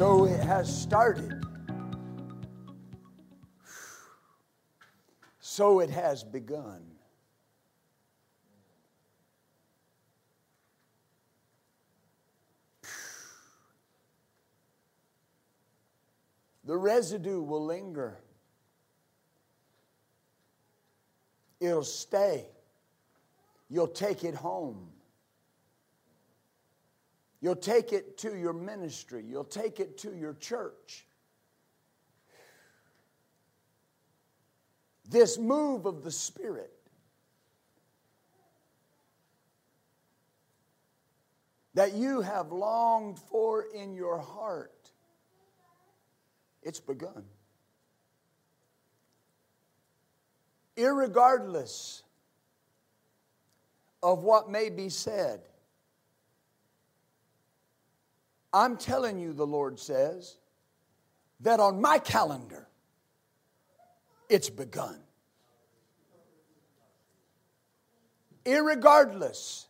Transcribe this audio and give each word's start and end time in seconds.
So 0.00 0.24
it 0.24 0.40
has 0.40 0.74
started. 0.82 1.44
So 5.40 5.80
it 5.80 5.90
has 5.90 6.24
begun. 6.24 6.80
The 16.64 16.78
residue 16.78 17.42
will 17.42 17.66
linger. 17.66 18.16
It'll 21.60 21.84
stay. 21.84 22.46
You'll 23.68 23.86
take 23.86 24.24
it 24.24 24.34
home. 24.34 24.88
You'll 27.40 27.56
take 27.56 27.92
it 27.92 28.18
to 28.18 28.36
your 28.36 28.52
ministry. 28.52 29.24
You'll 29.26 29.44
take 29.44 29.80
it 29.80 29.96
to 29.98 30.14
your 30.14 30.34
church. 30.34 31.06
This 35.08 35.38
move 35.38 35.86
of 35.86 36.04
the 36.04 36.10
Spirit 36.10 36.70
that 41.74 41.94
you 41.94 42.20
have 42.20 42.52
longed 42.52 43.18
for 43.18 43.64
in 43.74 43.94
your 43.94 44.18
heart, 44.18 44.90
it's 46.62 46.80
begun. 46.80 47.24
Irregardless 50.76 52.02
of 54.02 54.22
what 54.22 54.50
may 54.50 54.68
be 54.68 54.88
said, 54.88 55.40
I'm 58.52 58.76
telling 58.76 59.18
you, 59.18 59.32
the 59.32 59.46
Lord 59.46 59.78
says, 59.78 60.36
that 61.40 61.60
on 61.60 61.80
my 61.80 61.98
calendar, 61.98 62.68
it's 64.28 64.50
begun. 64.50 65.00
Irregardless 68.44 69.66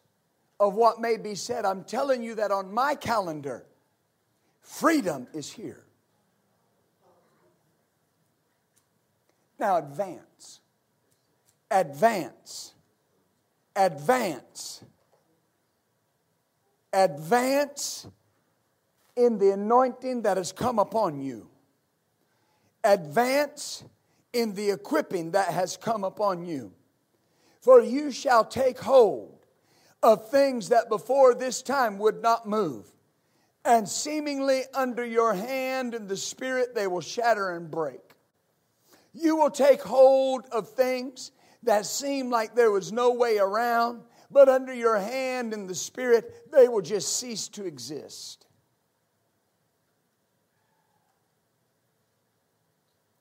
of 0.58 0.74
what 0.74 1.00
may 1.00 1.16
be 1.16 1.34
said, 1.34 1.64
I'm 1.64 1.84
telling 1.84 2.22
you 2.22 2.36
that 2.36 2.50
on 2.50 2.72
my 2.72 2.94
calendar, 2.94 3.66
freedom 4.60 5.26
is 5.32 5.50
here. 5.50 5.84
Now 9.58 9.76
advance, 9.76 10.60
advance, 11.70 12.72
advance, 13.76 14.82
advance 16.92 18.06
in 19.20 19.38
the 19.38 19.50
anointing 19.50 20.22
that 20.22 20.36
has 20.36 20.52
come 20.52 20.78
upon 20.78 21.20
you. 21.20 21.48
Advance 22.82 23.84
in 24.32 24.54
the 24.54 24.70
equipping 24.70 25.32
that 25.32 25.48
has 25.48 25.76
come 25.76 26.04
upon 26.04 26.44
you. 26.44 26.72
For 27.60 27.82
you 27.82 28.10
shall 28.10 28.44
take 28.44 28.78
hold 28.78 29.44
of 30.02 30.30
things 30.30 30.70
that 30.70 30.88
before 30.88 31.34
this 31.34 31.60
time 31.62 31.98
would 31.98 32.22
not 32.22 32.48
move. 32.48 32.86
And 33.64 33.86
seemingly 33.86 34.62
under 34.72 35.04
your 35.04 35.34
hand 35.34 35.94
in 35.94 36.06
the 36.06 36.16
Spirit, 36.16 36.74
they 36.74 36.86
will 36.86 37.02
shatter 37.02 37.50
and 37.50 37.70
break. 37.70 38.00
You 39.12 39.36
will 39.36 39.50
take 39.50 39.82
hold 39.82 40.46
of 40.46 40.70
things 40.70 41.32
that 41.64 41.84
seem 41.84 42.30
like 42.30 42.54
there 42.54 42.70
was 42.70 42.90
no 42.90 43.12
way 43.12 43.36
around, 43.36 44.00
but 44.30 44.48
under 44.48 44.72
your 44.72 44.98
hand 44.98 45.52
in 45.52 45.66
the 45.66 45.74
Spirit, 45.74 46.50
they 46.50 46.68
will 46.68 46.80
just 46.80 47.18
cease 47.18 47.48
to 47.48 47.66
exist. 47.66 48.46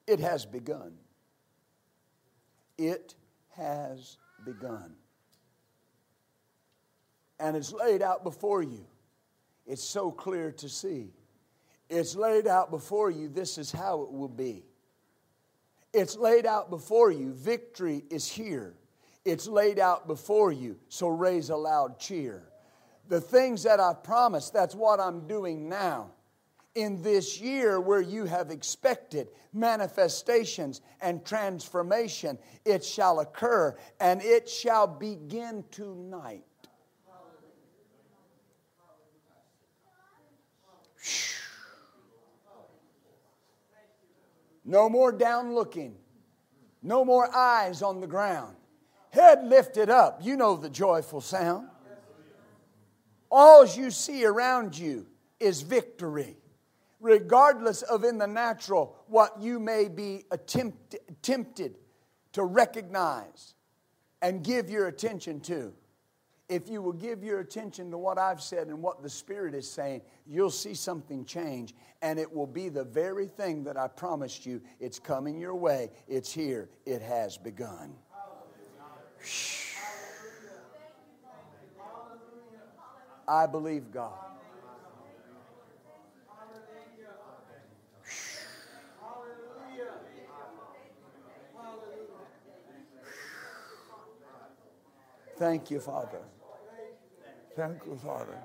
It 0.09 0.19
has 0.21 0.43
begun. 0.43 0.93
It 2.79 3.13
has 3.55 4.17
begun. 4.43 4.95
And 7.39 7.55
it's 7.55 7.71
laid 7.71 8.01
out 8.01 8.23
before 8.23 8.63
you. 8.63 8.87
It's 9.67 9.83
so 9.83 10.09
clear 10.09 10.51
to 10.53 10.67
see. 10.67 11.13
It's 11.91 12.15
laid 12.15 12.47
out 12.47 12.71
before 12.71 13.11
you. 13.11 13.29
This 13.29 13.59
is 13.59 13.71
how 13.71 14.01
it 14.01 14.11
will 14.11 14.27
be. 14.27 14.63
It's 15.93 16.17
laid 16.17 16.47
out 16.47 16.71
before 16.71 17.11
you. 17.11 17.31
Victory 17.33 18.03
is 18.09 18.27
here. 18.27 18.73
It's 19.25 19.47
laid 19.47 19.77
out 19.77 20.07
before 20.07 20.51
you. 20.51 20.79
So 20.89 21.07
raise 21.07 21.51
a 21.51 21.55
loud 21.55 21.99
cheer. 21.99 22.45
The 23.09 23.21
things 23.21 23.61
that 23.61 23.79
I've 23.79 24.03
promised, 24.03 24.53
that's 24.53 24.73
what 24.73 24.99
I'm 24.99 25.27
doing 25.27 25.69
now 25.69 26.13
in 26.75 27.01
this 27.01 27.39
year 27.39 27.79
where 27.79 28.01
you 28.01 28.25
have 28.25 28.51
expected 28.51 29.29
manifestations 29.53 30.81
and 31.01 31.25
transformation, 31.25 32.37
it 32.65 32.83
shall 32.83 33.19
occur 33.19 33.75
and 33.99 34.21
it 34.21 34.47
shall 34.47 34.87
begin 34.87 35.63
tonight. 35.71 36.43
No 44.65 44.87
more 44.87 45.11
down 45.11 45.55
looking. 45.55 45.95
No 46.83 47.03
more 47.03 47.35
eyes 47.35 47.81
on 47.81 47.99
the 47.99 48.07
ground. 48.07 48.55
Head 49.09 49.43
lifted 49.43 49.89
up. 49.89 50.19
You 50.23 50.37
know 50.37 50.55
the 50.55 50.69
joyful 50.69 51.21
sound. 51.21 51.67
All 53.31 53.65
you 53.65 53.89
see 53.89 54.25
around 54.25 54.77
you 54.77 55.07
is 55.39 55.61
victory 55.61 56.37
regardless 56.99 57.81
of 57.81 58.03
in 58.03 58.17
the 58.17 58.27
natural 58.27 58.95
what 59.07 59.41
you 59.41 59.59
may 59.59 59.87
be 59.87 60.25
attempt, 60.31 60.95
tempted 61.21 61.77
to 62.33 62.43
recognize 62.43 63.53
and 64.21 64.43
give 64.43 64.69
your 64.69 64.87
attention 64.87 65.39
to. 65.41 65.73
If 66.49 66.67
you 66.67 66.81
will 66.81 66.93
give 66.93 67.23
your 67.23 67.41
attention 67.41 67.91
to 67.91 67.97
what 67.97 68.17
I've 68.17 68.41
said 68.41 68.67
and 68.67 68.81
what 68.81 69.03
the 69.03 69.09
Spirit 69.09 69.53
is 69.53 69.69
saying, 69.69 70.01
you'll 70.25 70.49
see 70.49 70.73
something 70.73 71.23
change. 71.23 71.75
And 72.01 72.17
it 72.17 72.33
will 72.33 72.47
be 72.47 72.69
the 72.69 72.83
very 72.83 73.27
thing 73.27 73.63
that 73.65 73.77
I 73.77 73.87
promised 73.87 74.47
you. 74.47 74.61
It's 74.79 74.97
coming 74.97 75.37
your 75.37 75.55
way. 75.55 75.91
It's 76.07 76.33
here. 76.33 76.69
It 76.87 77.03
has 77.03 77.37
begun. 77.37 77.93
I 83.27 83.45
believe 83.45 83.91
God. 83.91 84.28
Thank 95.39 95.71
you, 95.71 95.79
Father. 95.79 96.19
Thank 97.55 97.85
you, 97.85 97.95
Father. 97.95 98.37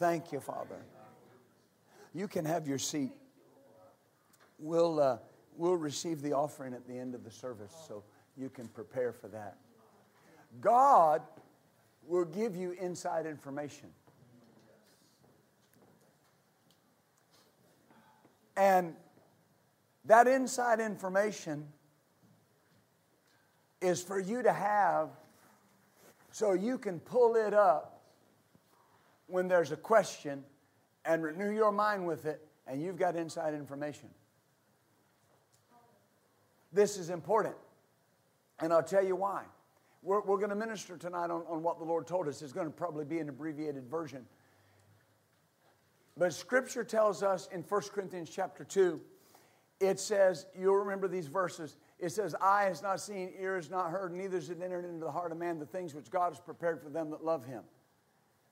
Thank 0.00 0.32
you, 0.32 0.40
Father. 0.40 0.84
You 2.12 2.26
can 2.26 2.44
have 2.44 2.66
your 2.66 2.80
seat. 2.80 3.12
We'll, 4.58 4.98
uh, 4.98 5.18
we'll 5.56 5.76
receive 5.76 6.22
the 6.22 6.32
offering 6.32 6.74
at 6.74 6.88
the 6.88 6.98
end 6.98 7.14
of 7.14 7.22
the 7.22 7.30
service, 7.30 7.72
so 7.86 8.02
you 8.36 8.48
can 8.48 8.66
prepare 8.66 9.12
for 9.12 9.28
that. 9.28 9.58
God 10.60 11.22
will 12.04 12.24
give 12.24 12.56
you 12.56 12.72
inside 12.72 13.26
information. 13.26 13.90
And 18.56 18.96
that 20.04 20.26
inside 20.26 20.80
information 20.80 21.68
is 23.80 24.02
for 24.02 24.18
you 24.18 24.42
to 24.42 24.52
have 24.52 25.10
so 26.30 26.52
you 26.52 26.78
can 26.78 27.00
pull 27.00 27.36
it 27.36 27.54
up 27.54 28.02
when 29.26 29.48
there's 29.48 29.72
a 29.72 29.76
question 29.76 30.44
and 31.04 31.22
renew 31.22 31.50
your 31.50 31.72
mind 31.72 32.06
with 32.06 32.26
it, 32.26 32.46
and 32.66 32.82
you've 32.82 32.98
got 32.98 33.16
inside 33.16 33.54
information. 33.54 34.08
This 36.72 36.98
is 36.98 37.10
important, 37.10 37.54
and 38.60 38.72
I'll 38.72 38.82
tell 38.82 39.04
you 39.04 39.16
why. 39.16 39.44
We're, 40.02 40.20
we're 40.20 40.36
going 40.36 40.50
to 40.50 40.56
minister 40.56 40.96
tonight 40.96 41.30
on, 41.30 41.42
on 41.48 41.62
what 41.62 41.78
the 41.78 41.84
Lord 41.84 42.06
told 42.06 42.28
us. 42.28 42.42
It's 42.42 42.52
going 42.52 42.66
to 42.66 42.72
probably 42.72 43.04
be 43.04 43.18
an 43.18 43.28
abbreviated 43.28 43.88
version. 43.88 44.26
But 46.16 46.32
Scripture 46.32 46.84
tells 46.84 47.22
us 47.22 47.48
in 47.52 47.62
1 47.62 47.82
Corinthians 47.92 48.30
chapter 48.30 48.64
2, 48.64 49.00
it 49.80 50.00
says, 50.00 50.46
you'll 50.58 50.76
remember 50.76 51.08
these 51.08 51.26
verses. 51.26 51.76
It 51.98 52.12
says, 52.12 52.34
Eye 52.40 52.64
has 52.64 52.82
not 52.82 53.00
seen, 53.00 53.32
ear 53.40 53.56
has 53.56 53.70
not 53.70 53.90
heard, 53.90 54.12
neither 54.12 54.36
has 54.36 54.50
it 54.50 54.60
entered 54.62 54.84
into 54.84 55.04
the 55.04 55.10
heart 55.10 55.32
of 55.32 55.38
man 55.38 55.58
the 55.58 55.66
things 55.66 55.94
which 55.94 56.10
God 56.10 56.32
has 56.32 56.40
prepared 56.40 56.82
for 56.82 56.90
them 56.90 57.10
that 57.10 57.24
love 57.24 57.44
him. 57.44 57.62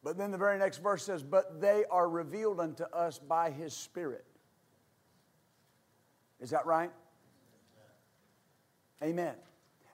But 0.03 0.19
then 0.19 0.31
the 0.31 0.39
very 0.39 0.59
next 0.59 0.79
verse 0.79 1.05
says, 1.05 1.23
But 1.23 1.61
they 1.61 1.85
are 1.91 2.09
revealed 2.09 2.61
unto 2.61 2.85
us 2.85 3.19
by 3.19 3.51
his 3.51 3.75
Spirit. 3.75 4.25
Is 6.41 6.51
that 6.51 6.67
right? 6.67 6.91
Amen. 9.03 9.35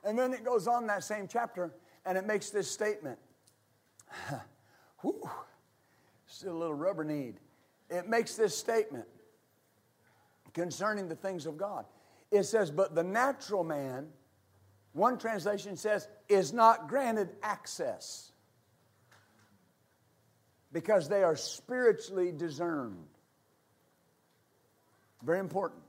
And 0.03 0.17
then 0.17 0.33
it 0.33 0.43
goes 0.43 0.67
on 0.67 0.87
that 0.87 1.03
same 1.03 1.27
chapter 1.27 1.73
and 2.05 2.17
it 2.17 2.25
makes 2.25 2.49
this 2.49 2.69
statement. 2.69 3.19
Whew, 5.01 5.29
still 6.25 6.53
a 6.53 6.57
little 6.57 6.75
rubber 6.75 7.03
need. 7.03 7.35
It 7.89 8.07
makes 8.07 8.35
this 8.35 8.57
statement 8.57 9.05
concerning 10.53 11.07
the 11.07 11.15
things 11.15 11.45
of 11.45 11.57
God. 11.57 11.85
It 12.31 12.43
says, 12.43 12.71
But 12.71 12.95
the 12.95 13.03
natural 13.03 13.63
man, 13.63 14.07
one 14.93 15.17
translation 15.17 15.75
says, 15.75 16.07
is 16.29 16.53
not 16.53 16.87
granted 16.87 17.29
access 17.43 18.31
because 20.71 21.09
they 21.09 21.23
are 21.23 21.35
spiritually 21.35 22.31
discerned. 22.31 23.05
Very 25.23 25.39
important. 25.39 25.81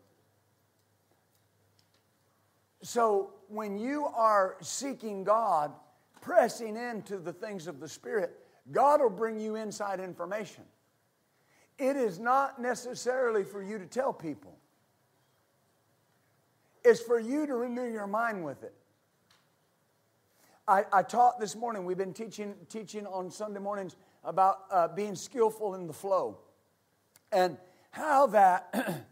So 2.83 3.31
when 3.49 3.79
you 3.79 4.07
are 4.07 4.57
seeking 4.61 5.23
God, 5.23 5.73
pressing 6.21 6.77
into 6.77 7.19
the 7.19 7.33
things 7.33 7.69
of 7.69 7.79
the 7.79 7.89
Spirit, 7.89 8.37
God 8.71 9.01
will 9.01 9.11
bring 9.11 9.39
you 9.39 9.57
inside 9.57 10.01
information. 10.01 10.65
It 11.79 11.97
is 11.97 12.19
not 12.19 12.61
necessarily 12.61 13.45
for 13.45 13.63
you 13.63 13.79
to 13.79 13.87
tell 13.87 14.13
people, 14.13 14.57
it's 16.85 17.01
for 17.01 17.19
you 17.19 17.47
to 17.47 17.55
renew 17.55 17.91
your 17.91 18.07
mind 18.07 18.45
with 18.45 18.63
it. 18.63 18.75
I, 20.67 20.85
I 20.93 21.03
taught 21.03 21.41
this 21.41 21.57
morning, 21.57 21.85
we've 21.85 21.99
been 21.99 22.13
teaching, 22.13 22.55
teaching 22.69 23.07
on 23.07 23.31
Sunday 23.31 23.61
mornings 23.61 23.97
about 24.25 24.59
uh, 24.71 24.89
being 24.89 25.17
skillful 25.17 25.75
in 25.75 25.87
the 25.87 25.93
flow 25.93 26.39
and 27.33 27.57
how 27.91 28.29
that 28.29 29.05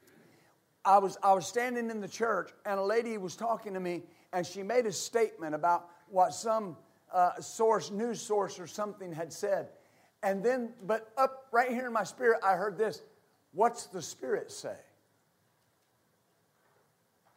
I 0.84 0.98
was, 0.98 1.16
I 1.22 1.32
was 1.32 1.46
standing 1.46 1.90
in 1.90 2.00
the 2.00 2.08
church 2.08 2.50
and 2.66 2.78
a 2.78 2.82
lady 2.82 3.16
was 3.16 3.34
talking 3.34 3.74
to 3.74 3.80
me 3.80 4.02
and 4.32 4.46
she 4.46 4.62
made 4.62 4.84
a 4.86 4.92
statement 4.92 5.54
about 5.54 5.88
what 6.10 6.34
some 6.34 6.76
uh, 7.12 7.40
source, 7.40 7.90
news 7.90 8.20
source 8.20 8.60
or 8.60 8.66
something 8.66 9.12
had 9.12 9.32
said. 9.32 9.68
And 10.22 10.44
then, 10.44 10.74
but 10.84 11.12
up 11.16 11.46
right 11.50 11.70
here 11.70 11.86
in 11.86 11.92
my 11.92 12.04
spirit, 12.04 12.40
I 12.44 12.54
heard 12.54 12.76
this 12.76 13.02
What's 13.52 13.86
the 13.86 14.02
Spirit 14.02 14.52
say? 14.52 14.76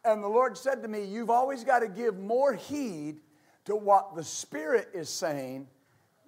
And 0.04 0.22
the 0.22 0.28
Lord 0.28 0.56
said 0.58 0.82
to 0.82 0.88
me, 0.88 1.04
You've 1.04 1.30
always 1.30 1.64
got 1.64 1.80
to 1.80 1.88
give 1.88 2.18
more 2.18 2.54
heed 2.54 3.20
to 3.64 3.76
what 3.76 4.16
the 4.16 4.24
Spirit 4.24 4.88
is 4.92 5.08
saying 5.08 5.68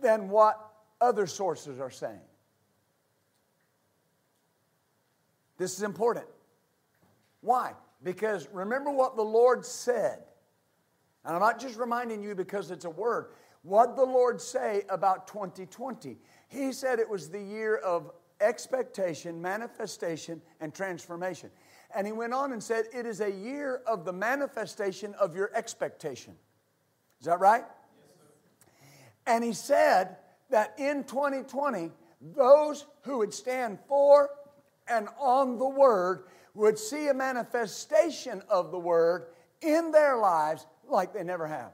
than 0.00 0.28
what 0.28 0.72
other 1.00 1.26
sources 1.26 1.80
are 1.80 1.90
saying. 1.90 2.20
This 5.58 5.76
is 5.76 5.82
important. 5.82 6.26
Why? 7.40 7.72
Because 8.02 8.48
remember 8.52 8.90
what 8.90 9.16
the 9.16 9.22
Lord 9.22 9.64
said. 9.64 10.22
And 11.24 11.34
I'm 11.34 11.40
not 11.40 11.58
just 11.58 11.78
reminding 11.78 12.22
you 12.22 12.34
because 12.34 12.70
it's 12.70 12.84
a 12.84 12.90
word. 12.90 13.28
What 13.62 13.96
the 13.96 14.04
Lord 14.04 14.40
say 14.40 14.82
about 14.90 15.26
2020? 15.26 16.18
He 16.48 16.72
said 16.72 16.98
it 16.98 17.08
was 17.08 17.30
the 17.30 17.40
year 17.40 17.76
of 17.76 18.10
expectation, 18.40 19.40
manifestation, 19.40 20.42
and 20.60 20.74
transformation. 20.74 21.50
And 21.94 22.06
he 22.06 22.12
went 22.12 22.34
on 22.34 22.52
and 22.52 22.62
said, 22.62 22.86
It 22.92 23.06
is 23.06 23.20
a 23.20 23.30
year 23.30 23.82
of 23.86 24.04
the 24.04 24.12
manifestation 24.12 25.14
of 25.14 25.34
your 25.34 25.50
expectation. 25.54 26.34
Is 27.20 27.26
that 27.26 27.40
right? 27.40 27.64
and 29.26 29.42
he 29.42 29.52
said 29.52 30.16
that 30.50 30.74
in 30.78 31.04
2020, 31.04 31.90
those 32.20 32.86
who 33.02 33.18
would 33.18 33.32
stand 33.32 33.78
for 33.88 34.30
and 34.86 35.08
on 35.18 35.58
the 35.58 35.68
Word 35.68 36.24
would 36.54 36.78
see 36.78 37.08
a 37.08 37.14
manifestation 37.14 38.42
of 38.48 38.70
the 38.70 38.78
Word 38.78 39.26
in 39.60 39.90
their 39.90 40.16
lives 40.16 40.66
like 40.88 41.12
they 41.12 41.24
never 41.24 41.46
have. 41.46 41.72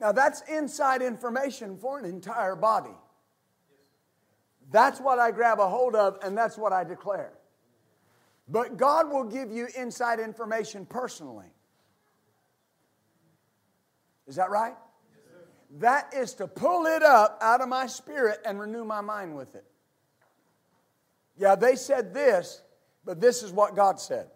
Now, 0.00 0.12
that's 0.12 0.42
inside 0.42 1.02
information 1.02 1.78
for 1.78 1.98
an 1.98 2.04
entire 2.04 2.56
body. 2.56 2.94
That's 4.70 5.00
what 5.00 5.18
I 5.18 5.30
grab 5.30 5.60
a 5.60 5.68
hold 5.68 5.94
of, 5.94 6.18
and 6.22 6.36
that's 6.36 6.56
what 6.56 6.72
I 6.72 6.84
declare. 6.84 7.32
But 8.48 8.76
God 8.76 9.10
will 9.10 9.24
give 9.24 9.50
you 9.50 9.68
inside 9.76 10.20
information 10.20 10.84
personally. 10.86 11.46
Is 14.26 14.36
that 14.36 14.50
right? 14.50 14.74
Yes, 15.12 15.80
that 15.80 16.14
is 16.14 16.34
to 16.34 16.46
pull 16.46 16.86
it 16.86 17.02
up 17.02 17.38
out 17.40 17.60
of 17.60 17.68
my 17.68 17.86
spirit 17.86 18.40
and 18.44 18.58
renew 18.58 18.84
my 18.84 19.00
mind 19.00 19.36
with 19.36 19.54
it. 19.54 19.64
Yeah, 21.36 21.54
they 21.56 21.76
said 21.76 22.14
this, 22.14 22.62
but 23.04 23.20
this 23.20 23.42
is 23.42 23.52
what 23.52 23.74
God 23.74 24.00
said. 24.00 24.28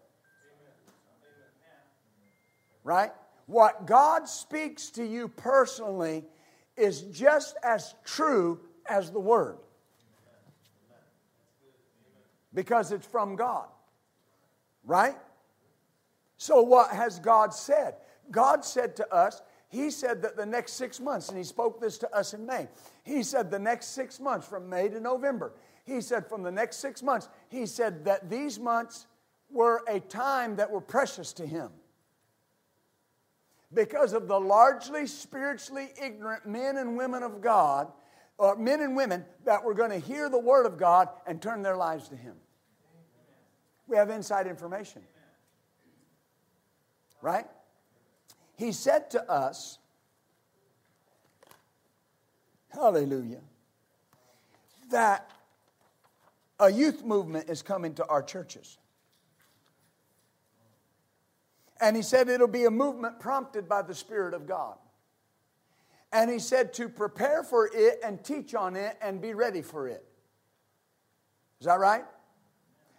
Right? 2.84 3.12
What 3.46 3.86
God 3.86 4.28
speaks 4.28 4.90
to 4.90 5.04
you 5.04 5.28
personally 5.28 6.24
is 6.76 7.02
just 7.02 7.56
as 7.62 7.94
true 8.04 8.60
as 8.88 9.10
the 9.10 9.20
Word 9.20 9.58
because 12.54 12.92
it's 12.92 13.06
from 13.06 13.36
God. 13.36 13.68
Right? 14.84 15.16
So, 16.36 16.62
what 16.62 16.90
has 16.90 17.18
God 17.18 17.52
said? 17.52 17.96
God 18.30 18.64
said 18.64 18.96
to 18.96 19.12
us, 19.12 19.42
He 19.68 19.90
said 19.90 20.22
that 20.22 20.36
the 20.36 20.46
next 20.46 20.74
six 20.74 21.00
months, 21.00 21.28
and 21.28 21.36
He 21.36 21.44
spoke 21.44 21.80
this 21.80 21.98
to 21.98 22.14
us 22.14 22.32
in 22.32 22.46
May, 22.46 22.68
He 23.02 23.22
said 23.22 23.50
the 23.50 23.58
next 23.58 23.88
six 23.88 24.20
months, 24.20 24.46
from 24.46 24.68
May 24.68 24.88
to 24.88 25.00
November, 25.00 25.52
He 25.84 26.00
said 26.00 26.28
from 26.28 26.42
the 26.42 26.52
next 26.52 26.78
six 26.78 27.02
months, 27.02 27.28
He 27.48 27.66
said 27.66 28.04
that 28.04 28.30
these 28.30 28.58
months 28.58 29.06
were 29.50 29.82
a 29.88 30.00
time 30.00 30.56
that 30.56 30.70
were 30.70 30.80
precious 30.80 31.32
to 31.34 31.46
Him. 31.46 31.70
Because 33.74 34.14
of 34.14 34.28
the 34.28 34.40
largely 34.40 35.06
spiritually 35.06 35.90
ignorant 36.02 36.46
men 36.46 36.78
and 36.78 36.96
women 36.96 37.22
of 37.22 37.42
God 37.42 37.92
or 38.38 38.56
men 38.56 38.80
and 38.80 38.96
women 38.96 39.24
that 39.44 39.64
were 39.64 39.74
going 39.74 39.90
to 39.90 39.98
hear 39.98 40.28
the 40.28 40.38
Word 40.38 40.64
of 40.64 40.78
God 40.78 41.08
and 41.26 41.42
turn 41.42 41.62
their 41.62 41.76
lives 41.76 42.08
to 42.08 42.16
Him. 42.16 42.36
We 43.88 43.96
have 43.96 44.10
inside 44.10 44.46
information. 44.46 45.02
Right? 47.20 47.46
He 48.56 48.72
said 48.72 49.10
to 49.10 49.30
us, 49.30 49.78
Hallelujah, 52.68 53.40
that 54.90 55.30
a 56.60 56.70
youth 56.70 57.04
movement 57.04 57.48
is 57.48 57.62
coming 57.62 57.94
to 57.94 58.06
our 58.06 58.22
churches. 58.22 58.78
And 61.80 61.96
he 61.96 62.02
said 62.02 62.28
it'll 62.28 62.46
be 62.46 62.64
a 62.64 62.70
movement 62.70 63.20
prompted 63.20 63.68
by 63.68 63.82
the 63.82 63.94
Spirit 63.94 64.34
of 64.34 64.46
God. 64.46 64.76
And 66.12 66.30
he 66.30 66.38
said 66.38 66.72
to 66.74 66.88
prepare 66.88 67.42
for 67.42 67.70
it 67.72 68.00
and 68.02 68.22
teach 68.24 68.54
on 68.54 68.76
it 68.76 68.96
and 69.02 69.20
be 69.20 69.34
ready 69.34 69.62
for 69.62 69.88
it. 69.88 70.04
Is 71.60 71.66
that 71.66 71.78
right? 71.78 72.04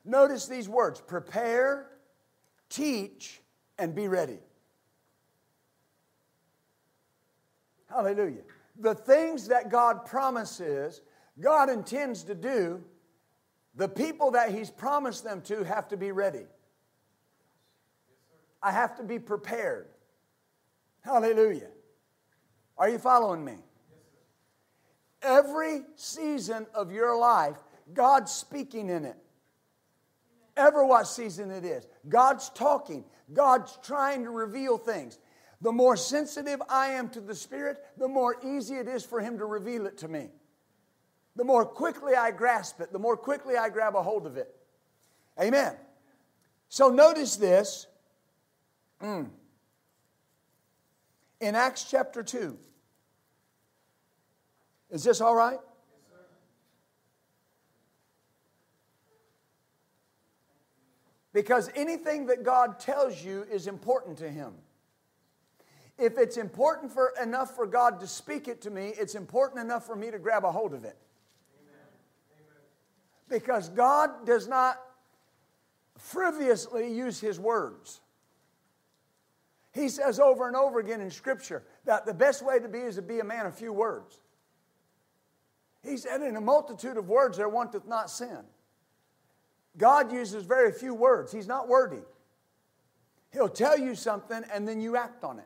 Notice 0.06 0.48
these 0.48 0.70
words 0.70 1.02
prepare, 1.02 1.88
teach, 2.70 3.42
and 3.78 3.96
be 3.96 4.08
ready. 4.08 4.40
Hallelujah. 7.90 8.44
The 8.80 8.94
things 8.94 9.48
that 9.48 9.70
God 9.70 10.06
promises, 10.06 11.02
God 11.40 11.70
intends 11.70 12.24
to 12.26 12.36
do, 12.36 12.84
the 13.76 13.88
people 13.88 14.32
that 14.32 14.52
He's 14.52 14.70
promised 14.70 15.24
them 15.24 15.42
to 15.44 15.64
have 15.64 15.88
to 15.90 15.98
be 15.98 16.12
ready. 16.12 16.46
I 18.62 18.72
have 18.72 18.98
to 18.98 19.04
be 19.04 19.20
prepared. 19.20 19.88
Hallelujah. 21.02 21.70
Are 22.80 22.90
you 22.90 22.98
following 22.98 23.44
me? 23.44 23.56
Every 25.22 25.82
season 25.98 26.66
of 26.74 26.94
your 26.94 27.18
life, 27.18 27.58
God's 27.94 28.32
speaking 28.32 28.90
in 28.90 29.04
it. 29.04 29.18
Ever 30.56 30.86
what 30.86 31.08
season 31.08 31.52
it 31.52 31.66
is. 31.66 31.86
God's 32.08 32.50
talking. 32.50 33.04
God's 33.34 33.78
trying 33.84 34.24
to 34.24 34.30
reveal 34.30 34.78
things. 34.78 35.20
The 35.62 35.74
more 35.74 35.98
sensitive 35.98 36.62
I 36.70 36.92
am 36.92 37.10
to 37.10 37.22
the 37.22 37.36
Spirit, 37.36 37.78
the 37.98 38.08
more 38.08 38.38
easy 38.46 38.76
it 38.76 38.88
is 38.88 39.06
for 39.06 39.20
Him 39.20 39.38
to 39.40 39.46
reveal 39.46 39.86
it 39.86 39.98
to 40.00 40.08
me. 40.08 40.30
The 41.36 41.44
more 41.44 41.66
quickly 41.66 42.16
I 42.16 42.32
grasp 42.32 42.80
it, 42.80 42.94
the 42.94 43.00
more 43.00 43.18
quickly 43.18 43.58
I 43.58 43.70
grab 43.70 43.96
a 43.96 44.02
hold 44.02 44.26
of 44.26 44.38
it. 44.38 44.54
Amen. 45.40 45.74
So 46.70 46.90
notice 46.90 47.36
this. 47.36 47.88
Mm. 49.02 49.30
In 51.42 51.56
Acts 51.56 51.86
chapter 51.90 52.24
2, 52.24 52.58
Is 54.90 55.04
this 55.04 55.22
all 55.22 55.36
right? 55.36 55.60
Because 61.32 61.70
anything 61.76 62.26
that 62.28 62.44
God 62.44 62.80
tells 62.80 63.24
you 63.24 63.46
is 63.52 63.68
important 63.68 64.18
to 64.18 64.30
Him. 64.30 64.54
If 65.98 66.18
it's 66.18 66.38
important 66.38 66.92
for, 66.92 67.14
enough 67.22 67.56
for 67.56 67.68
God 67.68 68.00
to 68.00 68.08
speak 68.08 68.48
it 68.48 68.62
to 68.62 68.72
me, 68.72 68.94
it's 68.98 69.16
important 69.16 69.62
enough 69.62 69.86
for 69.86 69.96
me 69.96 70.10
to 70.12 70.18
grab 70.18 70.44
a 70.44 70.52
hold 70.52 70.74
of 70.74 70.86
it. 70.86 70.98
Because 73.28 73.70
God 73.70 74.26
does 74.26 74.48
not 74.48 74.82
frivolously 75.98 76.92
use 76.92 77.20
His 77.20 77.40
words. 77.40 78.02
He 79.72 79.88
says 79.90 80.20
over 80.20 80.48
and 80.48 80.56
over 80.56 80.80
again 80.80 81.00
in 81.00 81.12
Scripture 81.12 81.64
that 81.86 82.08
the 82.08 82.14
best 82.14 82.44
way 82.44 82.58
to 82.58 82.68
be 82.68 82.80
is 82.80 82.96
to 82.96 83.04
be 83.04 83.20
a 83.20 83.24
man 83.24 83.46
of 83.46 83.56
few 83.56 83.72
words. 83.72 84.20
He 85.84 85.98
said, 85.98 86.22
In 86.22 86.36
a 86.36 86.42
multitude 86.42 86.98
of 86.98 87.08
words 87.08 87.38
there 87.38 87.50
wanteth 87.50 87.88
not 87.88 88.10
sin. 88.10 88.40
God 89.78 90.12
uses 90.12 90.44
very 90.44 90.72
few 90.72 90.94
words, 90.94 91.32
He's 91.32 91.48
not 91.48 91.68
wordy. 91.68 92.02
He'll 93.32 93.50
tell 93.50 93.78
you 93.78 93.96
something 93.96 94.44
and 94.52 94.68
then 94.68 94.82
you 94.82 94.98
act 94.98 95.24
on 95.24 95.40
it. 95.40 95.46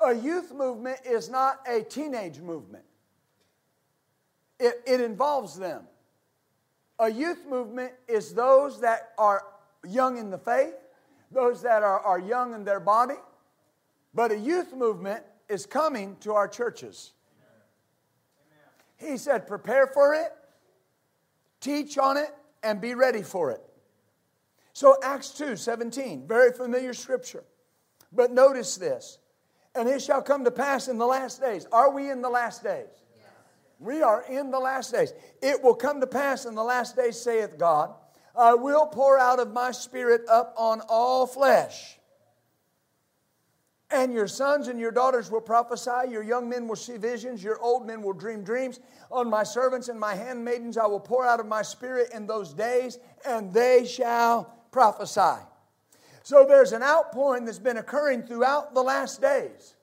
A 0.00 0.14
youth 0.14 0.52
movement 0.52 0.98
is 1.06 1.30
not 1.30 1.60
a 1.66 1.82
teenage 1.82 2.40
movement, 2.40 2.84
it, 4.58 4.82
it 4.86 5.00
involves 5.00 5.58
them. 5.58 5.84
A 6.98 7.10
youth 7.10 7.46
movement 7.48 7.92
is 8.06 8.32
those 8.32 8.80
that 8.82 9.12
are 9.18 9.42
young 9.88 10.18
in 10.18 10.30
the 10.30 10.38
faith, 10.38 10.74
those 11.32 11.62
that 11.62 11.82
are, 11.82 11.98
are 11.98 12.20
young 12.20 12.54
in 12.54 12.64
their 12.64 12.78
body. 12.78 13.16
But 14.14 14.30
a 14.30 14.38
youth 14.38 14.72
movement 14.74 15.24
is 15.48 15.66
coming 15.66 16.16
to 16.20 16.34
our 16.34 16.46
churches. 16.46 17.12
He 19.02 19.16
said, 19.16 19.46
prepare 19.46 19.86
for 19.86 20.14
it, 20.14 20.32
teach 21.60 21.98
on 21.98 22.16
it, 22.16 22.30
and 22.62 22.80
be 22.80 22.94
ready 22.94 23.22
for 23.22 23.50
it. 23.50 23.60
So, 24.72 24.96
Acts 25.02 25.30
2 25.30 25.56
17, 25.56 26.26
very 26.26 26.52
familiar 26.52 26.94
scripture. 26.94 27.44
But 28.12 28.30
notice 28.30 28.76
this, 28.76 29.18
and 29.74 29.88
it 29.88 30.00
shall 30.02 30.22
come 30.22 30.44
to 30.44 30.50
pass 30.50 30.88
in 30.88 30.98
the 30.98 31.06
last 31.06 31.40
days. 31.40 31.66
Are 31.72 31.90
we 31.90 32.10
in 32.10 32.22
the 32.22 32.30
last 32.30 32.62
days? 32.62 32.88
Yes. 33.16 33.30
We 33.78 34.02
are 34.02 34.24
in 34.28 34.50
the 34.50 34.58
last 34.58 34.92
days. 34.92 35.12
It 35.42 35.62
will 35.62 35.74
come 35.74 36.00
to 36.00 36.06
pass 36.06 36.44
in 36.44 36.54
the 36.54 36.62
last 36.62 36.96
days, 36.96 37.20
saith 37.20 37.58
God. 37.58 37.94
I 38.38 38.54
will 38.54 38.86
pour 38.86 39.18
out 39.18 39.40
of 39.40 39.52
my 39.52 39.72
spirit 39.72 40.22
up 40.28 40.54
on 40.56 40.80
all 40.88 41.26
flesh. 41.26 41.98
And 43.92 44.12
your 44.12 44.26
sons 44.26 44.68
and 44.68 44.80
your 44.80 44.90
daughters 44.90 45.30
will 45.30 45.42
prophesy, 45.42 46.10
your 46.10 46.22
young 46.22 46.48
men 46.48 46.66
will 46.66 46.76
see 46.76 46.96
visions, 46.96 47.44
your 47.44 47.60
old 47.60 47.86
men 47.86 48.02
will 48.02 48.14
dream 48.14 48.42
dreams. 48.42 48.80
On 49.10 49.28
my 49.28 49.42
servants 49.42 49.88
and 49.88 50.00
my 50.00 50.14
handmaidens 50.14 50.78
I 50.78 50.86
will 50.86 51.00
pour 51.00 51.26
out 51.26 51.40
of 51.40 51.46
my 51.46 51.60
spirit 51.60 52.08
in 52.14 52.26
those 52.26 52.54
days, 52.54 52.98
and 53.26 53.52
they 53.52 53.84
shall 53.84 54.54
prophesy. 54.70 55.44
So 56.22 56.46
there's 56.48 56.72
an 56.72 56.82
outpouring 56.82 57.44
that's 57.44 57.58
been 57.58 57.76
occurring 57.76 58.22
throughout 58.22 58.74
the 58.74 58.82
last 58.82 59.20
days. 59.20 59.74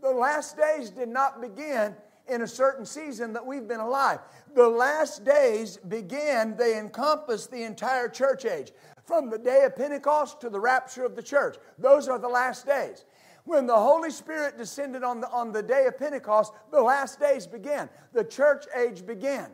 The 0.00 0.10
last 0.10 0.56
days 0.56 0.90
did 0.90 1.08
not 1.08 1.40
begin 1.40 1.96
in 2.28 2.42
a 2.42 2.46
certain 2.46 2.86
season 2.86 3.32
that 3.32 3.44
we've 3.44 3.66
been 3.66 3.80
alive. 3.80 4.20
The 4.54 4.68
last 4.68 5.24
days 5.24 5.78
began, 5.88 6.56
they 6.56 6.78
encompass 6.78 7.46
the 7.46 7.64
entire 7.64 8.08
church 8.08 8.44
age. 8.44 8.72
From 9.04 9.28
the 9.28 9.38
day 9.38 9.64
of 9.64 9.74
Pentecost 9.74 10.40
to 10.42 10.50
the 10.50 10.60
rapture 10.60 11.04
of 11.04 11.16
the 11.16 11.22
church. 11.22 11.56
Those 11.78 12.06
are 12.06 12.18
the 12.18 12.28
last 12.28 12.64
days. 12.64 13.04
When 13.44 13.66
the 13.66 13.76
Holy 13.76 14.10
Spirit 14.10 14.58
descended 14.58 15.02
on 15.02 15.20
the, 15.20 15.30
on 15.30 15.52
the 15.52 15.62
day 15.62 15.86
of 15.86 15.98
Pentecost, 15.98 16.52
the 16.70 16.80
last 16.80 17.18
days 17.20 17.46
began. 17.46 17.88
The 18.12 18.24
church 18.24 18.66
age 18.76 19.06
began. 19.06 19.50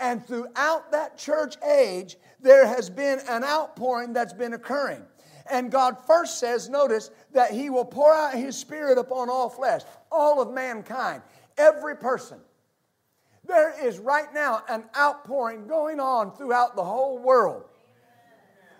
And 0.00 0.24
throughout 0.26 0.90
that 0.92 1.16
church 1.16 1.56
age, 1.62 2.16
there 2.40 2.66
has 2.66 2.90
been 2.90 3.20
an 3.28 3.44
outpouring 3.44 4.12
that's 4.12 4.32
been 4.32 4.54
occurring. 4.54 5.02
And 5.50 5.70
God 5.70 5.96
first 6.06 6.38
says, 6.38 6.68
notice, 6.68 7.10
that 7.32 7.50
He 7.50 7.70
will 7.70 7.84
pour 7.84 8.12
out 8.12 8.34
His 8.34 8.56
Spirit 8.56 8.98
upon 8.98 9.28
all 9.28 9.48
flesh, 9.48 9.82
all 10.10 10.40
of 10.40 10.52
mankind, 10.52 11.22
every 11.58 11.96
person. 11.96 12.38
There 13.46 13.74
is 13.86 13.98
right 13.98 14.32
now 14.32 14.62
an 14.68 14.84
outpouring 14.96 15.66
going 15.66 16.00
on 16.00 16.34
throughout 16.34 16.76
the 16.76 16.84
whole 16.84 17.18
world. 17.18 17.64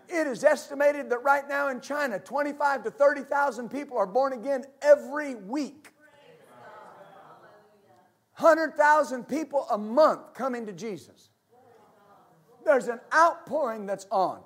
It 0.09 0.27
is 0.27 0.45
estimated 0.45 1.11
that 1.11 1.23
right 1.23 1.49
now 1.49 1.69
in 1.69 1.81
China, 1.81 2.19
25 2.19 2.85
to 2.85 2.91
30,000 2.91 3.69
people 3.69 3.97
are 3.97 4.07
born 4.07 4.33
again 4.33 4.65
every 4.83 5.35
week. 5.35 5.93
100,000 8.37 9.25
people 9.25 9.67
a 9.71 9.79
month 9.79 10.35
coming 10.35 10.67
to 10.67 10.73
Jesus. 10.73 11.31
There's 12.65 12.89
an 12.89 13.01
outpouring 13.15 13.87
that's 13.87 14.07
on. 14.11 14.41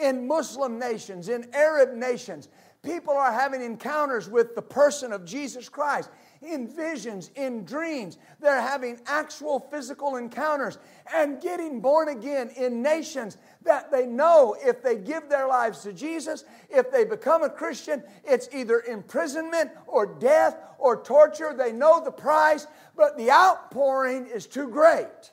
In 0.00 0.26
Muslim 0.26 0.78
nations, 0.78 1.28
in 1.28 1.48
Arab 1.52 1.94
nations, 1.94 2.48
people 2.82 3.14
are 3.14 3.32
having 3.32 3.62
encounters 3.62 4.28
with 4.28 4.54
the 4.54 4.62
person 4.62 5.12
of 5.12 5.24
Jesus 5.24 5.68
Christ 5.68 6.10
in 6.42 6.68
visions, 6.68 7.30
in 7.34 7.64
dreams. 7.64 8.18
They're 8.40 8.60
having 8.60 9.00
actual 9.06 9.60
physical 9.60 10.16
encounters 10.16 10.78
and 11.14 11.40
getting 11.40 11.80
born 11.80 12.08
again 12.08 12.50
in 12.56 12.82
nations 12.82 13.36
that 13.64 13.90
they 13.90 14.06
know 14.06 14.56
if 14.60 14.82
they 14.82 14.96
give 14.96 15.28
their 15.28 15.46
lives 15.46 15.82
to 15.82 15.92
Jesus, 15.92 16.44
if 16.70 16.90
they 16.90 17.04
become 17.04 17.42
a 17.42 17.50
Christian, 17.50 18.02
it's 18.24 18.48
either 18.52 18.80
imprisonment 18.88 19.70
or 19.86 20.06
death 20.06 20.56
or 20.78 21.02
torture. 21.02 21.54
They 21.56 21.72
know 21.72 22.02
the 22.04 22.10
price, 22.10 22.66
but 22.96 23.16
the 23.16 23.30
outpouring 23.30 24.26
is 24.26 24.46
too 24.46 24.68
great 24.68 25.30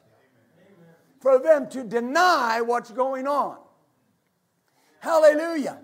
for 1.20 1.40
them 1.40 1.70
to 1.70 1.84
deny 1.84 2.62
what's 2.62 2.92
going 2.92 3.28
on. 3.28 3.58
Hallelujah. 5.00 5.80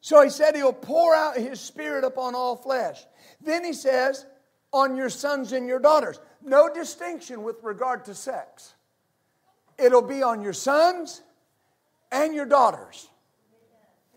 So 0.00 0.22
he 0.22 0.30
said 0.30 0.56
he'll 0.56 0.72
pour 0.72 1.14
out 1.14 1.36
his 1.36 1.60
spirit 1.60 2.04
upon 2.04 2.34
all 2.34 2.56
flesh. 2.56 3.04
Then 3.40 3.64
he 3.64 3.72
says, 3.72 4.26
on 4.72 4.96
your 4.96 5.08
sons 5.08 5.52
and 5.52 5.66
your 5.66 5.78
daughters. 5.78 6.20
No 6.42 6.72
distinction 6.72 7.42
with 7.42 7.56
regard 7.62 8.04
to 8.06 8.14
sex. 8.14 8.74
It'll 9.78 10.02
be 10.02 10.22
on 10.22 10.42
your 10.42 10.52
sons 10.52 11.22
and 12.10 12.34
your 12.34 12.46
daughters. 12.46 13.08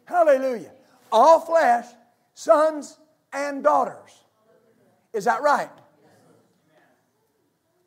Hallelujah. 0.06 0.72
All 1.12 1.40
flesh, 1.40 1.86
sons 2.34 2.98
and 3.32 3.63
daughters. 3.63 4.12
Is 5.13 5.25
that 5.25 5.42
right? 5.42 5.70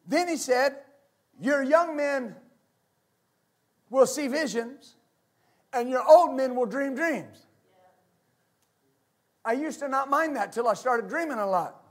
Then 0.07 0.29
he 0.29 0.37
said, 0.37 0.77
Your 1.41 1.63
young 1.63 1.97
men 1.97 2.37
will 3.91 4.07
see 4.07 4.29
visions, 4.29 4.97
and 5.73 5.89
your 5.89 6.07
old 6.07 6.37
men 6.37 6.55
will 6.55 6.67
dream 6.67 6.95
dreams. 6.95 7.44
I 9.45 9.53
used 9.53 9.81
to 9.81 9.89
not 9.89 10.09
mind 10.09 10.37
that 10.37 10.53
till 10.53 10.69
I 10.69 10.75
started 10.75 11.09
dreaming 11.09 11.39
a 11.39 11.47
lot. 11.47 11.83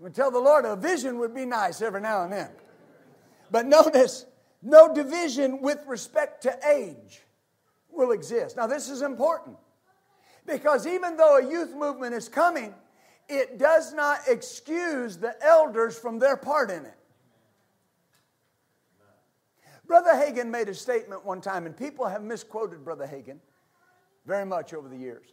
I 0.00 0.02
would 0.02 0.14
tell 0.14 0.30
the 0.30 0.38
Lord 0.38 0.64
a 0.64 0.76
vision 0.76 1.18
would 1.18 1.34
be 1.34 1.44
nice 1.44 1.82
every 1.82 2.00
now 2.00 2.24
and 2.24 2.32
then. 2.32 2.48
But 3.50 3.66
notice, 3.66 4.24
no 4.62 4.92
division 4.92 5.60
with 5.60 5.84
respect 5.86 6.42
to 6.44 6.58
age 6.66 7.22
will 7.90 8.12
exist. 8.12 8.56
Now, 8.56 8.66
this 8.66 8.88
is 8.88 9.02
important 9.02 9.56
because 10.46 10.86
even 10.86 11.16
though 11.16 11.36
a 11.36 11.48
youth 11.48 11.74
movement 11.74 12.14
is 12.14 12.28
coming, 12.28 12.74
it 13.28 13.58
does 13.58 13.92
not 13.92 14.20
excuse 14.26 15.16
the 15.16 15.34
elders 15.44 15.98
from 15.98 16.18
their 16.18 16.36
part 16.36 16.70
in 16.70 16.84
it. 16.84 16.96
Brother 19.86 20.10
Hagin 20.10 20.50
made 20.50 20.68
a 20.68 20.74
statement 20.74 21.24
one 21.24 21.40
time, 21.40 21.66
and 21.66 21.76
people 21.76 22.06
have 22.06 22.22
misquoted 22.22 22.84
Brother 22.84 23.06
Hagin 23.06 23.38
very 24.30 24.46
much 24.46 24.72
over 24.72 24.88
the 24.88 24.96
years. 24.96 25.26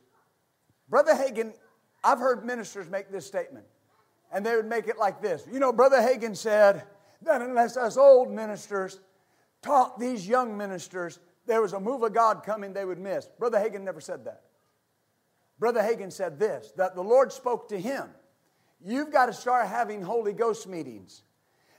Brother 0.89 1.13
Hagin, 1.13 1.53
I've 2.03 2.17
heard 2.17 2.43
ministers 2.43 2.89
make 2.89 3.11
this 3.11 3.27
statement, 3.27 3.67
and 4.33 4.43
they 4.43 4.55
would 4.55 4.65
make 4.65 4.87
it 4.87 4.97
like 4.97 5.21
this. 5.21 5.47
You 5.51 5.59
know, 5.59 5.71
Brother 5.71 5.97
Hagin 5.97 6.35
said 6.35 6.83
that 7.21 7.43
unless 7.43 7.77
us 7.77 7.95
old 7.95 8.31
ministers 8.31 8.99
taught 9.61 9.99
these 9.99 10.27
young 10.27 10.57
ministers 10.57 11.19
there 11.45 11.61
was 11.61 11.73
a 11.73 11.79
move 11.79 12.01
of 12.01 12.13
God 12.13 12.41
coming 12.43 12.73
they 12.73 12.85
would 12.85 12.97
miss. 12.97 13.29
Brother 13.39 13.59
Hagin 13.59 13.83
never 13.83 14.01
said 14.01 14.25
that. 14.25 14.41
Brother 15.59 15.81
Hagin 15.81 16.11
said 16.11 16.39
this 16.39 16.73
that 16.75 16.95
the 16.95 17.03
Lord 17.03 17.31
spoke 17.31 17.69
to 17.69 17.79
him. 17.79 18.09
You've 18.83 19.11
got 19.11 19.27
to 19.27 19.33
start 19.33 19.67
having 19.67 20.01
Holy 20.01 20.33
Ghost 20.33 20.67
meetings 20.67 21.21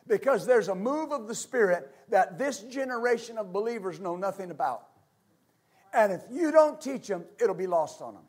because 0.07 0.47
there's 0.47 0.69
a 0.69 0.75
move 0.75 1.11
of 1.11 1.27
the 1.27 1.35
Spirit 1.35 1.93
that 2.11 2.39
this 2.39 2.61
generation 2.61 3.39
of 3.39 3.53
believers 3.53 3.99
know 3.99 4.15
nothing 4.15 4.53
about. 4.53 4.88
And 5.93 6.13
if 6.13 6.23
you 6.31 6.51
don't 6.51 6.81
teach 6.81 7.07
them, 7.07 7.25
it'll 7.41 7.55
be 7.55 7.67
lost 7.67 8.01
on 8.03 8.15
them. 8.15 8.23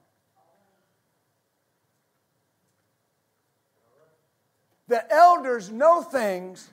The 4.87 5.11
elders 5.13 5.71
know 5.71 6.01
things 6.01 6.69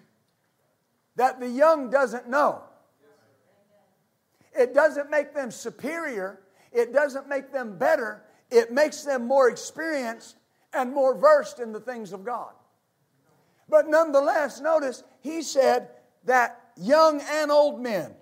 that 1.16 1.38
the 1.38 1.48
young 1.48 1.90
doesn't 1.90 2.28
know. 2.28 2.62
It 4.58 4.72
doesn't 4.72 5.10
make 5.10 5.34
them 5.34 5.50
superior, 5.50 6.40
it 6.72 6.94
doesn't 6.94 7.28
make 7.28 7.52
them 7.52 7.76
better, 7.76 8.22
it 8.50 8.72
makes 8.72 9.02
them 9.02 9.26
more 9.26 9.50
experienced 9.50 10.36
and 10.72 10.92
more 10.92 11.14
versed 11.14 11.60
in 11.60 11.72
the 11.72 11.80
things 11.80 12.12
of 12.12 12.24
God. 12.24 12.52
But 13.68 13.88
nonetheless, 13.88 14.60
notice 14.60 15.02
he 15.20 15.42
said 15.42 15.90
that 16.24 16.70
young 16.76 17.20
and 17.20 17.50
old 17.50 17.82
men, 17.82 18.14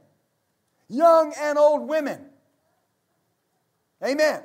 young 0.88 1.32
and 1.38 1.56
old 1.56 1.88
women, 1.88 2.30
amen. 4.02 4.42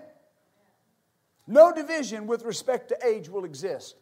No 1.48 1.72
division 1.72 2.28
with 2.28 2.44
respect 2.44 2.90
to 2.90 2.98
age 3.06 3.30
will 3.30 3.46
exist. 3.46 3.96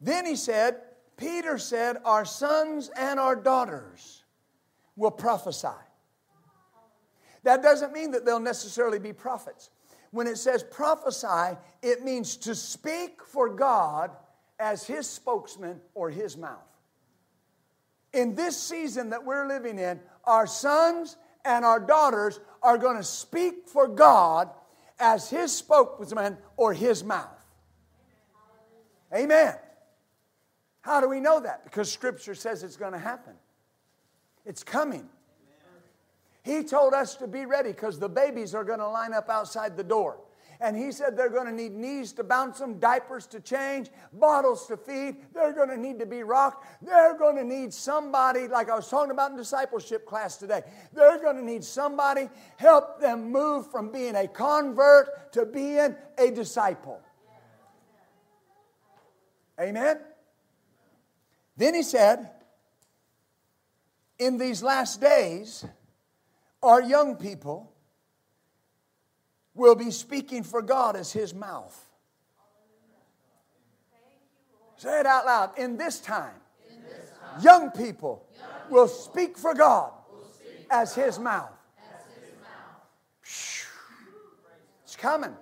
Then 0.00 0.26
he 0.26 0.36
said, 0.36 0.80
Peter 1.16 1.58
said, 1.58 1.98
Our 2.04 2.24
sons 2.24 2.90
and 2.96 3.20
our 3.20 3.36
daughters 3.36 4.24
will 4.96 5.10
prophesy. 5.10 5.68
That 7.44 7.62
doesn't 7.62 7.92
mean 7.92 8.10
that 8.12 8.24
they'll 8.24 8.40
necessarily 8.40 8.98
be 8.98 9.12
prophets. 9.12 9.70
When 10.10 10.26
it 10.26 10.38
says 10.38 10.62
prophesy, 10.62 11.58
it 11.82 12.02
means 12.02 12.36
to 12.38 12.54
speak 12.54 13.22
for 13.22 13.48
God 13.48 14.10
as 14.58 14.86
his 14.86 15.08
spokesman 15.08 15.80
or 15.94 16.10
his 16.10 16.36
mouth. 16.36 16.58
In 18.12 18.34
this 18.34 18.56
season 18.56 19.10
that 19.10 19.24
we're 19.24 19.46
living 19.46 19.78
in, 19.78 20.00
our 20.24 20.46
sons 20.46 21.16
and 21.44 21.64
our 21.64 21.80
daughters 21.80 22.40
are 22.62 22.78
going 22.78 22.96
to 22.96 23.04
speak 23.04 23.68
for 23.68 23.86
God 23.86 24.50
as 24.98 25.28
his 25.28 25.54
spokesman 25.54 26.38
or 26.56 26.72
his 26.72 27.04
mouth. 27.04 27.28
Amen. 29.14 29.54
How 30.80 31.00
do 31.00 31.08
we 31.08 31.20
know 31.20 31.40
that? 31.40 31.64
Because 31.64 31.90
Scripture 31.92 32.34
says 32.34 32.62
it's 32.62 32.76
going 32.76 32.92
to 32.92 32.98
happen. 32.98 33.34
It's 34.44 34.62
coming. 34.62 35.08
He 36.42 36.62
told 36.62 36.92
us 36.92 37.16
to 37.16 37.26
be 37.26 37.46
ready 37.46 37.70
because 37.70 37.98
the 37.98 38.08
babies 38.08 38.54
are 38.54 38.64
going 38.64 38.80
to 38.80 38.88
line 38.88 39.14
up 39.14 39.30
outside 39.30 39.76
the 39.76 39.84
door. 39.84 40.18
And 40.60 40.76
he 40.76 40.92
said 40.92 41.16
they're 41.16 41.30
going 41.30 41.46
to 41.46 41.52
need 41.52 41.72
knees 41.72 42.12
to 42.14 42.24
bounce 42.24 42.58
them, 42.58 42.78
diapers 42.78 43.26
to 43.28 43.40
change, 43.40 43.90
bottles 44.12 44.66
to 44.68 44.76
feed. 44.76 45.16
They're 45.34 45.52
going 45.52 45.68
to 45.70 45.76
need 45.76 45.98
to 45.98 46.06
be 46.06 46.22
rocked. 46.22 46.66
They're 46.82 47.18
going 47.18 47.36
to 47.36 47.44
need 47.44 47.72
somebody, 47.74 48.48
like 48.48 48.70
I 48.70 48.76
was 48.76 48.88
talking 48.88 49.10
about 49.10 49.32
in 49.32 49.36
discipleship 49.36 50.06
class 50.06 50.36
today, 50.36 50.62
they're 50.92 51.20
going 51.20 51.36
to 51.36 51.44
need 51.44 51.64
somebody 51.64 52.28
help 52.56 53.00
them 53.00 53.30
move 53.30 53.70
from 53.70 53.90
being 53.90 54.14
a 54.14 54.28
convert 54.28 55.32
to 55.32 55.44
being 55.44 55.94
a 56.18 56.30
disciple. 56.30 57.00
Amen? 59.60 60.00
Then 61.56 61.74
he 61.74 61.82
said, 61.82 62.30
in 64.18 64.38
these 64.38 64.62
last 64.62 65.00
days, 65.00 65.64
our 66.62 66.82
young 66.82 67.16
people 67.16 67.73
will 69.54 69.74
be 69.74 69.90
speaking 69.90 70.42
for 70.42 70.62
God 70.62 70.96
as 70.96 71.12
his 71.12 71.34
mouth. 71.34 71.80
Say 74.76 75.00
it 75.00 75.06
out 75.06 75.24
loud. 75.24 75.58
In 75.58 75.76
this 75.76 76.00
time, 76.00 76.34
young 77.40 77.70
people 77.70 78.26
will 78.68 78.88
speak 78.88 79.38
for 79.38 79.54
God 79.54 79.92
as, 80.70 80.94
his 80.94 81.18
mouth. 81.18 81.52
as 81.78 82.04
his 82.22 82.32
mouth. 82.40 82.82
It's 84.82 84.96
coming. 84.96 85.34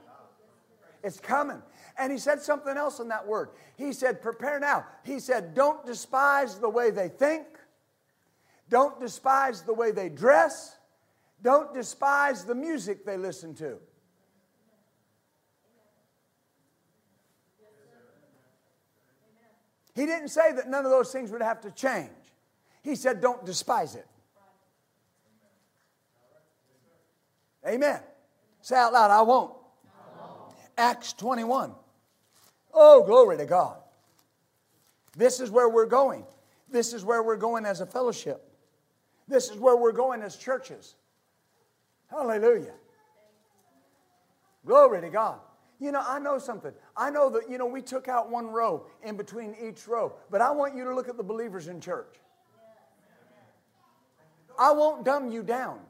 It's 1.02 1.18
coming. 1.20 1.62
And 1.98 2.12
he 2.12 2.18
said 2.18 2.40
something 2.40 2.76
else 2.76 3.00
in 3.00 3.08
that 3.08 3.26
word. 3.26 3.50
He 3.76 3.92
said, 3.92 4.22
Prepare 4.22 4.60
now. 4.60 4.86
He 5.04 5.18
said, 5.18 5.54
Don't 5.54 5.84
despise 5.84 6.58
the 6.58 6.68
way 6.68 6.90
they 6.90 7.08
think, 7.08 7.46
don't 8.68 8.98
despise 9.00 9.62
the 9.62 9.74
way 9.74 9.90
they 9.90 10.08
dress, 10.08 10.76
don't 11.42 11.74
despise 11.74 12.44
the 12.44 12.54
music 12.54 13.04
they 13.04 13.16
listen 13.16 13.54
to. 13.56 13.78
He 19.94 20.06
didn't 20.06 20.28
say 20.28 20.52
that 20.52 20.68
none 20.68 20.84
of 20.84 20.90
those 20.90 21.12
things 21.12 21.30
would 21.30 21.42
have 21.42 21.60
to 21.62 21.70
change. 21.70 22.10
He 22.82 22.94
said, 22.96 23.20
don't 23.20 23.44
despise 23.44 23.94
it. 23.94 24.06
Amen. 27.66 28.00
Say 28.60 28.76
out 28.76 28.92
loud, 28.92 29.10
I 29.10 29.22
won't. 29.22 29.52
I 29.52 30.20
won't. 30.20 30.54
Acts 30.76 31.12
21. 31.12 31.72
Oh, 32.74 33.04
glory 33.04 33.36
to 33.36 33.46
God. 33.46 33.76
This 35.16 35.40
is 35.40 35.50
where 35.50 35.68
we're 35.68 35.86
going. 35.86 36.24
This 36.68 36.92
is 36.92 37.04
where 37.04 37.22
we're 37.22 37.36
going 37.36 37.66
as 37.66 37.80
a 37.80 37.86
fellowship. 37.86 38.48
This 39.28 39.50
is 39.50 39.58
where 39.58 39.76
we're 39.76 39.92
going 39.92 40.22
as 40.22 40.36
churches. 40.36 40.96
Hallelujah. 42.10 42.74
Glory 44.66 45.00
to 45.02 45.10
God. 45.10 45.38
You 45.82 45.90
know, 45.90 46.04
I 46.06 46.20
know 46.20 46.38
something. 46.38 46.72
I 46.96 47.10
know 47.10 47.28
that, 47.30 47.50
you 47.50 47.58
know, 47.58 47.66
we 47.66 47.82
took 47.82 48.06
out 48.06 48.30
one 48.30 48.46
row 48.46 48.86
in 49.02 49.16
between 49.16 49.56
each 49.60 49.88
row, 49.88 50.12
but 50.30 50.40
I 50.40 50.52
want 50.52 50.76
you 50.76 50.84
to 50.84 50.94
look 50.94 51.08
at 51.08 51.16
the 51.16 51.24
believers 51.24 51.66
in 51.66 51.80
church. 51.80 52.14
I 54.56 54.70
won't 54.70 55.04
dumb 55.04 55.32
you 55.32 55.42
down. 55.42 55.80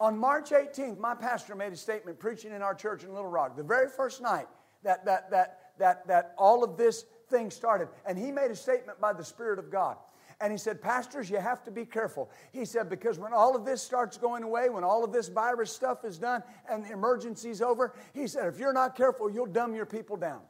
On 0.00 0.16
March 0.16 0.50
18th, 0.50 0.98
my 0.98 1.14
pastor 1.14 1.54
made 1.54 1.74
a 1.74 1.76
statement 1.76 2.18
preaching 2.18 2.52
in 2.52 2.62
our 2.62 2.74
church 2.74 3.04
in 3.04 3.12
Little 3.12 3.28
Rock, 3.28 3.58
the 3.58 3.62
very 3.62 3.90
first 3.90 4.22
night 4.22 4.46
that, 4.84 5.04
that, 5.04 5.30
that, 5.30 5.72
that, 5.78 6.06
that 6.06 6.34
all 6.38 6.64
of 6.64 6.78
this 6.78 7.04
thing 7.28 7.50
started. 7.50 7.88
And 8.06 8.16
he 8.16 8.32
made 8.32 8.50
a 8.50 8.56
statement 8.56 9.02
by 9.02 9.12
the 9.12 9.24
Spirit 9.24 9.58
of 9.58 9.70
God. 9.70 9.98
And 10.40 10.52
he 10.52 10.58
said, 10.58 10.80
Pastors, 10.80 11.28
you 11.28 11.38
have 11.38 11.64
to 11.64 11.70
be 11.70 11.84
careful. 11.84 12.30
He 12.52 12.64
said, 12.64 12.88
because 12.88 13.18
when 13.18 13.32
all 13.32 13.56
of 13.56 13.64
this 13.64 13.82
starts 13.82 14.16
going 14.16 14.44
away, 14.44 14.68
when 14.68 14.84
all 14.84 15.02
of 15.02 15.12
this 15.12 15.28
virus 15.28 15.72
stuff 15.72 16.04
is 16.04 16.16
done 16.16 16.44
and 16.70 16.84
the 16.84 16.92
emergency's 16.92 17.60
over, 17.60 17.92
he 18.14 18.28
said, 18.28 18.46
if 18.46 18.58
you're 18.58 18.72
not 18.72 18.96
careful, 18.96 19.28
you'll 19.28 19.46
dumb 19.46 19.74
your 19.74 19.86
people 19.86 20.16
down. 20.16 20.40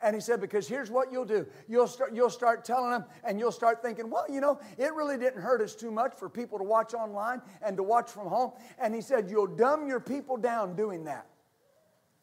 And 0.00 0.14
he 0.14 0.20
said, 0.20 0.40
because 0.40 0.68
here's 0.68 0.90
what 0.90 1.12
you'll 1.12 1.24
do. 1.24 1.46
You'll 1.66 1.88
start, 1.88 2.14
you'll 2.14 2.30
start 2.30 2.64
telling 2.64 2.90
them, 2.92 3.04
and 3.24 3.38
you'll 3.38 3.52
start 3.52 3.82
thinking, 3.82 4.08
well, 4.08 4.24
you 4.28 4.40
know, 4.40 4.60
it 4.78 4.94
really 4.94 5.18
didn't 5.18 5.42
hurt 5.42 5.60
us 5.60 5.74
too 5.74 5.90
much 5.90 6.14
for 6.14 6.28
people 6.28 6.56
to 6.56 6.64
watch 6.64 6.94
online 6.94 7.42
and 7.60 7.76
to 7.76 7.82
watch 7.82 8.10
from 8.10 8.28
home. 8.28 8.52
And 8.78 8.94
he 8.94 9.00
said, 9.00 9.28
you'll 9.28 9.48
dumb 9.48 9.86
your 9.86 10.00
people 10.00 10.36
down 10.36 10.76
doing 10.76 11.04
that. 11.04 11.26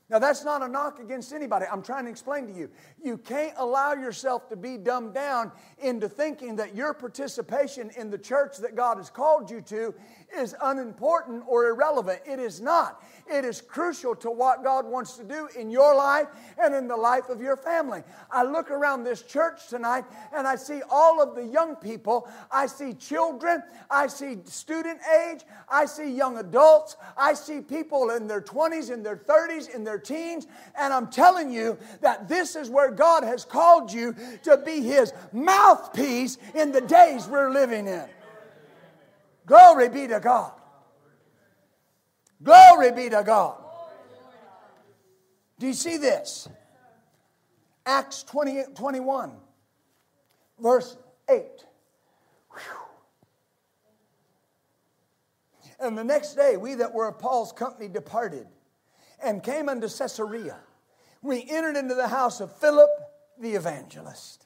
Now, 0.08 0.20
that's 0.20 0.46
not 0.46 0.62
a 0.62 0.68
knock 0.68 1.00
against 1.00 1.34
anybody. 1.34 1.65
I'm 1.72 1.82
trying 1.82 2.06
to 2.06 2.12
explain 2.12 2.46
to 2.46 2.54
you. 2.54 2.70
You 3.04 3.18
can't 3.18 3.56
allow 3.58 3.94
yourself 3.94 4.48
to 4.50 4.56
be 4.56 4.78
dumbed 4.78 5.15
down 5.15 5.52
into 5.80 6.08
thinking 6.08 6.56
that 6.58 6.76
your 6.76 6.94
participation 6.94 7.89
in 7.98 8.12
the 8.12 8.18
church 8.18 8.58
that 8.58 8.76
God 8.76 8.98
has 8.98 9.10
called 9.10 9.50
you 9.50 9.62
to 9.62 9.96
is 10.38 10.56
unimportant 10.62 11.44
or 11.48 11.70
irrelevant. 11.70 12.22
It 12.24 12.38
is 12.38 12.62
not. 12.62 13.04
It 13.28 13.46
is 13.46 13.62
crucial 13.62 14.15
to 14.18 14.30
what 14.30 14.63
God 14.63 14.86
wants 14.86 15.18
to 15.18 15.24
do 15.24 15.48
in 15.58 15.72
your 15.72 15.96
life 15.96 16.28
and 16.62 16.76
in 16.76 16.88
the 16.88 16.96
life 16.96 17.30
of 17.30 17.41
your 17.41 17.58
family. 17.58 18.04
I 18.30 18.44
look 18.44 18.70
around 18.70 19.04
this 19.04 19.24
church 19.24 19.70
tonight 19.70 20.06
and 20.36 20.46
I 20.46 20.56
see 20.56 20.82
all 20.91 21.20
of 21.20 21.36
the 21.36 21.46
young 21.46 21.76
people. 21.78 22.30
I 22.52 22.68
see 22.68 22.94
children. 22.94 23.63
I 23.89 24.06
see 24.06 24.38
student 24.44 25.00
age. 25.28 25.41
I 25.68 25.86
see 25.86 26.12
young 26.12 26.38
adults. 26.38 26.96
I 27.18 27.34
see 27.34 27.62
people 27.62 28.12
in 28.12 28.28
their 28.28 28.41
20s, 28.41 28.91
in 28.91 29.02
their 29.02 29.18
30s, 29.18 29.74
in 29.74 29.84
their 29.84 29.95
teens. 29.98 30.48
And 30.78 30.94
I'm 30.94 31.08
telling 31.08 31.52
you 31.52 31.78
that 32.02 32.28
this 32.28 32.56
is 32.56 32.70
where 32.70 32.92
God 32.92 33.24
has 33.24 33.46
called 33.46 33.92
you 33.92 34.16
to 34.44 34.58
be 34.58 34.82
His 34.82 35.14
mouthpiece 35.32 36.38
in 36.54 36.72
the 36.72 36.82
days 36.82 37.28
we're 37.28 37.52
living 37.52 37.88
in. 37.88 38.06
Glory 39.46 39.90
be 39.90 40.08
to 40.08 40.20
God. 40.20 40.54
Glory 42.42 42.92
be 42.92 43.10
to 43.10 43.24
God. 43.26 43.58
Do 45.60 45.68
you 45.68 45.74
see 45.74 45.98
this? 45.98 46.50
Acts 47.86 48.24
20, 48.24 48.64
21, 48.76 49.32
verse 50.60 50.98
8. 51.30 51.44
Whew. 52.52 52.60
And 55.80 55.98
the 55.98 56.04
next 56.04 56.36
day, 56.36 56.58
we 56.58 56.76
that 56.76 56.94
were 56.94 57.08
of 57.08 57.20
Paul's 57.20 57.52
company 57.52 57.88
departed 57.88 58.48
and 59.26 59.44
came 59.44 59.68
unto 59.68 59.88
Caesarea. 59.88 60.58
We 61.22 61.46
entered 61.50 61.76
into 61.76 61.96
the 61.96 62.08
house 62.08 62.40
of 62.40 62.56
Philip 62.58 62.90
the 63.40 63.56
evangelist. 63.56 64.46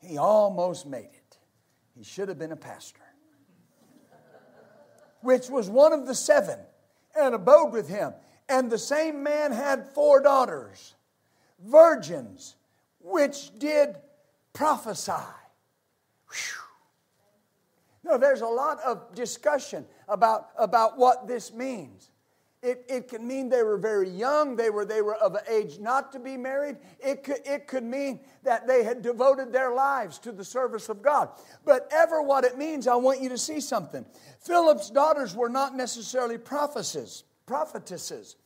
He 0.00 0.16
almost 0.16 0.86
made 0.86 1.10
it. 1.12 1.38
He 1.94 2.02
should 2.02 2.28
have 2.28 2.38
been 2.38 2.52
a 2.52 2.56
pastor 2.56 3.02
which 5.22 5.48
was 5.48 5.70
one 5.70 5.92
of 5.92 6.06
the 6.06 6.14
seven, 6.14 6.58
and 7.18 7.34
abode 7.34 7.72
with 7.72 7.88
him. 7.88 8.12
And 8.48 8.70
the 8.70 8.78
same 8.78 9.22
man 9.22 9.52
had 9.52 9.88
four 9.94 10.20
daughters, 10.20 10.94
virgins, 11.64 12.56
which 13.00 13.56
did 13.58 13.96
prophesy. 14.52 15.12
Whew. 16.28 16.62
Now, 18.04 18.16
there's 18.16 18.40
a 18.40 18.46
lot 18.46 18.80
of 18.84 19.14
discussion 19.14 19.86
about, 20.08 20.48
about 20.58 20.98
what 20.98 21.28
this 21.28 21.52
means. 21.52 22.10
It, 22.62 22.84
it 22.88 23.08
can 23.08 23.26
mean 23.26 23.48
they 23.48 23.64
were 23.64 23.76
very 23.76 24.08
young, 24.08 24.54
they 24.54 24.70
were, 24.70 24.84
they 24.84 25.02
were 25.02 25.16
of 25.16 25.34
an 25.34 25.42
age 25.50 25.80
not 25.80 26.12
to 26.12 26.20
be 26.20 26.36
married. 26.36 26.76
It 27.00 27.24
could, 27.24 27.40
it 27.44 27.66
could 27.66 27.82
mean 27.82 28.20
that 28.44 28.68
they 28.68 28.84
had 28.84 29.02
devoted 29.02 29.52
their 29.52 29.74
lives 29.74 30.20
to 30.20 30.30
the 30.30 30.44
service 30.44 30.88
of 30.88 31.02
God. 31.02 31.30
But 31.64 31.88
ever 31.92 32.22
what 32.22 32.44
it 32.44 32.56
means, 32.56 32.86
I 32.86 32.94
want 32.94 33.20
you 33.20 33.28
to 33.30 33.38
see 33.38 33.60
something. 33.60 34.06
Philip's 34.38 34.90
daughters 34.90 35.34
were 35.34 35.48
not 35.48 35.74
necessarily 35.74 36.38
prophecies, 36.38 37.24
prophetesses. 37.46 38.36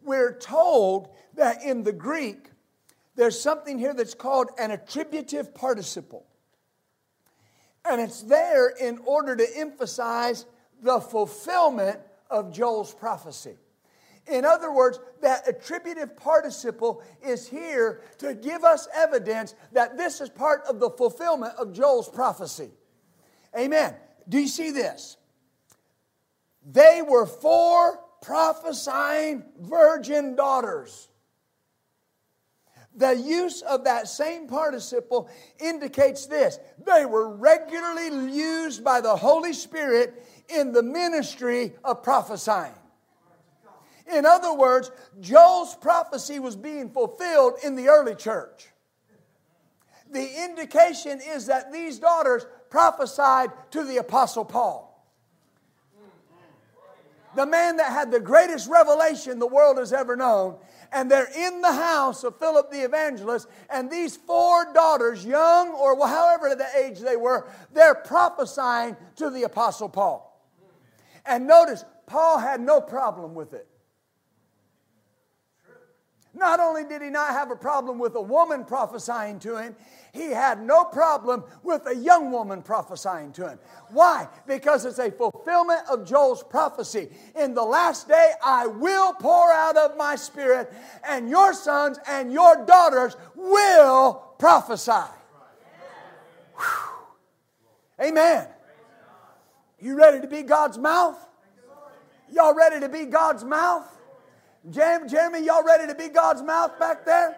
we're 0.00 0.38
told 0.38 1.08
that 1.34 1.64
in 1.64 1.82
the 1.82 1.92
Greek, 1.92 2.50
there's 3.16 3.40
something 3.40 3.76
here 3.76 3.94
that's 3.94 4.14
called 4.14 4.50
an 4.56 4.70
attributive 4.70 5.52
participle. 5.52 6.26
And 7.84 8.00
it's 8.00 8.22
there 8.22 8.68
in 8.68 8.98
order 9.04 9.34
to 9.34 9.46
emphasize 9.56 10.46
the 10.80 11.00
fulfillment 11.00 11.98
of 12.30 12.52
Joel's 12.52 12.94
prophecy. 12.94 13.56
In 14.26 14.44
other 14.44 14.72
words, 14.72 14.98
that 15.20 15.46
attributive 15.46 16.16
participle 16.16 17.02
is 17.22 17.46
here 17.46 18.00
to 18.18 18.34
give 18.34 18.64
us 18.64 18.88
evidence 18.94 19.54
that 19.72 19.98
this 19.98 20.20
is 20.20 20.30
part 20.30 20.62
of 20.66 20.80
the 20.80 20.90
fulfillment 20.90 21.54
of 21.58 21.72
Joel's 21.72 22.08
prophecy. 22.08 22.70
Amen. 23.56 23.94
Do 24.28 24.38
you 24.38 24.48
see 24.48 24.70
this? 24.70 25.18
They 26.64 27.02
were 27.06 27.26
four 27.26 28.00
prophesying 28.22 29.44
virgin 29.60 30.34
daughters. 30.34 31.08
The 32.96 33.12
use 33.12 33.60
of 33.62 33.84
that 33.84 34.08
same 34.08 34.46
participle 34.46 35.28
indicates 35.58 36.26
this 36.26 36.58
they 36.86 37.04
were 37.04 37.28
regularly 37.28 38.32
used 38.32 38.84
by 38.84 39.00
the 39.00 39.16
Holy 39.16 39.52
Spirit 39.52 40.24
in 40.48 40.72
the 40.72 40.82
ministry 40.82 41.74
of 41.82 42.02
prophesying. 42.02 42.72
In 44.12 44.26
other 44.26 44.52
words, 44.52 44.90
Joel's 45.20 45.74
prophecy 45.76 46.38
was 46.38 46.56
being 46.56 46.90
fulfilled 46.90 47.54
in 47.64 47.74
the 47.74 47.88
early 47.88 48.14
church. 48.14 48.68
The 50.10 50.44
indication 50.44 51.20
is 51.20 51.46
that 51.46 51.72
these 51.72 51.98
daughters 51.98 52.46
prophesied 52.70 53.50
to 53.72 53.84
the 53.84 53.96
Apostle 53.96 54.44
Paul. 54.44 54.90
The 57.34 57.46
man 57.46 57.78
that 57.78 57.90
had 57.90 58.12
the 58.12 58.20
greatest 58.20 58.70
revelation 58.70 59.38
the 59.38 59.46
world 59.46 59.78
has 59.78 59.92
ever 59.92 60.14
known. 60.14 60.56
And 60.92 61.10
they're 61.10 61.30
in 61.36 61.60
the 61.60 61.72
house 61.72 62.22
of 62.22 62.38
Philip 62.38 62.70
the 62.70 62.84
evangelist, 62.84 63.48
and 63.68 63.90
these 63.90 64.16
four 64.16 64.72
daughters, 64.72 65.26
young 65.26 65.70
or 65.70 65.96
however 66.06 66.54
the 66.54 66.68
age 66.78 67.00
they 67.00 67.16
were, 67.16 67.48
they're 67.72 67.96
prophesying 67.96 68.96
to 69.16 69.30
the 69.30 69.42
Apostle 69.42 69.88
Paul. 69.88 70.30
And 71.26 71.48
notice, 71.48 71.84
Paul 72.06 72.38
had 72.38 72.60
no 72.60 72.80
problem 72.80 73.34
with 73.34 73.54
it. 73.54 73.66
Not 76.34 76.58
only 76.58 76.84
did 76.84 77.00
he 77.00 77.10
not 77.10 77.30
have 77.30 77.50
a 77.50 77.56
problem 77.56 77.98
with 77.98 78.14
a 78.16 78.20
woman 78.20 78.64
prophesying 78.64 79.38
to 79.40 79.56
him, 79.56 79.76
he 80.12 80.30
had 80.30 80.62
no 80.62 80.84
problem 80.84 81.44
with 81.62 81.86
a 81.86 81.94
young 81.94 82.30
woman 82.32 82.62
prophesying 82.62 83.32
to 83.32 83.48
him. 83.48 83.58
Why? 83.90 84.28
Because 84.46 84.84
it's 84.84 84.98
a 84.98 85.10
fulfillment 85.10 85.82
of 85.88 86.06
Joel's 86.06 86.42
prophecy. 86.42 87.08
In 87.36 87.54
the 87.54 87.62
last 87.62 88.08
day, 88.08 88.32
I 88.44 88.66
will 88.66 89.12
pour 89.14 89.52
out 89.52 89.76
of 89.76 89.96
my 89.96 90.16
spirit, 90.16 90.72
and 91.04 91.28
your 91.28 91.52
sons 91.52 91.98
and 92.06 92.32
your 92.32 92.64
daughters 92.64 93.16
will 93.36 94.14
prophesy. 94.38 95.10
Whew. 96.56 98.06
Amen. 98.06 98.48
You 99.78 99.96
ready 99.96 100.20
to 100.20 100.26
be 100.26 100.42
God's 100.42 100.78
mouth? 100.78 101.18
Y'all 102.32 102.54
ready 102.54 102.80
to 102.80 102.88
be 102.88 103.04
God's 103.04 103.44
mouth? 103.44 103.86
Jeremy, 104.70 105.44
y'all 105.44 105.62
ready 105.62 105.86
to 105.86 105.94
be 105.94 106.08
God's 106.08 106.42
mouth 106.42 106.78
back 106.78 107.04
there? 107.04 107.36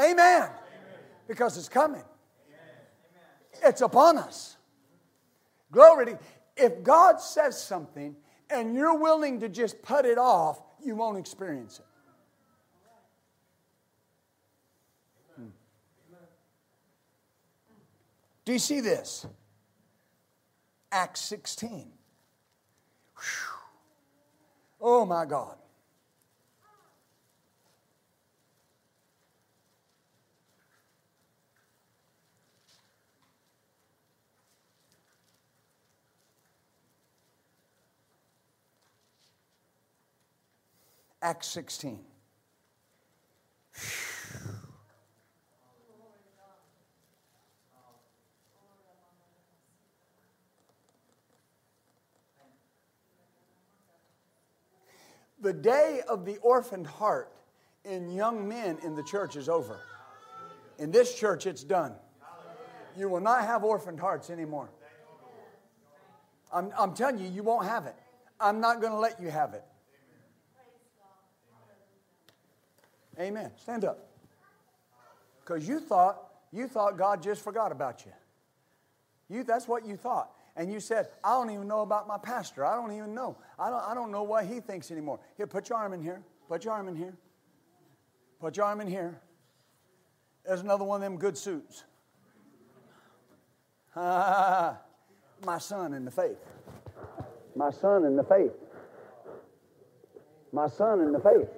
Amen. 0.00 0.48
Because 1.26 1.56
it's 1.56 1.68
coming. 1.68 2.04
It's 3.64 3.80
upon 3.80 4.18
us. 4.18 4.56
Glory 5.72 6.06
to 6.06 6.18
If 6.56 6.82
God 6.82 7.20
says 7.20 7.60
something 7.60 8.14
and 8.50 8.74
you're 8.74 8.98
willing 8.98 9.40
to 9.40 9.48
just 9.48 9.82
put 9.82 10.04
it 10.04 10.18
off, 10.18 10.62
you 10.82 10.94
won't 10.94 11.18
experience 11.18 11.80
it. 11.80 11.86
Hmm. 15.36 15.48
Do 18.44 18.52
you 18.52 18.58
see 18.58 18.80
this? 18.80 19.26
Acts 20.92 21.20
16. 21.22 21.90
Whew. 23.16 23.56
Oh 24.80 25.04
my 25.04 25.24
God. 25.24 25.56
Acts 41.26 41.48
16. 41.48 41.98
The 55.40 55.52
day 55.52 56.02
of 56.08 56.24
the 56.24 56.36
orphaned 56.36 56.86
heart 56.86 57.32
in 57.84 58.12
young 58.12 58.46
men 58.46 58.78
in 58.84 58.94
the 58.94 59.02
church 59.02 59.34
is 59.34 59.48
over. 59.48 59.80
In 60.78 60.92
this 60.92 61.12
church, 61.12 61.46
it's 61.46 61.64
done. 61.64 61.94
You 62.96 63.08
will 63.08 63.18
not 63.18 63.42
have 63.42 63.64
orphaned 63.64 63.98
hearts 63.98 64.30
anymore. 64.30 64.70
I'm, 66.52 66.70
I'm 66.78 66.94
telling 66.94 67.18
you, 67.18 67.28
you 67.28 67.42
won't 67.42 67.66
have 67.66 67.86
it. 67.86 67.96
I'm 68.38 68.60
not 68.60 68.80
going 68.80 68.92
to 68.92 68.98
let 69.00 69.20
you 69.20 69.28
have 69.28 69.54
it. 69.54 69.64
Amen. 73.18 73.50
Stand 73.56 73.84
up. 73.84 74.08
Because 75.40 75.66
you 75.66 75.80
thought 75.80 76.22
you 76.52 76.68
thought 76.68 76.96
God 76.96 77.22
just 77.22 77.42
forgot 77.42 77.72
about 77.72 78.04
you. 78.04 78.12
You 79.28 79.44
that's 79.44 79.68
what 79.68 79.86
you 79.86 79.96
thought. 79.96 80.30
And 80.56 80.72
you 80.72 80.80
said, 80.80 81.08
I 81.22 81.34
don't 81.34 81.50
even 81.50 81.68
know 81.68 81.82
about 81.82 82.08
my 82.08 82.16
pastor. 82.16 82.64
I 82.64 82.76
don't 82.76 82.92
even 82.92 83.14
know. 83.14 83.36
I 83.58 83.68
don't, 83.68 83.82
I 83.82 83.94
don't 83.94 84.10
know 84.10 84.22
what 84.22 84.46
he 84.46 84.60
thinks 84.60 84.90
anymore. 84.90 85.20
Here, 85.36 85.46
put 85.46 85.68
your 85.68 85.76
arm 85.78 85.92
in 85.92 86.02
here. 86.02 86.22
Put 86.48 86.64
your 86.64 86.72
arm 86.72 86.88
in 86.88 86.96
here. 86.96 87.14
Put 88.40 88.56
your 88.56 88.64
arm 88.64 88.80
in 88.80 88.86
here. 88.86 89.20
There's 90.46 90.60
another 90.60 90.84
one 90.84 91.02
of 91.02 91.02
them 91.02 91.18
good 91.18 91.36
suits. 91.36 91.84
my 93.96 94.78
son 95.58 95.92
in 95.92 96.04
the 96.04 96.10
faith. 96.10 96.38
My 97.54 97.70
son 97.70 98.04
in 98.04 98.16
the 98.16 98.24
faith. 98.24 98.52
My 100.52 100.68
son 100.68 101.00
in 101.00 101.12
the 101.12 101.20
faith. 101.20 101.48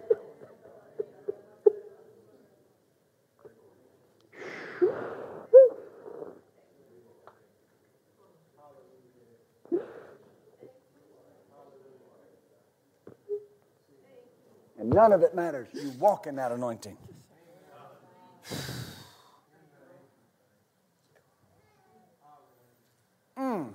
And 14.78 14.90
none 14.90 15.12
of 15.12 15.22
it 15.22 15.34
matters. 15.34 15.68
You 15.74 15.90
walk 15.98 16.26
in 16.26 16.36
that 16.36 16.52
anointing. 16.52 16.96
Mm. 23.36 23.72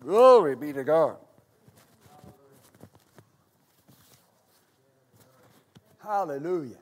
Glory 0.00 0.56
be 0.56 0.72
to 0.72 0.84
God. 0.84 1.16
Hallelujah. 6.02 6.76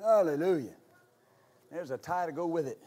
Hallelujah. 0.00 0.74
There's 1.70 1.90
a 1.90 1.98
tie 1.98 2.26
to 2.26 2.32
go 2.32 2.46
with 2.46 2.66
it. 2.66 2.78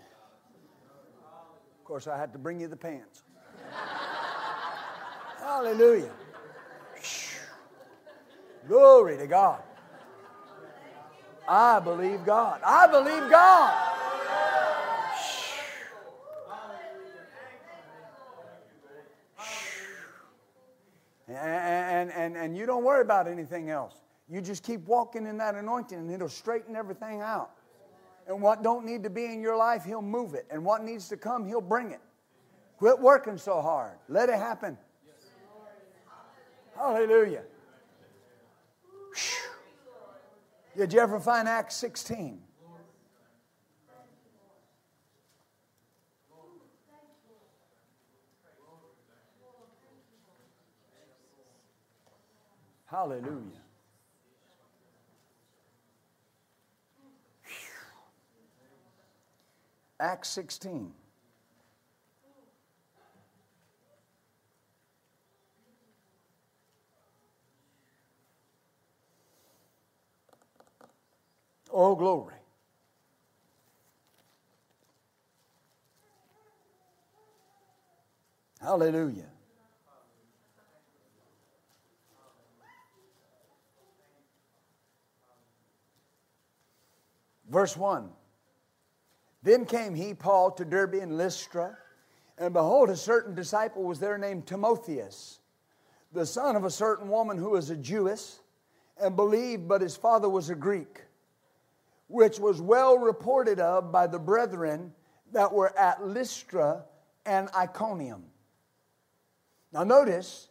Of 1.80 1.86
course, 1.86 2.08
I 2.08 2.18
had 2.18 2.34
to 2.34 2.40
bring 2.40 2.60
you 2.60 2.68
the 2.68 2.76
pants. 2.76 3.24
Hallelujah. 5.40 6.12
Glory 8.68 9.18
to 9.18 9.28
God. 9.28 9.62
I 11.48 11.80
believe 11.80 12.26
God. 12.26 12.62
I 12.66 12.88
believe 12.88 13.30
God. 13.30 13.92
And, 21.28 22.12
and, 22.12 22.38
and 22.38 22.58
you 22.58 22.66
don't 22.66 22.84
worry 22.84 23.02
about 23.02 23.28
anything 23.28 23.70
else. 23.70 23.96
You 24.30 24.42
just 24.42 24.64
keep 24.64 24.86
walking 24.88 25.26
in 25.28 25.38
that 25.38 25.56
anointing 25.56 25.98
and 25.98 26.12
it'll 26.12 26.30
straighten 26.30 26.76
everything 26.76 27.22
out. 27.22 27.52
And 28.28 28.42
what 28.42 28.64
don't 28.64 28.86
need 28.86 29.04
to 29.04 29.10
be 29.10 29.26
in 29.26 29.42
your 29.42 29.56
life, 29.56 29.84
he'll 29.84 30.02
move 30.02 30.34
it. 30.34 30.48
And 30.50 30.66
what 30.66 30.84
needs 30.84 31.10
to 31.10 31.18
come, 31.18 31.46
he'll 31.46 31.62
bring 31.62 31.92
it. 31.92 32.02
Quit 32.78 33.00
working 33.00 33.38
so 33.38 33.62
hard. 33.62 33.98
Let 34.10 34.30
it 34.30 34.36
happen. 34.36 34.78
Hallelujah. 36.76 37.44
Did 40.78 40.92
you 40.92 41.00
ever 41.00 41.20
find 41.22 41.48
Acts 41.48 41.76
16? 41.76 42.42
Hallelujah. 52.88 53.62
Acts 60.00 60.30
16. 60.30 60.94
Oh, 71.78 71.94
glory. 71.94 72.36
Hallelujah. 78.62 79.26
Verse 87.50 87.76
1 87.76 88.10
Then 89.44 89.66
came 89.66 89.96
he, 89.96 90.14
Paul, 90.14 90.52
to 90.52 90.64
Derbe 90.64 90.94
and 90.94 91.18
Lystra, 91.18 91.78
and 92.38 92.54
behold, 92.54 92.90
a 92.90 92.96
certain 92.96 93.36
disciple 93.36 93.84
was 93.84 94.00
there 94.00 94.18
named 94.18 94.48
Timotheus, 94.48 95.40
the 96.14 96.26
son 96.26 96.56
of 96.56 96.64
a 96.64 96.72
certain 96.72 97.10
woman 97.10 97.38
who 97.38 97.50
was 97.50 97.70
a 97.70 97.76
Jewess, 97.76 98.40
and 98.98 99.18
believed, 99.18 99.68
but 99.68 99.82
his 99.82 99.98
father 99.98 100.30
was 100.30 100.50
a 100.50 100.56
Greek 100.56 101.05
which 102.08 102.40
was 102.40 102.62
well 102.62 102.98
reported 102.98 103.60
of 103.60 103.92
by 103.92 104.08
the 104.08 104.20
brethren 104.20 104.94
that 105.32 105.52
were 105.52 105.78
at 105.78 106.06
Lystra 106.06 106.86
and 107.26 107.50
Iconium. 107.56 108.24
Now, 109.72 109.84
notice, 109.84 110.50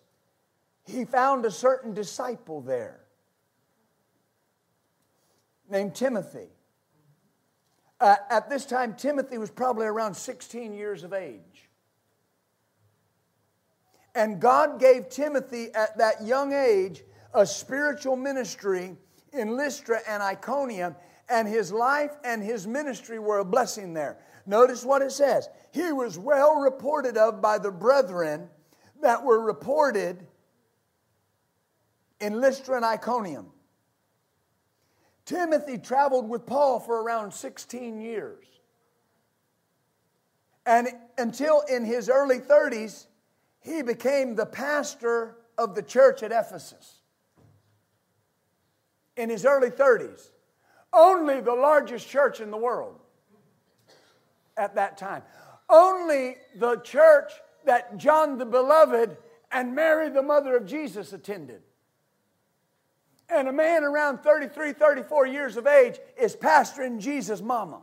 he 0.84 1.04
found 1.04 1.46
a 1.46 1.50
certain 1.50 1.94
disciple 1.94 2.60
there 2.60 3.00
named 5.68 5.94
Timothy. 5.94 6.48
Uh, 8.00 8.16
at 8.28 8.50
this 8.50 8.66
time, 8.66 8.94
Timothy 8.94 9.38
was 9.38 9.50
probably 9.50 9.86
around 9.86 10.14
16 10.14 10.74
years 10.74 11.04
of 11.04 11.12
age. 11.12 11.70
And 14.14 14.40
God 14.40 14.78
gave 14.78 15.08
Timothy 15.08 15.72
at 15.74 15.96
that 15.98 16.22
young 16.24 16.52
age 16.52 17.02
a 17.32 17.46
spiritual 17.46 18.16
ministry 18.16 18.96
in 19.32 19.56
Lystra 19.56 20.00
and 20.08 20.22
Iconium 20.22 20.94
and 21.28 21.48
his 21.48 21.72
life 21.72 22.12
and 22.24 22.42
his 22.42 22.66
ministry 22.66 23.18
were 23.18 23.38
a 23.38 23.44
blessing 23.44 23.94
there. 23.94 24.18
Notice 24.46 24.84
what 24.84 25.02
it 25.02 25.12
says. 25.12 25.48
He 25.72 25.92
was 25.92 26.18
well 26.18 26.56
reported 26.56 27.16
of 27.16 27.40
by 27.40 27.58
the 27.58 27.70
brethren 27.70 28.48
that 29.02 29.24
were 29.24 29.40
reported 29.40 30.26
in 32.20 32.40
Lystra 32.40 32.76
and 32.76 32.84
Iconium. 32.84 33.46
Timothy 35.24 35.78
traveled 35.78 36.28
with 36.28 36.44
Paul 36.46 36.80
for 36.80 37.02
around 37.02 37.32
16 37.32 38.00
years. 38.00 38.44
And 40.66 40.88
until 41.18 41.62
in 41.62 41.84
his 41.84 42.08
early 42.08 42.38
30s, 42.38 43.06
he 43.60 43.82
became 43.82 44.34
the 44.34 44.46
pastor 44.46 45.36
of 45.56 45.74
the 45.74 45.82
church 45.82 46.22
at 46.22 46.32
Ephesus. 46.32 47.00
In 49.16 49.30
his 49.30 49.44
early 49.44 49.70
30s 49.70 50.30
only 50.94 51.40
the 51.40 51.54
largest 51.54 52.08
church 52.08 52.40
in 52.40 52.50
the 52.50 52.56
world 52.56 52.98
at 54.56 54.74
that 54.76 54.96
time. 54.96 55.22
Only 55.68 56.36
the 56.56 56.76
church 56.76 57.32
that 57.64 57.96
John 57.96 58.38
the 58.38 58.44
Beloved 58.44 59.16
and 59.50 59.74
Mary, 59.74 60.10
the 60.10 60.22
mother 60.22 60.56
of 60.56 60.66
Jesus, 60.66 61.12
attended. 61.12 61.62
And 63.28 63.48
a 63.48 63.52
man 63.52 63.84
around 63.84 64.18
33, 64.18 64.72
34 64.74 65.26
years 65.26 65.56
of 65.56 65.66
age 65.66 65.98
is 66.20 66.36
pastoring 66.36 67.00
Jesus' 67.00 67.40
mama. 67.40 67.80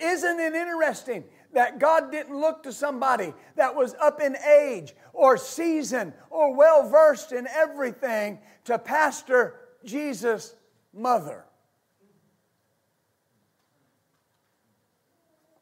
Isn't 0.00 0.40
it 0.40 0.54
interesting 0.54 1.24
that 1.54 1.78
God 1.78 2.12
didn't 2.12 2.38
look 2.38 2.62
to 2.64 2.72
somebody 2.72 3.32
that 3.56 3.74
was 3.74 3.94
up 4.00 4.20
in 4.20 4.36
age 4.36 4.94
or 5.12 5.36
seasoned 5.36 6.12
or 6.30 6.54
well 6.54 6.88
versed 6.88 7.32
in 7.32 7.46
everything 7.48 8.38
to 8.64 8.78
pastor 8.78 9.54
Jesus' 9.84 10.54
mother. 10.92 11.44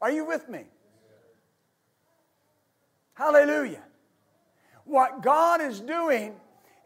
Are 0.00 0.10
you 0.10 0.24
with 0.24 0.48
me? 0.48 0.64
Hallelujah. 3.14 3.82
What 4.84 5.22
God 5.22 5.60
is 5.60 5.80
doing 5.80 6.34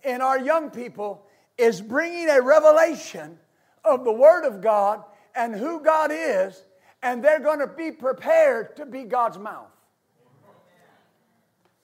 in 0.04 0.20
our 0.20 0.38
young 0.38 0.70
people 0.70 1.24
is 1.56 1.80
bringing 1.80 2.28
a 2.28 2.42
revelation 2.42 3.38
of 3.84 4.04
the 4.04 4.12
Word 4.12 4.44
of 4.44 4.60
God 4.60 5.02
and 5.34 5.54
who 5.54 5.82
God 5.82 6.10
is 6.12 6.62
and 7.02 7.22
they're 7.22 7.40
going 7.40 7.60
to 7.60 7.66
be 7.66 7.92
prepared 7.92 8.76
to 8.76 8.86
be 8.86 9.04
God's 9.04 9.38
mouth. 9.38 9.70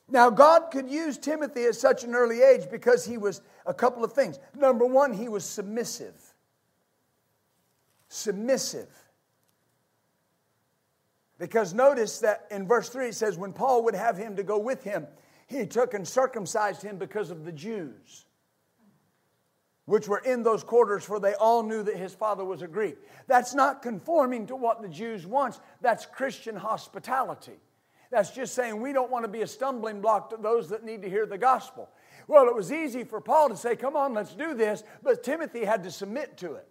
Now, 0.09 0.29
God 0.29 0.71
could 0.71 0.91
use 0.91 1.17
Timothy 1.17 1.65
at 1.65 1.75
such 1.75 2.05
an 2.05 2.15
early 2.15 2.43
age 2.43 2.71
because 2.71 3.05
he 3.05 3.17
was 3.17 3.41
a 3.65 3.73
couple 3.73 4.05
of 4.05 4.13
things. 4.13 4.39
Number 4.55 4.85
one, 4.85 5.13
he 5.15 5.29
was 5.29 5.45
submissive. 5.45 6.21
Submissive. 8.09 8.91
Because 11.39 11.73
notice 11.73 12.19
that 12.21 12.47
in 12.51 12.67
verse 12.67 12.89
3 12.91 13.09
it 13.09 13.15
says, 13.15 13.39
when 13.39 13.53
Paul 13.53 13.85
would 13.85 13.95
have 13.95 14.17
him 14.17 14.37
to 14.37 14.43
go 14.43 14.59
with 14.59 14.85
him, 14.85 15.07
he 15.47 15.67
took 15.67 15.95
and 15.95 16.07
circumcised 16.07 16.83
him 16.83 16.99
because 16.99 17.31
of 17.31 17.45
the 17.45 17.53
Jews 17.53 18.27
which 19.93 20.09
were 20.09 20.21
in 20.21 20.43
those 20.43 20.65
quarters, 20.65 21.05
for 21.05 21.21
they 21.21 21.35
all 21.35 21.63
knew 21.63 21.83
that 21.83 21.95
his 21.95 22.15
father 22.15 22.47
was 22.47 22.63
a 22.63 22.67
Greek. 22.67 22.97
That's 23.27 23.55
not 23.55 23.83
conforming 23.83 24.47
to 24.47 24.57
what 24.57 24.81
the 24.81 24.89
Jews 24.89 25.27
want, 25.27 25.61
that's 25.83 26.07
Christian 26.07 26.57
hospitality. 26.57 27.61
That's 28.11 28.31
just 28.31 28.55
saying 28.55 28.81
we 28.81 28.95
don't 28.95 29.11
want 29.11 29.27
to 29.27 29.29
be 29.29 29.43
a 29.43 29.47
stumbling 29.47 30.01
block 30.01 30.31
to 30.31 30.39
those 30.39 30.71
that 30.71 30.83
need 30.83 31.03
to 31.03 31.11
hear 31.11 31.27
the 31.27 31.37
gospel. 31.37 31.91
Well, 32.27 32.49
it 32.49 32.55
was 32.55 32.73
easy 32.73 33.05
for 33.05 33.21
Paul 33.21 33.51
to 33.51 33.57
say, 33.57 33.77
Come 33.77 33.95
on, 33.95 34.15
let's 34.15 34.35
do 34.35 34.55
this, 34.55 34.83
but 35.03 35.23
Timothy 35.23 35.63
had 35.63 35.85
to 35.85 35.91
submit 35.91 36.39
to 36.39 36.55
it. 36.55 36.67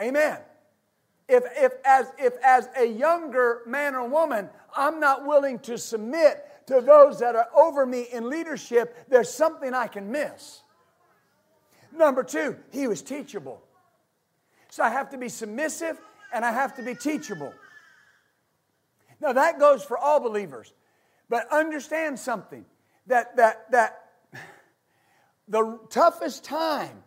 Amen. 0.00 0.38
If, 1.28 1.42
if, 1.56 1.72
as, 1.84 2.12
if 2.16 2.34
as 2.44 2.68
a 2.78 2.84
younger 2.84 3.62
man 3.66 3.96
or 3.96 4.08
woman, 4.08 4.48
I'm 4.76 5.00
not 5.00 5.26
willing 5.26 5.58
to 5.60 5.78
submit 5.78 6.46
to 6.70 6.80
those 6.80 7.18
that 7.20 7.36
are 7.36 7.48
over 7.54 7.84
me 7.84 8.06
in 8.12 8.30
leadership, 8.30 8.96
there's 9.08 9.32
something 9.32 9.74
I 9.74 9.86
can 9.86 10.10
miss. 10.10 10.62
Number 11.92 12.22
two, 12.22 12.56
he 12.72 12.86
was 12.86 13.02
teachable. 13.02 13.62
So 14.70 14.82
I 14.82 14.90
have 14.90 15.10
to 15.10 15.18
be 15.18 15.28
submissive 15.28 16.00
and 16.32 16.44
I 16.44 16.52
have 16.52 16.76
to 16.76 16.82
be 16.82 16.94
teachable. 16.94 17.52
Now 19.20 19.32
that 19.32 19.58
goes 19.58 19.84
for 19.84 19.98
all 19.98 20.20
believers. 20.20 20.72
But 21.28 21.50
understand 21.52 22.18
something 22.18 22.64
that 23.06 23.36
that 23.36 23.70
that 23.70 24.10
the 25.48 25.78
toughest 25.90 26.44
time 26.44 27.02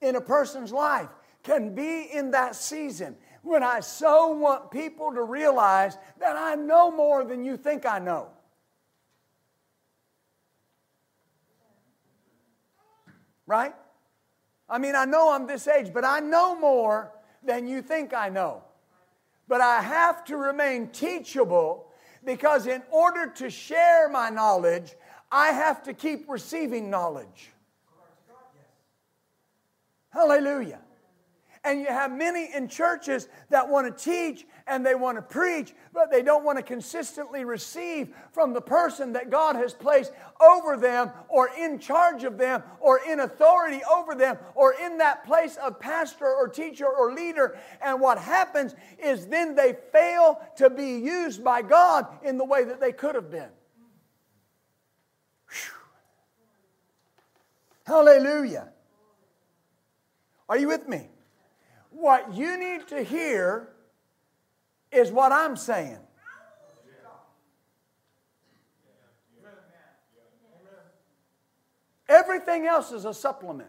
in 0.00 0.16
a 0.16 0.20
person's 0.20 0.72
life 0.72 1.08
can 1.42 1.74
be 1.74 2.08
in 2.12 2.32
that 2.32 2.54
season 2.54 3.16
when 3.42 3.62
I 3.62 3.80
so 3.80 4.28
want 4.28 4.70
people 4.70 5.12
to 5.14 5.22
realize 5.22 5.96
that 6.20 6.36
I 6.36 6.54
know 6.54 6.90
more 6.90 7.24
than 7.24 7.44
you 7.44 7.56
think 7.56 7.86
I 7.86 7.98
know. 7.98 8.28
Right? 13.48 13.74
I 14.68 14.78
mean, 14.78 14.94
I 14.94 15.06
know 15.06 15.32
I'm 15.32 15.46
this 15.46 15.66
age, 15.66 15.92
but 15.92 16.04
I 16.04 16.20
know 16.20 16.54
more 16.60 17.10
than 17.42 17.66
you 17.66 17.80
think 17.80 18.12
I 18.12 18.28
know. 18.28 18.62
But 19.48 19.62
I 19.62 19.80
have 19.80 20.24
to 20.26 20.36
remain 20.36 20.88
teachable 20.88 21.90
because 22.24 22.66
in 22.66 22.82
order 22.90 23.26
to 23.36 23.48
share 23.48 24.10
my 24.10 24.28
knowledge, 24.28 24.94
I 25.32 25.48
have 25.52 25.82
to 25.84 25.94
keep 25.94 26.28
receiving 26.28 26.90
knowledge. 26.90 27.52
Hallelujah. 30.10 30.80
And 31.68 31.80
you 31.80 31.86
have 31.88 32.10
many 32.10 32.48
in 32.54 32.66
churches 32.66 33.28
that 33.50 33.68
want 33.68 33.94
to 33.94 34.04
teach 34.04 34.46
and 34.66 34.86
they 34.86 34.94
want 34.94 35.18
to 35.18 35.22
preach, 35.22 35.74
but 35.92 36.10
they 36.10 36.22
don't 36.22 36.42
want 36.42 36.56
to 36.56 36.62
consistently 36.62 37.44
receive 37.44 38.08
from 38.32 38.54
the 38.54 38.60
person 38.62 39.12
that 39.12 39.28
God 39.28 39.54
has 39.54 39.74
placed 39.74 40.12
over 40.40 40.78
them 40.78 41.10
or 41.28 41.50
in 41.58 41.78
charge 41.78 42.24
of 42.24 42.38
them 42.38 42.62
or 42.80 43.00
in 43.06 43.20
authority 43.20 43.82
over 43.84 44.14
them 44.14 44.38
or 44.54 44.76
in 44.82 44.96
that 44.96 45.26
place 45.26 45.58
of 45.58 45.78
pastor 45.78 46.24
or 46.24 46.48
teacher 46.48 46.86
or 46.86 47.12
leader. 47.12 47.58
And 47.82 48.00
what 48.00 48.16
happens 48.16 48.74
is 48.98 49.26
then 49.26 49.54
they 49.54 49.76
fail 49.92 50.40
to 50.56 50.70
be 50.70 50.96
used 50.96 51.44
by 51.44 51.60
God 51.60 52.06
in 52.22 52.38
the 52.38 52.46
way 52.46 52.64
that 52.64 52.80
they 52.80 52.92
could 52.92 53.14
have 53.14 53.30
been. 53.30 53.50
Whew. 55.50 55.74
Hallelujah. 57.84 58.70
Are 60.48 60.56
you 60.56 60.68
with 60.68 60.88
me? 60.88 61.08
What 61.98 62.32
you 62.32 62.56
need 62.56 62.86
to 62.88 63.02
hear 63.02 63.70
is 64.92 65.10
what 65.10 65.32
I'm 65.32 65.56
saying. 65.56 65.98
Everything 72.08 72.66
else 72.66 72.92
is 72.92 73.04
a 73.04 73.12
supplement. 73.12 73.68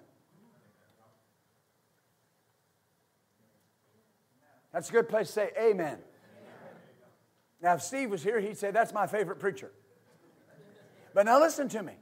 That's 4.72 4.90
a 4.90 4.92
good 4.92 5.10
place 5.10 5.26
to 5.28 5.34
say 5.34 5.50
amen. 5.58 5.72
amen. 5.74 5.98
Now, 7.64 7.74
if 7.74 7.82
Steve 7.82 8.12
was 8.12 8.22
here, 8.22 8.40
he'd 8.40 8.60
say, 8.60 8.70
That's 8.70 8.94
my 8.94 9.08
favorite 9.08 9.40
preacher. 9.40 9.72
But 11.16 11.26
now 11.26 11.40
listen 11.40 11.68
to 11.70 11.82
me. 11.82 11.94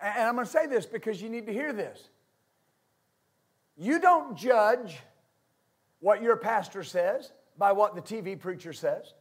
And 0.00 0.28
I'm 0.28 0.34
going 0.36 0.46
to 0.46 0.52
say 0.52 0.68
this 0.68 0.86
because 0.86 1.20
you 1.20 1.28
need 1.28 1.46
to 1.46 1.52
hear 1.52 1.72
this. 1.72 2.08
You 3.76 3.98
don't 4.00 4.38
judge 4.38 4.96
what 6.06 6.22
your 6.22 6.36
pastor 6.36 6.84
says 6.84 7.32
by 7.58 7.72
what 7.72 7.96
the 7.96 8.00
TV 8.00 8.38
preacher 8.38 8.72
says. 8.72 9.12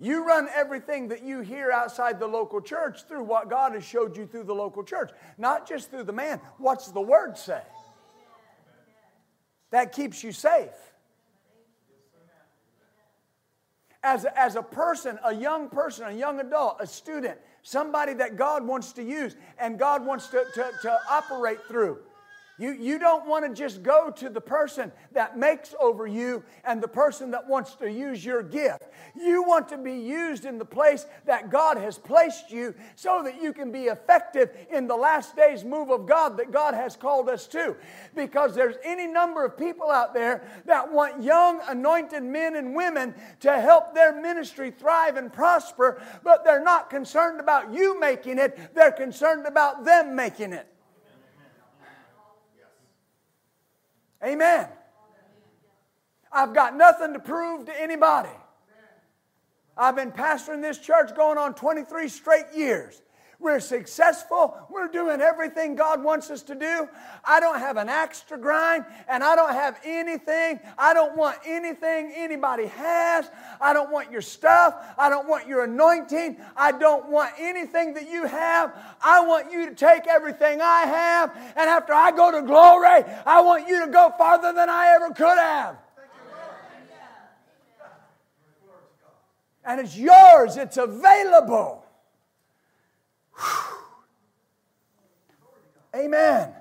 You 0.00 0.26
run 0.26 0.48
everything 0.52 1.06
that 1.08 1.22
you 1.22 1.42
hear 1.42 1.70
outside 1.70 2.18
the 2.18 2.26
local 2.26 2.60
church 2.60 3.04
through 3.06 3.22
what 3.22 3.48
God 3.48 3.72
has 3.74 3.84
showed 3.84 4.16
you 4.16 4.26
through 4.26 4.42
the 4.42 4.54
local 4.54 4.82
church, 4.82 5.12
not 5.38 5.68
just 5.68 5.92
through 5.92 6.02
the 6.02 6.12
man. 6.12 6.40
What's 6.56 6.88
the 6.88 7.00
word 7.00 7.38
say? 7.38 7.62
That 9.70 9.92
keeps 9.92 10.24
you 10.24 10.32
safe. 10.32 10.74
As 14.02 14.24
a, 14.24 14.36
as 14.36 14.56
a 14.56 14.62
person, 14.62 15.20
a 15.24 15.32
young 15.32 15.68
person, 15.68 16.08
a 16.08 16.12
young 16.12 16.40
adult, 16.40 16.78
a 16.80 16.86
student, 16.88 17.38
somebody 17.62 18.12
that 18.14 18.34
God 18.34 18.66
wants 18.66 18.90
to 18.94 19.04
use 19.04 19.36
and 19.60 19.78
God 19.78 20.04
wants 20.04 20.26
to, 20.30 20.44
to, 20.54 20.72
to 20.82 20.98
operate 21.08 21.60
through. 21.68 21.98
You, 22.58 22.72
you 22.72 22.98
don't 22.98 23.26
want 23.26 23.46
to 23.46 23.54
just 23.54 23.84
go 23.84 24.10
to 24.10 24.28
the 24.28 24.40
person 24.40 24.90
that 25.12 25.38
makes 25.38 25.74
over 25.80 26.08
you 26.08 26.42
and 26.64 26.82
the 26.82 26.88
person 26.88 27.30
that 27.30 27.48
wants 27.48 27.76
to 27.76 27.90
use 27.90 28.24
your 28.24 28.42
gift. 28.42 28.82
You 29.14 29.44
want 29.44 29.68
to 29.68 29.78
be 29.78 29.94
used 29.94 30.44
in 30.44 30.58
the 30.58 30.64
place 30.64 31.06
that 31.24 31.50
God 31.50 31.78
has 31.78 31.98
placed 31.98 32.50
you 32.50 32.74
so 32.96 33.22
that 33.22 33.40
you 33.40 33.52
can 33.52 33.70
be 33.70 33.84
effective 33.84 34.50
in 34.72 34.88
the 34.88 34.96
last 34.96 35.36
days 35.36 35.64
move 35.64 35.90
of 35.90 36.06
God 36.06 36.36
that 36.38 36.50
God 36.50 36.74
has 36.74 36.96
called 36.96 37.28
us 37.28 37.46
to. 37.48 37.76
Because 38.16 38.56
there's 38.56 38.76
any 38.84 39.06
number 39.06 39.44
of 39.44 39.56
people 39.56 39.90
out 39.90 40.12
there 40.12 40.42
that 40.66 40.92
want 40.92 41.22
young 41.22 41.60
anointed 41.68 42.24
men 42.24 42.56
and 42.56 42.74
women 42.74 43.14
to 43.40 43.60
help 43.60 43.94
their 43.94 44.20
ministry 44.20 44.72
thrive 44.72 45.16
and 45.16 45.32
prosper, 45.32 46.02
but 46.24 46.44
they're 46.44 46.62
not 46.62 46.90
concerned 46.90 47.38
about 47.38 47.72
you 47.72 47.98
making 48.00 48.38
it, 48.38 48.74
they're 48.74 48.90
concerned 48.90 49.46
about 49.46 49.84
them 49.84 50.16
making 50.16 50.52
it. 50.52 50.66
Amen. 54.24 54.68
I've 56.32 56.54
got 56.54 56.76
nothing 56.76 57.14
to 57.14 57.18
prove 57.18 57.66
to 57.66 57.80
anybody. 57.80 58.28
I've 59.76 59.94
been 59.94 60.10
pastoring 60.10 60.60
this 60.60 60.78
church 60.78 61.14
going 61.14 61.38
on 61.38 61.54
23 61.54 62.08
straight 62.08 62.46
years. 62.54 63.00
We're 63.40 63.60
successful. 63.60 64.56
We're 64.68 64.88
doing 64.88 65.20
everything 65.20 65.76
God 65.76 66.02
wants 66.02 66.28
us 66.28 66.42
to 66.42 66.56
do. 66.56 66.88
I 67.24 67.38
don't 67.38 67.60
have 67.60 67.76
an 67.76 67.88
axe 67.88 68.22
to 68.22 68.36
grind, 68.36 68.84
and 69.08 69.22
I 69.22 69.36
don't 69.36 69.52
have 69.52 69.78
anything. 69.84 70.58
I 70.76 70.92
don't 70.92 71.16
want 71.16 71.38
anything 71.46 72.12
anybody 72.16 72.66
has. 72.66 73.30
I 73.60 73.72
don't 73.72 73.92
want 73.92 74.10
your 74.10 74.22
stuff. 74.22 74.74
I 74.98 75.08
don't 75.08 75.28
want 75.28 75.46
your 75.46 75.62
anointing. 75.62 76.36
I 76.56 76.72
don't 76.72 77.10
want 77.10 77.32
anything 77.38 77.94
that 77.94 78.10
you 78.10 78.26
have. 78.26 78.76
I 79.00 79.24
want 79.24 79.52
you 79.52 79.66
to 79.68 79.74
take 79.74 80.08
everything 80.08 80.60
I 80.60 80.80
have, 80.82 81.30
and 81.56 81.70
after 81.70 81.94
I 81.94 82.10
go 82.10 82.32
to 82.32 82.42
glory, 82.42 83.04
I 83.24 83.40
want 83.42 83.68
you 83.68 83.86
to 83.86 83.92
go 83.92 84.12
farther 84.18 84.52
than 84.52 84.68
I 84.68 84.94
ever 84.96 85.14
could 85.14 85.38
have. 85.38 85.76
And 89.64 89.80
it's 89.80 89.96
yours, 89.96 90.56
it's 90.56 90.76
available. 90.76 91.84
Amen. 95.98 96.52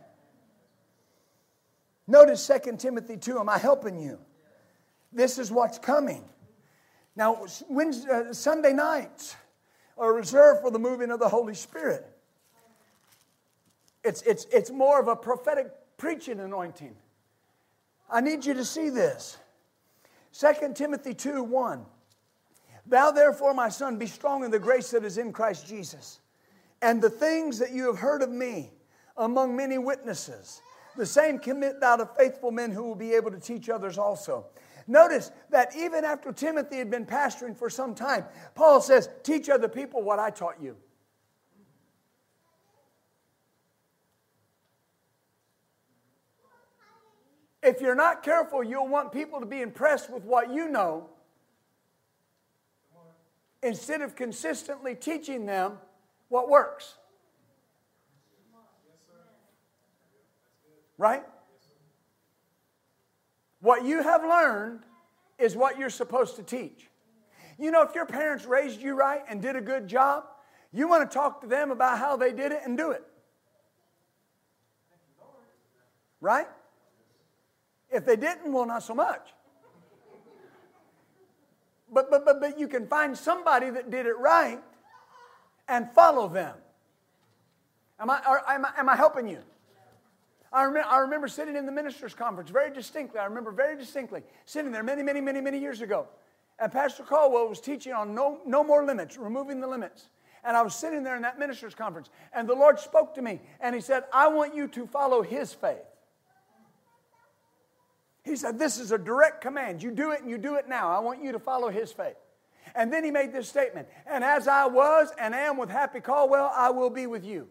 Notice 2.07 2.47
2 2.47 2.77
Timothy 2.77 3.17
2. 3.17 3.39
Am 3.39 3.49
I 3.49 3.57
helping 3.57 3.99
you? 3.99 4.17
This 5.11 5.37
is 5.37 5.51
what's 5.51 5.77
coming. 5.77 6.23
Now, 7.15 7.45
Wednesday, 7.69 8.09
uh, 8.11 8.33
Sunday 8.33 8.73
nights 8.73 9.35
are 9.97 10.13
reserved 10.13 10.61
for 10.61 10.71
the 10.71 10.79
moving 10.79 11.11
of 11.11 11.19
the 11.19 11.29
Holy 11.29 11.53
Spirit. 11.53 12.05
It's, 14.03 14.21
it's, 14.21 14.45
it's 14.51 14.71
more 14.71 14.99
of 14.99 15.07
a 15.07 15.15
prophetic 15.15 15.67
preaching 15.97 16.39
anointing. 16.39 16.95
I 18.09 18.21
need 18.21 18.45
you 18.45 18.53
to 18.53 18.63
see 18.63 18.89
this. 18.89 19.37
2 20.39 20.73
Timothy 20.75 21.13
2 21.13 21.43
1. 21.43 21.85
Thou 22.85 23.11
therefore, 23.11 23.53
my 23.53 23.69
son, 23.69 23.97
be 23.97 24.07
strong 24.07 24.45
in 24.45 24.51
the 24.51 24.59
grace 24.59 24.91
that 24.91 25.03
is 25.03 25.17
in 25.17 25.33
Christ 25.33 25.67
Jesus. 25.67 26.19
And 26.81 27.01
the 27.01 27.09
things 27.09 27.59
that 27.59 27.71
you 27.71 27.87
have 27.87 27.97
heard 27.97 28.21
of 28.21 28.29
me 28.29 28.71
among 29.17 29.55
many 29.55 29.77
witnesses, 29.77 30.61
the 30.95 31.05
same 31.05 31.39
commit 31.39 31.79
thou 31.79 31.95
to 31.95 32.05
faithful 32.17 32.51
men 32.51 32.71
who 32.71 32.83
will 32.83 32.95
be 32.95 33.13
able 33.13 33.31
to 33.31 33.39
teach 33.39 33.69
others 33.69 33.97
also. 33.97 34.45
Notice 34.87 35.31
that 35.49 35.75
even 35.75 36.05
after 36.05 36.31
Timothy 36.31 36.77
had 36.77 36.89
been 36.89 37.05
pastoring 37.05 37.55
for 37.55 37.69
some 37.69 37.93
time, 37.93 38.25
Paul 38.55 38.79
says, 38.81 39.09
Teach 39.23 39.49
other 39.49 39.67
people 39.67 40.01
what 40.01 40.17
I 40.17 40.29
taught 40.29 40.61
you. 40.61 40.77
If 47.61 47.81
you're 47.81 47.95
not 47.95 48.23
careful, 48.23 48.63
you'll 48.63 48.87
want 48.87 49.11
people 49.11 49.41
to 49.41 49.45
be 49.45 49.61
impressed 49.61 50.09
with 50.09 50.23
what 50.23 50.53
you 50.53 50.69
know 50.69 51.09
instead 53.61 54.01
of 54.01 54.15
consistently 54.15 54.95
teaching 54.95 55.45
them 55.45 55.79
what 56.29 56.49
works. 56.49 56.95
Right? 60.97 61.23
What 63.61 63.85
you 63.85 64.01
have 64.01 64.23
learned 64.23 64.81
is 65.37 65.55
what 65.55 65.77
you're 65.77 65.89
supposed 65.89 66.35
to 66.37 66.43
teach. 66.43 66.87
You 67.59 67.71
know, 67.71 67.81
if 67.81 67.95
your 67.95 68.05
parents 68.05 68.45
raised 68.45 68.81
you 68.81 68.95
right 68.95 69.21
and 69.27 69.41
did 69.41 69.55
a 69.55 69.61
good 69.61 69.87
job, 69.87 70.25
you 70.71 70.87
want 70.87 71.09
to 71.09 71.13
talk 71.13 71.41
to 71.41 71.47
them 71.47 71.71
about 71.71 71.97
how 71.97 72.17
they 72.17 72.31
did 72.31 72.51
it 72.51 72.61
and 72.63 72.77
do 72.77 72.91
it. 72.91 73.03
Right? 76.21 76.47
If 77.89 78.05
they 78.05 78.15
didn't, 78.15 78.51
well, 78.51 78.65
not 78.65 78.83
so 78.83 78.93
much. 78.93 79.33
But, 81.91 82.11
but, 82.11 82.25
but, 82.25 82.41
but 82.41 82.59
you 82.59 82.67
can 82.67 82.87
find 82.87 83.17
somebody 83.17 83.69
that 83.69 83.89
did 83.89 84.05
it 84.05 84.17
right 84.19 84.59
and 85.67 85.89
follow 85.91 86.27
them. 86.27 86.55
Am 87.99 88.09
I, 88.09 88.19
am 88.49 88.65
I, 88.65 88.71
am 88.77 88.89
I 88.89 88.95
helping 88.95 89.27
you? 89.27 89.41
I, 90.51 90.65
rem- 90.65 90.85
I 90.87 90.99
remember 90.99 91.27
sitting 91.27 91.55
in 91.55 91.65
the 91.65 91.71
ministers' 91.71 92.13
conference 92.13 92.49
very 92.49 92.73
distinctly. 92.73 93.19
I 93.19 93.25
remember 93.25 93.51
very 93.51 93.77
distinctly 93.77 94.23
sitting 94.45 94.71
there 94.71 94.83
many, 94.83 95.03
many, 95.03 95.21
many, 95.21 95.41
many 95.41 95.59
years 95.59 95.81
ago. 95.81 96.07
And 96.59 96.71
Pastor 96.71 97.03
Caldwell 97.03 97.47
was 97.47 97.59
teaching 97.59 97.93
on 97.93 98.15
no, 98.15 98.39
no 98.45 98.63
more 98.63 98.83
limits, 98.85 99.17
removing 99.17 99.59
the 99.59 99.67
limits. 99.67 100.09
And 100.43 100.55
I 100.55 100.61
was 100.61 100.73
sitting 100.75 101.03
there 101.03 101.15
in 101.15 101.23
that 101.23 101.37
ministers' 101.37 101.75
conference, 101.75 102.09
and 102.33 102.47
the 102.47 102.53
Lord 102.53 102.79
spoke 102.79 103.15
to 103.15 103.21
me, 103.21 103.41
and 103.59 103.75
He 103.75 103.81
said, 103.81 104.03
I 104.13 104.29
want 104.29 104.55
you 104.55 104.67
to 104.69 104.87
follow 104.87 105.21
His 105.21 105.53
faith. 105.53 105.77
He 108.23 108.35
said, 108.35 108.57
This 108.57 108.79
is 108.79 108.91
a 108.91 108.97
direct 108.97 109.41
command. 109.41 109.83
You 109.83 109.91
do 109.91 110.11
it 110.11 110.21
and 110.21 110.29
you 110.29 110.37
do 110.37 110.55
it 110.55 110.67
now. 110.67 110.91
I 110.91 110.99
want 110.99 111.23
you 111.23 111.31
to 111.33 111.39
follow 111.39 111.69
His 111.69 111.91
faith. 111.91 112.15
And 112.75 112.91
then 112.91 113.03
he 113.03 113.11
made 113.11 113.33
this 113.33 113.47
statement 113.49 113.87
And 114.05 114.23
as 114.23 114.47
I 114.47 114.67
was 114.67 115.11
and 115.19 115.33
am 115.33 115.57
with 115.57 115.69
Happy 115.69 115.99
Caldwell, 115.99 116.51
I 116.55 116.69
will 116.69 116.89
be 116.89 117.07
with 117.07 117.25
you. 117.25 117.47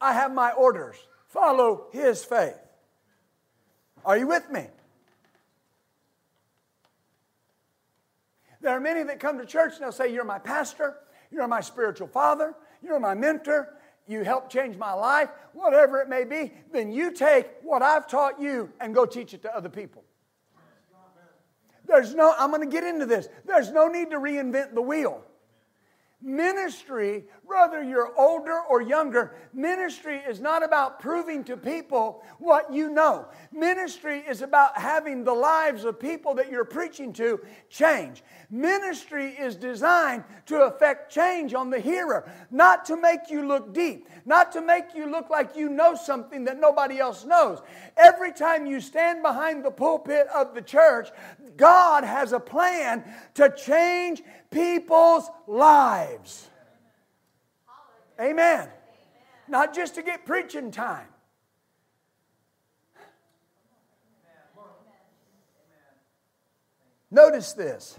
I 0.00 0.14
have 0.14 0.32
my 0.32 0.52
orders. 0.52 0.96
Follow 1.26 1.86
his 1.92 2.24
faith. 2.24 2.58
Are 4.04 4.16
you 4.16 4.26
with 4.26 4.50
me? 4.50 4.66
There 8.60 8.72
are 8.72 8.80
many 8.80 9.02
that 9.04 9.20
come 9.20 9.38
to 9.38 9.46
church 9.46 9.74
and 9.74 9.82
they'll 9.82 9.92
say, 9.92 10.12
You're 10.12 10.24
my 10.24 10.38
pastor, 10.38 10.96
you're 11.30 11.48
my 11.48 11.60
spiritual 11.60 12.08
father, 12.08 12.54
you're 12.82 13.00
my 13.00 13.14
mentor, 13.14 13.74
you 14.06 14.22
helped 14.22 14.52
change 14.52 14.76
my 14.76 14.92
life, 14.92 15.30
whatever 15.52 16.00
it 16.00 16.08
may 16.08 16.24
be. 16.24 16.52
Then 16.72 16.90
you 16.90 17.12
take 17.12 17.48
what 17.62 17.82
I've 17.82 18.08
taught 18.08 18.40
you 18.40 18.70
and 18.80 18.94
go 18.94 19.06
teach 19.06 19.34
it 19.34 19.42
to 19.42 19.54
other 19.54 19.68
people. 19.68 20.04
There's 21.86 22.14
no, 22.14 22.34
I'm 22.38 22.50
going 22.50 22.62
to 22.62 22.72
get 22.72 22.84
into 22.84 23.06
this. 23.06 23.28
There's 23.44 23.70
no 23.72 23.88
need 23.88 24.10
to 24.10 24.18
reinvent 24.18 24.74
the 24.74 24.82
wheel. 24.82 25.24
Ministry, 26.22 27.24
whether 27.46 27.82
you're 27.82 28.12
older 28.18 28.60
or 28.68 28.82
younger, 28.82 29.34
ministry 29.54 30.18
is 30.28 30.38
not 30.38 30.62
about 30.62 31.00
proving 31.00 31.42
to 31.44 31.56
people 31.56 32.22
what 32.38 32.70
you 32.70 32.90
know. 32.90 33.26
Ministry 33.52 34.22
is 34.28 34.42
about 34.42 34.76
having 34.76 35.24
the 35.24 35.32
lives 35.32 35.84
of 35.84 35.98
people 35.98 36.34
that 36.34 36.50
you're 36.50 36.66
preaching 36.66 37.14
to 37.14 37.40
change. 37.70 38.22
Ministry 38.50 39.28
is 39.28 39.56
designed 39.56 40.24
to 40.44 40.62
affect 40.64 41.10
change 41.10 41.54
on 41.54 41.70
the 41.70 41.80
hearer, 41.80 42.30
not 42.50 42.84
to 42.86 42.96
make 42.96 43.30
you 43.30 43.46
look 43.46 43.72
deep, 43.72 44.06
not 44.26 44.52
to 44.52 44.60
make 44.60 44.94
you 44.94 45.10
look 45.10 45.30
like 45.30 45.56
you 45.56 45.70
know 45.70 45.94
something 45.94 46.44
that 46.44 46.60
nobody 46.60 46.98
else 46.98 47.24
knows. 47.24 47.62
Every 47.96 48.32
time 48.32 48.66
you 48.66 48.82
stand 48.82 49.22
behind 49.22 49.64
the 49.64 49.70
pulpit 49.70 50.26
of 50.34 50.54
the 50.54 50.62
church, 50.62 51.08
God 51.56 52.04
has 52.04 52.32
a 52.32 52.40
plan 52.40 53.04
to 53.34 53.54
change 53.56 54.22
people's 54.50 55.28
lives. 55.46 56.48
Amen. 58.20 58.68
Not 59.48 59.74
just 59.74 59.94
to 59.94 60.02
get 60.02 60.26
preaching 60.26 60.70
time. 60.70 61.06
Notice 67.10 67.54
this. 67.54 67.98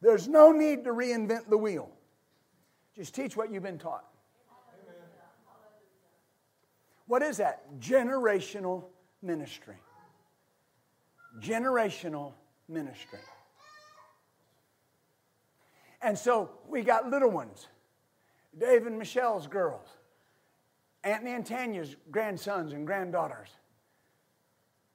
There's 0.00 0.26
no 0.26 0.50
need 0.52 0.84
to 0.84 0.90
reinvent 0.90 1.48
the 1.48 1.56
wheel. 1.56 1.90
Just 2.94 3.14
teach 3.14 3.36
what 3.36 3.52
you've 3.52 3.62
been 3.62 3.78
taught. 3.78 4.04
What 7.06 7.22
is 7.22 7.36
that? 7.36 7.62
Generational 7.78 8.84
ministry. 9.22 9.76
Generational 11.40 12.32
ministry. 12.68 13.20
And 16.06 16.16
so 16.16 16.50
we 16.68 16.82
got 16.82 17.10
little 17.10 17.32
ones. 17.32 17.66
Dave 18.56 18.86
and 18.86 18.96
Michelle's 18.96 19.48
girls. 19.48 19.88
Aunt 21.02 21.24
and 21.24 21.44
Tanya's 21.44 21.96
grandsons 22.12 22.72
and 22.72 22.86
granddaughters. 22.86 23.48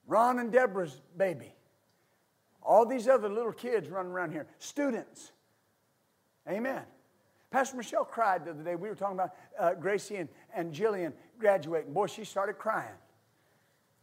Ron 0.07 0.39
and 0.39 0.53
Deborah's 0.53 1.01
baby. 1.17 1.53
All 2.63 2.85
these 2.85 3.09
other 3.09 3.27
little 3.27 3.51
kids 3.51 3.89
running 3.89 4.13
around 4.13 4.31
here. 4.31 4.47
Students. 4.57 5.33
Amen. 6.49 6.83
Pastor 7.49 7.75
Michelle 7.75 8.05
cried 8.05 8.45
the 8.45 8.51
other 8.51 8.63
day. 8.63 8.75
We 8.75 8.87
were 8.87 8.95
talking 8.95 9.17
about 9.17 9.35
uh, 9.59 9.73
Gracie 9.73 10.15
and, 10.15 10.29
and 10.55 10.73
Jillian 10.73 11.11
graduating. 11.37 11.91
Boy, 11.91 12.07
she 12.07 12.23
started 12.23 12.53
crying. 12.53 12.95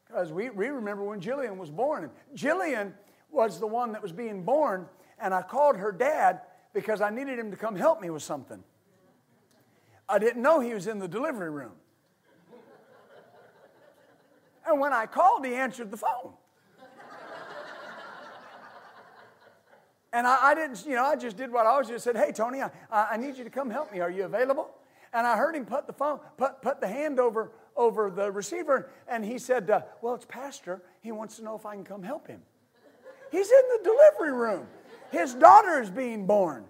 Because 0.07 0.31
we, 0.31 0.51
we 0.51 0.67
remember 0.67 1.05
when 1.05 1.23
Jillian 1.23 1.57
was 1.57 1.71
born. 1.71 2.05
And 2.05 2.13
Jillian 2.39 2.93
was 3.31 3.59
the 3.59 3.67
one 3.67 3.93
that 3.93 4.03
was 4.03 4.13
being 4.13 4.45
born, 4.45 4.87
and 5.19 5.33
I 5.33 5.41
called 5.41 5.79
her 5.79 5.91
dad 5.91 6.43
because 6.73 7.01
I 7.01 7.11
needed 7.11 7.39
him 7.39 7.51
to 7.51 7.57
come 7.57 7.77
help 7.77 8.01
me 8.01 8.11
with 8.11 8.23
something. 8.23 8.63
I 10.09 10.19
didn't 10.19 10.43
know 10.43 10.61
he 10.61 10.75
was 10.75 10.87
in 10.87 10.99
the 10.99 11.09
delivery 11.09 11.51
room. 11.51 11.73
And 14.67 14.81
when 14.81 14.93
I 14.93 15.07
called, 15.07 15.47
he 15.47 15.55
answered 15.55 15.91
the 15.91 15.97
phone. 15.97 16.35
And 20.13 20.27
I, 20.27 20.51
I, 20.51 20.55
didn't, 20.55 20.87
you 20.87 20.95
know, 20.95 21.05
I 21.05 21.17
just 21.17 21.37
did 21.37 21.53
what 21.53 21.67
I 21.67 21.71
always 21.71 21.89
just 21.89 22.05
said, 22.05 22.17
hey, 22.17 22.33
Tony, 22.33 22.63
I, 22.63 22.71
I 22.91 23.17
need 23.19 23.37
you 23.37 23.45
to 23.45 23.51
come 23.51 23.71
help 23.71 23.93
me. 23.93 24.01
Are 24.01 24.11
you 24.11 24.25
available? 24.25 24.71
And 25.13 25.27
I 25.27 25.37
heard 25.37 25.55
him 25.55 25.67
put 25.67 25.87
the 25.87 25.93
phone, 25.93 26.21
put, 26.37 26.63
put 26.63 26.81
the 26.81 26.89
hand 26.89 27.21
over, 27.21 27.53
over 27.77 28.11
the 28.11 28.31
receiver, 28.31 28.91
and 29.07 29.25
he 29.25 29.39
said, 29.39 29.71
uh, 29.71 29.83
well, 30.01 30.15
it's 30.15 30.25
Pastor. 30.25 30.83
He 31.01 31.13
wants 31.13 31.37
to 31.37 31.45
know 31.45 31.57
if 31.57 31.67
I 31.67 31.75
can 31.75 31.85
come 31.85 32.03
help 32.03 32.27
him. 32.27 32.41
He's 33.31 33.51
in 33.51 33.63
the 33.77 33.81
delivery 33.85 34.33
room. 34.33 34.67
His 35.11 35.35
daughter 35.35 35.81
is 35.81 35.91
being 35.91 36.27
born. 36.27 36.65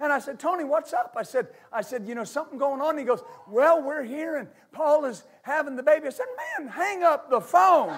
And 0.00 0.12
I 0.12 0.18
said, 0.18 0.40
Tony, 0.40 0.64
what's 0.64 0.92
up? 0.92 1.14
I 1.16 1.22
said, 1.22 1.46
I 1.72 1.80
said, 1.80 2.08
you 2.08 2.16
know, 2.16 2.24
something 2.24 2.58
going 2.58 2.80
on. 2.80 2.98
He 2.98 3.04
goes, 3.04 3.22
Well, 3.46 3.80
we're 3.80 4.02
here 4.02 4.36
and 4.36 4.48
Paul 4.72 5.04
is 5.04 5.22
having 5.42 5.76
the 5.76 5.82
baby. 5.82 6.08
I 6.08 6.10
said, 6.10 6.26
Man, 6.58 6.68
hang 6.68 7.04
up 7.04 7.30
the 7.30 7.40
phone. 7.40 7.96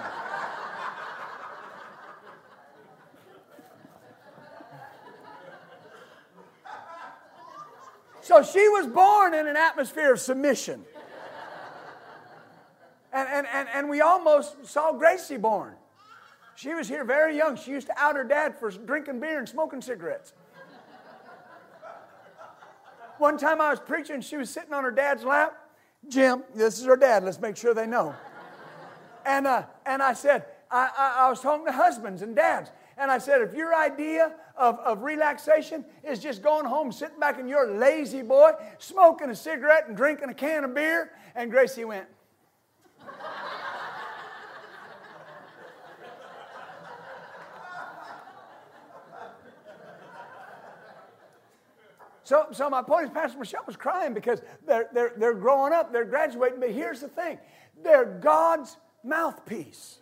So 8.20 8.42
she 8.42 8.68
was 8.70 8.86
born 8.86 9.34
in 9.34 9.46
an 9.46 9.56
atmosphere 9.56 10.12
of 10.12 10.18
submission. 10.20 10.84
And, 13.12 13.28
and, 13.28 13.46
and, 13.46 13.68
and 13.72 13.88
we 13.88 14.00
almost 14.00 14.66
saw 14.66 14.92
Gracie 14.92 15.36
born. 15.36 15.74
She 16.56 16.72
was 16.72 16.88
here 16.88 17.04
very 17.04 17.36
young. 17.36 17.56
She 17.56 17.72
used 17.72 17.88
to 17.88 17.98
out 17.98 18.16
her 18.16 18.24
dad 18.24 18.58
for 18.58 18.70
drinking 18.70 19.20
beer 19.20 19.38
and 19.38 19.48
smoking 19.48 19.82
cigarettes. 19.82 20.32
One 23.18 23.38
time 23.38 23.60
I 23.60 23.70
was 23.70 23.80
preaching, 23.80 24.20
she 24.20 24.36
was 24.36 24.50
sitting 24.50 24.72
on 24.72 24.84
her 24.84 24.90
dad's 24.90 25.24
lap. 25.24 25.56
Jim, 26.08 26.42
this 26.54 26.78
is 26.78 26.84
her 26.84 26.96
dad. 26.96 27.24
Let's 27.24 27.40
make 27.40 27.56
sure 27.56 27.72
they 27.74 27.86
know. 27.86 28.14
And, 29.24 29.46
uh, 29.46 29.62
and 29.86 30.02
I 30.02 30.12
said, 30.12 30.44
I, 30.70 30.90
I, 30.96 31.26
I 31.26 31.30
was 31.30 31.40
talking 31.40 31.64
to 31.66 31.72
husbands 31.72 32.22
and 32.22 32.36
dads. 32.36 32.70
And 32.98 33.10
I 33.10 33.18
said, 33.18 33.40
if 33.40 33.54
your 33.54 33.74
idea 33.74 34.32
of, 34.56 34.78
of 34.80 35.02
relaxation 35.02 35.84
is 36.02 36.18
just 36.18 36.42
going 36.42 36.64
home, 36.64 36.92
sitting 36.92 37.18
back 37.18 37.38
in 37.38 37.48
your 37.48 37.76
lazy 37.76 38.22
boy, 38.22 38.52
smoking 38.78 39.30
a 39.30 39.34
cigarette 39.34 39.88
and 39.88 39.96
drinking 39.96 40.28
a 40.28 40.34
can 40.34 40.64
of 40.64 40.74
beer, 40.74 41.10
and 41.34 41.50
Gracie 41.50 41.84
went, 41.84 42.06
So, 52.24 52.46
so 52.52 52.70
my 52.70 52.82
point 52.82 53.04
is, 53.04 53.10
Pastor 53.10 53.38
Michelle 53.38 53.64
was 53.66 53.76
crying 53.76 54.14
because 54.14 54.40
they're, 54.66 54.88
they're, 54.92 55.12
they're 55.16 55.34
growing 55.34 55.72
up, 55.72 55.92
they're 55.92 56.06
graduating. 56.06 56.58
But 56.58 56.70
here's 56.70 57.00
the 57.00 57.08
thing 57.08 57.38
they're 57.82 58.06
God's 58.06 58.76
mouthpiece. 59.04 59.98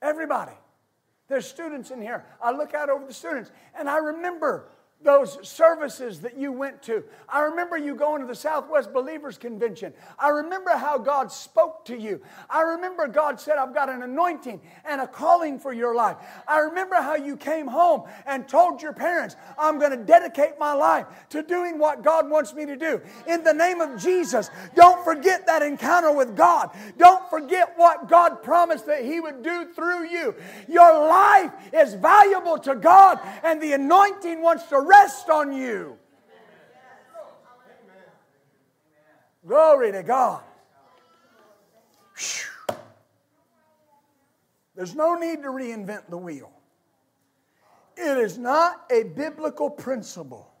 Everybody. 0.00 0.52
There's 1.28 1.46
students 1.46 1.90
in 1.90 2.00
here. 2.00 2.24
I 2.42 2.52
look 2.52 2.72
out 2.72 2.88
over 2.88 3.04
the 3.04 3.12
students 3.12 3.50
and 3.78 3.88
I 3.90 3.98
remember 3.98 4.70
those 5.00 5.38
services 5.48 6.20
that 6.20 6.36
you 6.36 6.50
went 6.50 6.82
to. 6.82 7.04
I 7.28 7.42
remember 7.42 7.78
you 7.78 7.94
going 7.94 8.20
to 8.20 8.26
the 8.26 8.34
Southwest 8.34 8.92
Believers 8.92 9.38
Convention. 9.38 9.92
I 10.18 10.30
remember 10.30 10.70
how 10.70 10.98
God 10.98 11.30
spoke 11.30 11.84
to 11.84 11.96
you. 11.96 12.20
I 12.50 12.62
remember 12.62 13.06
God 13.06 13.40
said, 13.40 13.58
I've 13.58 13.72
got 13.72 13.88
an 13.88 14.02
anointing 14.02 14.60
and 14.84 15.00
a 15.00 15.06
calling 15.06 15.60
for 15.60 15.72
your 15.72 15.94
life. 15.94 16.16
I 16.48 16.58
remember 16.58 16.96
how 16.96 17.14
you 17.14 17.36
came 17.36 17.68
home 17.68 18.08
and 18.26 18.48
told 18.48 18.82
your 18.82 18.92
parents, 18.92 19.36
I'm 19.56 19.78
going 19.78 19.92
to 19.92 20.04
dedicate 20.04 20.58
my 20.58 20.72
life 20.72 21.06
to 21.30 21.44
doing 21.44 21.78
what 21.78 22.02
God 22.02 22.28
wants 22.28 22.52
me 22.52 22.66
to 22.66 22.76
do. 22.76 23.00
In 23.28 23.44
the 23.44 23.54
name 23.54 23.80
of 23.80 24.02
Jesus, 24.02 24.50
don't 24.74 25.04
forget 25.04 25.46
that 25.46 25.62
encounter 25.62 26.12
with 26.12 26.36
God. 26.36 26.70
Don't 26.96 27.28
forget 27.30 27.74
what 27.76 28.08
God 28.08 28.42
promised 28.42 28.86
that 28.86 29.04
He 29.04 29.20
would 29.20 29.44
do 29.44 29.66
through 29.74 30.08
you. 30.08 30.34
Your 30.66 31.06
life 31.06 31.52
is 31.72 31.94
valuable 31.94 32.58
to 32.58 32.74
God, 32.74 33.20
and 33.44 33.62
the 33.62 33.74
anointing 33.74 34.42
wants 34.42 34.64
to 34.64 34.87
rest 34.88 35.28
on 35.28 35.52
you. 35.52 35.96
Glory 39.46 39.92
to 39.92 40.02
God. 40.02 40.42
There's 44.74 44.94
no 44.94 45.14
need 45.14 45.42
to 45.42 45.48
reinvent 45.48 46.08
the 46.08 46.16
wheel. 46.16 46.52
It 47.96 48.16
is 48.18 48.38
not 48.38 48.84
a 48.90 49.02
biblical 49.02 49.70
principle 49.70 50.52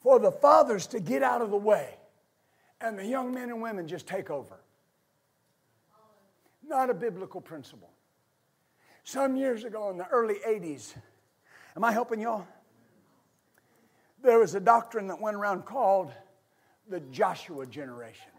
for 0.00 0.18
the 0.18 0.32
fathers 0.32 0.86
to 0.88 1.00
get 1.00 1.22
out 1.22 1.42
of 1.42 1.50
the 1.50 1.56
way 1.58 1.96
and 2.80 2.98
the 2.98 3.04
young 3.04 3.34
men 3.34 3.50
and 3.50 3.60
women 3.60 3.86
just 3.86 4.06
take 4.06 4.30
over. 4.30 4.56
Not 6.66 6.88
a 6.88 6.94
biblical 6.94 7.40
principle. 7.40 7.90
Some 9.04 9.36
years 9.36 9.64
ago 9.64 9.90
in 9.90 9.98
the 9.98 10.06
early 10.08 10.36
80s, 10.46 10.94
am 11.76 11.84
I 11.84 11.92
helping 11.92 12.20
y'all? 12.20 12.46
There 14.26 14.38
was 14.38 14.54
a 14.54 14.60
doctrine 14.60 15.06
that 15.06 15.20
went 15.20 15.36
around 15.36 15.64
called 15.64 16.12
the 16.88 17.00
Joshua 17.00 17.66
generation. 17.66 18.30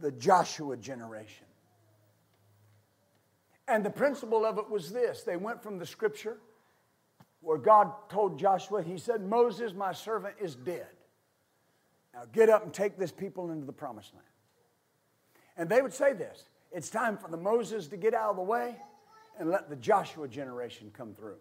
The 0.00 0.12
Joshua 0.12 0.76
generation. 0.76 1.46
And 3.66 3.84
the 3.84 3.90
principle 3.90 4.46
of 4.46 4.56
it 4.58 4.70
was 4.70 4.90
this 4.90 5.22
they 5.22 5.36
went 5.36 5.62
from 5.62 5.78
the 5.78 5.86
scripture 5.86 6.38
where 7.40 7.58
God 7.58 7.92
told 8.08 8.38
Joshua, 8.38 8.82
He 8.82 8.98
said, 8.98 9.20
Moses, 9.20 9.74
my 9.74 9.92
servant, 9.92 10.36
is 10.40 10.54
dead. 10.54 10.86
Now 12.14 12.22
get 12.32 12.48
up 12.48 12.64
and 12.64 12.72
take 12.72 12.96
this 12.96 13.12
people 13.12 13.50
into 13.50 13.66
the 13.66 13.72
promised 13.72 14.14
land. 14.14 14.24
And 15.56 15.68
they 15.68 15.82
would 15.82 15.92
say 15.92 16.12
this 16.12 16.44
it's 16.72 16.88
time 16.88 17.16
for 17.16 17.28
the 17.28 17.36
Moses 17.36 17.88
to 17.88 17.96
get 17.96 18.14
out 18.14 18.30
of 18.30 18.36
the 18.36 18.42
way 18.42 18.76
and 19.38 19.50
let 19.50 19.68
the 19.68 19.76
Joshua 19.76 20.28
generation 20.28 20.90
come 20.96 21.14
through. 21.14 21.36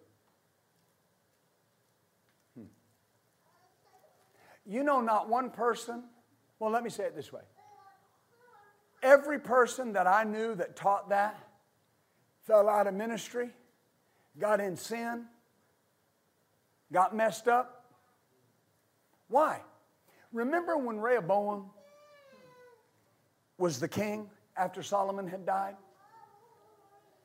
You 4.68 4.84
know, 4.84 5.00
not 5.00 5.30
one 5.30 5.50
person, 5.50 6.04
well, 6.60 6.70
let 6.70 6.84
me 6.84 6.90
say 6.90 7.06
it 7.06 7.16
this 7.16 7.32
way. 7.32 7.42
Every 9.02 9.40
person 9.40 9.94
that 9.94 10.08
I 10.08 10.26
knew 10.26 10.56
that 10.56 10.76
taught 10.76 11.10
that 11.10 11.42
fell 12.42 12.68
out 12.68 12.86
of 12.88 12.94
ministry, 12.94 13.50
got 14.38 14.60
in 14.60 14.76
sin, 14.76 15.26
got 16.92 17.16
messed 17.16 17.48
up. 17.48 17.86
Why? 19.30 19.62
Remember 20.34 20.78
when 20.78 21.00
Rehoboam 21.00 21.70
was 23.58 23.80
the 23.80 23.88
king 23.88 24.30
after 24.58 24.84
Solomon 24.84 25.28
had 25.28 25.46
died? 25.46 25.76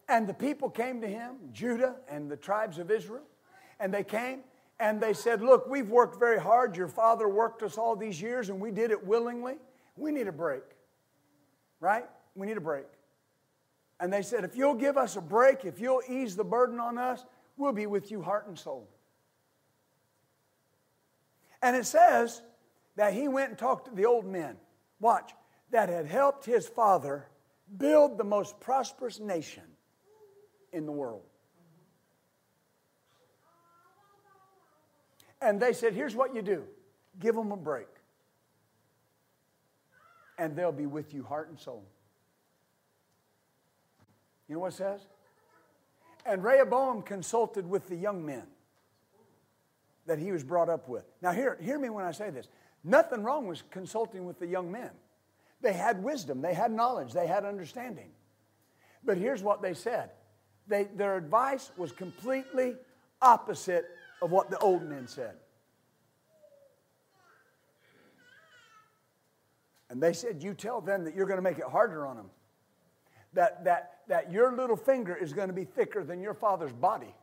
And 0.09 0.28
the 0.28 0.34
people 0.34 0.70
came 0.70 1.01
to 1.01 1.09
him, 1.09 1.36
Judah 1.53 1.97
and 2.09 2.30
the 2.30 2.36
tribes 2.36 2.78
of 2.78 2.90
Israel, 2.90 3.22
and 3.80 3.93
they 3.93 4.05
came 4.05 4.40
and 4.83 5.01
they 5.01 5.12
said, 5.12 5.43
Look, 5.43 5.68
we've 5.68 5.91
worked 5.91 6.18
very 6.18 6.41
hard. 6.41 6.76
Your 6.76 6.89
father 6.89 7.28
worked 7.28 7.62
us 7.62 7.78
all 7.78 7.95
these 7.95 8.20
years, 8.20 8.49
and 8.49 8.61
we 8.61 8.72
did 8.72 8.91
it 8.91 9.07
willingly. 9.07 9.55
We 9.97 10.11
need 10.11 10.26
a 10.26 10.33
break. 10.33 10.64
Right? 11.78 12.05
We 12.35 12.49
need 12.49 12.57
a 12.57 12.62
break. 12.62 12.87
And 14.01 14.12
they 14.12 14.22
said, 14.22 14.43
If 14.43 14.57
you'll 14.57 14.74
give 14.74 14.99
us 14.99 15.14
a 15.14 15.20
break, 15.20 15.64
if 15.64 15.78
you'll 15.78 16.03
ease 16.09 16.35
the 16.35 16.43
burden 16.43 16.80
on 16.80 16.99
us, 16.99 17.24
we'll 17.57 17.72
be 17.72 17.87
with 17.87 18.11
you 18.11 18.22
heart 18.22 18.49
and 18.49 18.59
soul. 18.59 18.89
And 21.62 21.76
it 21.76 21.87
says 21.87 22.43
that 22.97 23.12
he 23.12 23.28
went 23.28 23.51
and 23.51 23.59
talked 23.59 23.87
to 23.87 23.95
the 23.95 24.07
old 24.07 24.26
men, 24.26 24.57
watch, 24.99 25.30
that 25.70 25.91
had 25.91 26.07
helped 26.07 26.45
his 26.45 26.66
father 26.66 27.28
build 27.78 28.18
the 28.18 28.24
most 28.24 28.59
prosperous 28.59 29.20
nation 29.20 29.62
in 30.72 30.87
the 30.87 30.93
world. 30.93 31.22
And 35.43 35.61
they 35.61 35.72
said, 35.72 35.93
here's 35.93 36.14
what 36.14 36.34
you 36.34 36.43
do 36.43 36.64
give 37.20 37.34
them 37.34 37.53
a 37.53 37.57
break, 37.57 37.88
and 40.38 40.57
they'll 40.57 40.72
be 40.72 40.86
with 40.86 41.12
you 41.12 41.24
heart 41.24 41.49
and 41.49 41.59
soul. 41.59 41.84
You 44.49 44.55
know 44.55 44.61
what 44.61 44.72
it 44.72 44.76
says? 44.76 45.01
And 46.24 46.45
Rehoboam 46.45 47.03
consulted 47.03 47.68
with 47.68 47.88
the 47.88 47.97
young 47.97 48.24
men 48.24 48.45
that 50.07 50.18
he 50.18 50.30
was 50.32 50.45
brought 50.45 50.68
up 50.68 50.88
with. 50.88 51.05
Now, 51.20 51.32
hear, 51.32 51.59
hear 51.61 51.78
me 51.78 51.88
when 51.90 52.05
I 52.05 52.12
say 52.12 52.30
this. 52.30 52.49
Nothing 52.84 53.22
wrong 53.22 53.47
with 53.47 53.68
consulting 53.70 54.24
with 54.24 54.38
the 54.38 54.47
young 54.47 54.70
men. 54.70 54.90
They 55.61 55.72
had 55.72 56.03
wisdom, 56.03 56.40
they 56.40 56.55
had 56.55 56.72
knowledge, 56.72 57.12
they 57.12 57.26
had 57.26 57.45
understanding. 57.45 58.11
But 59.05 59.16
here's 59.16 59.43
what 59.43 59.62
they 59.62 59.74
said 59.74 60.11
they, 60.66 60.84
their 60.84 61.16
advice 61.16 61.70
was 61.76 61.93
completely 61.93 62.76
opposite 63.20 63.86
of 64.23 64.31
what 64.31 64.49
the 64.51 64.59
old 64.59 64.89
men 64.89 65.07
said. 65.07 65.35
And 69.91 70.03
they 70.03 70.14
said, 70.14 70.43
You 70.43 70.55
tell 70.55 70.81
them 70.81 71.05
that 71.05 71.14
you're 71.14 71.27
going 71.27 71.37
to 71.37 71.43
make 71.43 71.59
it 71.59 71.66
harder 71.66 72.07
on 72.07 72.16
them. 72.16 72.31
That, 73.35 73.64
that, 73.64 73.99
that 74.09 74.33
your 74.33 74.55
little 74.57 74.77
finger 74.77 75.14
is 75.14 75.33
going 75.33 75.49
to 75.49 75.55
be 75.55 75.64
thicker 75.64 76.05
than 76.05 76.23
your 76.23 76.35
father's 76.35 76.73
body. 76.73 77.14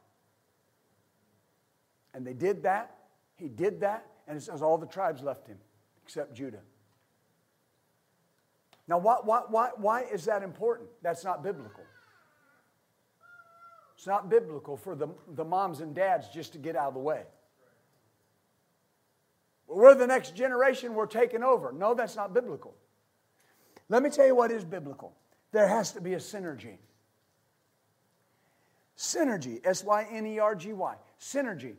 And 2.13 2.27
they 2.27 2.33
did 2.33 2.63
that. 2.63 2.95
He 3.37 3.47
did 3.47 3.79
that. 3.81 4.05
And 4.27 4.37
it 4.37 4.41
says 4.41 4.61
all 4.61 4.77
the 4.77 4.85
tribes 4.85 5.23
left 5.23 5.47
him 5.47 5.57
except 6.03 6.35
Judah. 6.35 6.61
Now, 8.87 8.97
why, 8.97 9.17
why, 9.23 9.41
why, 9.47 9.69
why 9.77 10.01
is 10.01 10.25
that 10.25 10.43
important? 10.43 10.89
That's 11.01 11.23
not 11.23 11.43
biblical. 11.43 11.83
It's 13.99 14.07
not 14.07 14.29
biblical 14.29 14.77
for 14.77 14.95
the, 14.95 15.09
the 15.35 15.43
moms 15.43 15.81
and 15.81 15.93
dads 15.93 16.29
just 16.29 16.53
to 16.53 16.57
get 16.57 16.77
out 16.77 16.87
of 16.87 16.93
the 16.93 17.01
way. 17.01 17.23
We're 19.67 19.93
the 19.93 20.07
next 20.07 20.37
generation, 20.37 20.93
we're 20.93 21.05
taking 21.05 21.43
over. 21.43 21.73
No, 21.73 21.93
that's 21.93 22.15
not 22.15 22.33
biblical. 22.33 22.73
Let 23.89 24.01
me 24.01 24.09
tell 24.09 24.25
you 24.25 24.35
what 24.35 24.51
is 24.51 24.63
biblical 24.63 25.11
there 25.51 25.67
has 25.67 25.91
to 25.91 26.01
be 26.01 26.13
a 26.13 26.17
synergy. 26.17 26.77
Synergy, 28.97 29.59
S 29.65 29.83
Y 29.83 30.07
N 30.09 30.25
E 30.27 30.39
R 30.39 30.55
G 30.55 30.71
Y, 30.71 30.95
synergy. 31.19 31.73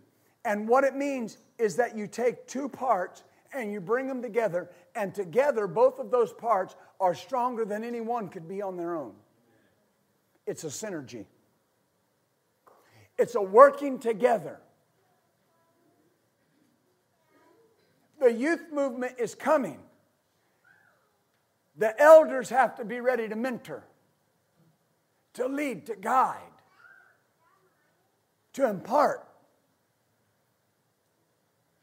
And 0.44 0.68
what 0.68 0.84
it 0.84 0.94
means 0.94 1.38
is 1.56 1.76
that 1.76 1.96
you 1.96 2.06
take 2.06 2.46
two 2.46 2.68
parts 2.68 3.24
and 3.54 3.72
you 3.72 3.80
bring 3.80 4.06
them 4.06 4.20
together, 4.20 4.68
and 4.94 5.14
together, 5.14 5.66
both 5.66 5.98
of 5.98 6.10
those 6.10 6.34
parts 6.34 6.76
are 7.00 7.14
stronger 7.14 7.64
than 7.64 7.82
any 7.82 8.02
one 8.02 8.28
could 8.28 8.46
be 8.46 8.60
on 8.60 8.76
their 8.76 8.94
own. 8.94 9.14
It's 10.46 10.64
a 10.64 10.68
synergy, 10.68 11.24
it's 13.20 13.34
a 13.34 13.42
working 13.42 13.98
together. 13.98 14.58
The 18.18 18.32
youth 18.32 18.72
movement 18.72 19.16
is 19.18 19.34
coming. 19.34 19.78
The 21.76 21.98
elders 22.00 22.48
have 22.48 22.76
to 22.76 22.84
be 22.84 23.00
ready 23.00 23.28
to 23.28 23.36
mentor, 23.36 23.84
to 25.34 25.46
lead, 25.46 25.86
to 25.86 25.96
guide, 25.96 26.40
to 28.54 28.68
impart. 28.68 29.26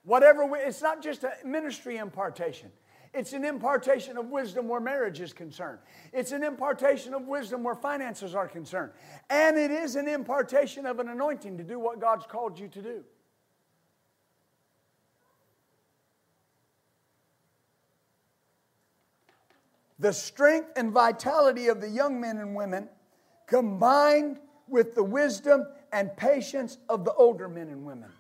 Whatever, 0.04 0.46
we, 0.46 0.60
it's 0.60 0.82
not 0.82 1.04
just 1.04 1.24
a 1.24 1.34
ministry 1.46 1.98
impartation. 1.98 2.72
It's 3.18 3.34
an 3.34 3.44
impartation 3.44 4.16
of 4.16 4.28
wisdom 4.28 4.68
where 4.68 4.80
marriage 4.80 5.22
is 5.22 5.34
concerned. 5.34 5.80
It's 6.14 6.32
an 6.32 6.44
impartation 6.44 7.16
of 7.16 7.24
wisdom 7.24 7.64
where 7.64 7.74
finances 7.74 8.36
are 8.36 8.48
concerned. 8.48 8.92
And 9.32 9.58
it 9.58 9.72
is 9.72 9.96
an 9.96 10.08
impartation 10.08 10.86
of 10.86 11.00
an 11.00 11.10
anointing 11.10 11.58
to 11.58 11.64
do 11.64 11.80
what 11.80 12.00
God's 12.00 12.28
called 12.28 12.60
you 12.60 12.68
to 12.68 12.82
do. 12.82 13.04
The 19.98 20.14
strength 20.14 20.74
and 20.76 20.92
vitality 20.92 21.70
of 21.70 21.82
the 21.82 21.90
young 21.90 22.22
men 22.22 22.38
and 22.38 22.56
women 22.56 22.88
combined 23.48 24.38
with 24.68 24.94
the 24.94 25.04
wisdom 25.04 25.66
and 25.92 26.16
patience 26.16 26.78
of 26.88 27.04
the 27.04 27.14
older 27.14 27.50
men 27.50 27.70
and 27.70 27.84
women. 27.84 28.12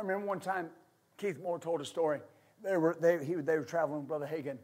I 0.00 0.02
remember 0.02 0.26
one 0.28 0.40
time 0.40 0.70
Keith 1.18 1.38
Moore 1.42 1.58
told 1.58 1.82
a 1.82 1.84
story. 1.84 2.20
They 2.64 2.78
were, 2.78 2.96
they, 2.98 3.22
he, 3.22 3.34
they 3.34 3.58
were 3.58 3.64
traveling 3.64 3.98
with 3.98 4.08
Brother 4.08 4.26
Hagin. 4.26 4.56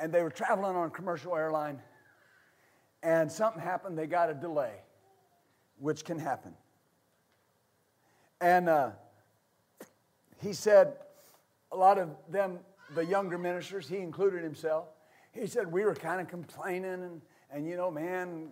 And 0.00 0.12
they 0.12 0.24
were 0.24 0.30
traveling 0.30 0.74
on 0.74 0.88
a 0.88 0.90
commercial 0.90 1.36
airline. 1.36 1.80
And 3.04 3.30
something 3.30 3.62
happened. 3.62 3.96
They 3.96 4.08
got 4.08 4.28
a 4.28 4.34
delay, 4.34 4.72
which 5.78 6.04
can 6.04 6.18
happen. 6.18 6.52
And 8.40 8.68
uh, 8.68 8.90
he 10.42 10.52
said, 10.52 10.94
a 11.70 11.76
lot 11.76 11.96
of 11.96 12.10
them, 12.28 12.58
the 12.96 13.06
younger 13.06 13.38
ministers, 13.38 13.86
he 13.86 13.98
included 13.98 14.42
himself, 14.42 14.86
he 15.30 15.46
said, 15.46 15.70
we 15.70 15.84
were 15.84 15.94
kind 15.94 16.20
of 16.20 16.26
complaining 16.26 17.04
and, 17.04 17.22
and, 17.52 17.68
you 17.68 17.76
know, 17.76 17.88
man, 17.88 18.48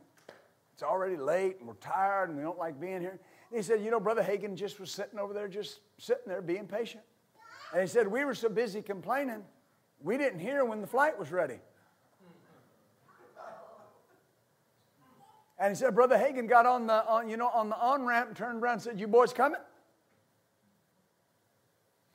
it's 0.72 0.84
already 0.84 1.16
late 1.16 1.56
and 1.58 1.66
we're 1.66 1.74
tired 1.74 2.28
and 2.28 2.38
we 2.38 2.44
don't 2.44 2.58
like 2.58 2.80
being 2.80 3.00
here. 3.00 3.18
And 3.52 3.58
he 3.58 3.62
said, 3.62 3.84
You 3.84 3.90
know, 3.90 4.00
Brother 4.00 4.22
Hagin 4.22 4.56
just 4.56 4.80
was 4.80 4.90
sitting 4.90 5.18
over 5.18 5.34
there, 5.34 5.46
just 5.46 5.80
sitting 5.98 6.24
there 6.26 6.40
being 6.40 6.66
patient. 6.66 7.02
And 7.74 7.82
he 7.82 7.86
said, 7.86 8.08
We 8.08 8.24
were 8.24 8.34
so 8.34 8.48
busy 8.48 8.80
complaining, 8.80 9.42
we 10.00 10.16
didn't 10.16 10.38
hear 10.38 10.64
when 10.64 10.80
the 10.80 10.86
flight 10.86 11.18
was 11.18 11.30
ready. 11.30 11.58
And 15.58 15.70
he 15.70 15.76
said, 15.76 15.94
Brother 15.94 16.16
Hagin 16.16 16.48
got 16.48 16.64
on 16.64 16.86
the, 16.86 17.06
on, 17.06 17.28
you 17.28 17.36
know, 17.36 17.48
on 17.48 17.68
the 17.68 17.76
on 17.76 18.04
ramp 18.04 18.28
and 18.28 18.36
turned 18.36 18.62
around 18.62 18.72
and 18.72 18.82
said, 18.82 18.98
You 18.98 19.06
boys 19.06 19.34
coming? 19.34 19.60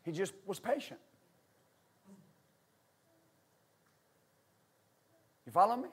He 0.04 0.12
just 0.12 0.34
was 0.48 0.60
patient. 0.60 1.00
You 5.46 5.52
follow 5.52 5.78
me? 5.78 5.90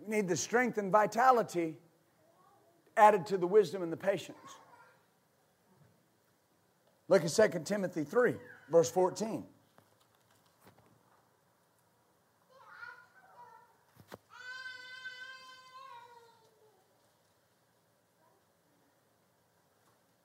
We 0.00 0.16
need 0.16 0.28
the 0.28 0.36
strength 0.36 0.78
and 0.78 0.90
vitality 0.90 1.76
added 2.96 3.26
to 3.26 3.36
the 3.36 3.46
wisdom 3.46 3.82
and 3.82 3.92
the 3.92 3.96
patience. 3.96 4.38
Look 7.08 7.24
at 7.24 7.52
2 7.52 7.60
Timothy 7.60 8.04
3, 8.04 8.34
verse 8.70 8.90
14. 8.90 9.44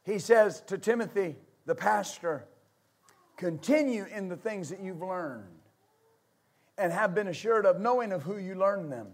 He 0.04 0.18
says 0.18 0.62
to 0.68 0.78
Timothy, 0.78 1.36
the 1.66 1.76
pastor, 1.76 2.46
continue 3.38 4.06
in 4.06 4.28
the 4.28 4.36
things 4.36 4.70
that 4.70 4.82
you've 4.82 5.02
learned 5.02 5.46
and 6.78 6.92
have 6.92 7.14
been 7.14 7.28
assured 7.28 7.66
of 7.66 7.80
knowing 7.80 8.12
of 8.12 8.24
who 8.24 8.38
you 8.38 8.56
learned 8.56 8.92
them 8.92 9.08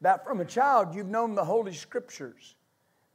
that 0.00 0.24
from 0.24 0.40
a 0.40 0.44
child 0.44 0.94
you've 0.94 1.08
known 1.08 1.34
the 1.34 1.44
Holy 1.44 1.72
Scriptures 1.72 2.54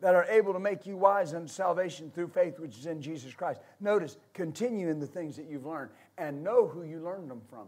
that 0.01 0.15
are 0.15 0.25
able 0.25 0.51
to 0.51 0.59
make 0.59 0.85
you 0.85 0.97
wise 0.97 1.33
unto 1.33 1.47
salvation 1.47 2.11
through 2.11 2.27
faith 2.27 2.59
which 2.59 2.77
is 2.77 2.85
in 2.87 3.01
Jesus 3.01 3.33
Christ. 3.33 3.61
Notice, 3.79 4.17
continue 4.33 4.89
in 4.89 4.99
the 4.99 5.07
things 5.07 5.37
that 5.37 5.45
you've 5.45 5.65
learned 5.65 5.91
and 6.17 6.43
know 6.43 6.67
who 6.67 6.83
you 6.83 6.99
learned 6.99 7.31
them 7.31 7.41
from. 7.49 7.67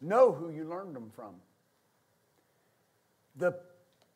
Know 0.00 0.32
who 0.32 0.50
you 0.50 0.64
learned 0.64 0.96
them 0.96 1.10
from. 1.14 1.34
The 3.36 3.52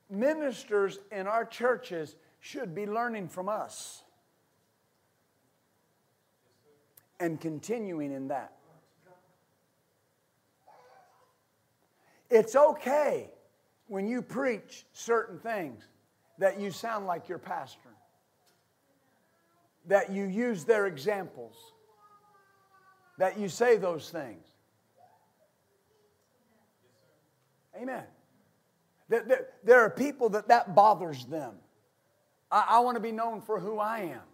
ministers 0.09 0.99
in 1.11 1.27
our 1.27 1.45
churches 1.45 2.17
should 2.41 2.75
be 2.75 2.87
learning 2.87 3.29
from 3.29 3.49
us 3.49 4.03
and 7.21 7.41
continuing 7.41 8.13
in 8.13 8.29
that. 8.29 8.53
It's 12.31 12.57
okay 12.57 13.29
when 13.93 14.09
you 14.09 14.23
preach 14.23 14.87
certain 14.95 15.39
things 15.39 15.85
that 16.39 16.59
you 16.59 16.71
sound 16.71 17.07
like 17.07 17.29
your 17.29 17.37
pastor, 17.37 17.91
that 19.87 20.11
you 20.11 20.25
use 20.25 20.65
their 20.65 20.87
examples, 20.87 21.55
that 23.19 23.39
you 23.39 23.51
say 23.51 23.77
those 23.77 24.09
things. 24.09 24.47
Amen. 27.77 28.05
There 29.11 29.85
are 29.85 29.91
people 29.91 30.31
that 30.31 30.49
that 30.49 30.75
bothers 30.75 31.27
them. 31.27 31.53
I, 32.51 32.81
want 32.81 32.97
to 32.97 33.01
be 33.01 33.13
known 33.13 33.43
for 33.43 33.61
who 33.61 33.79
I 33.79 33.99
am. 33.99 34.27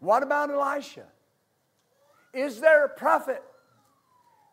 What 0.00 0.24
about 0.24 0.50
Elisha? 0.50 1.06
Is 2.34 2.60
there 2.60 2.84
a 2.84 2.88
prophet 2.88 3.44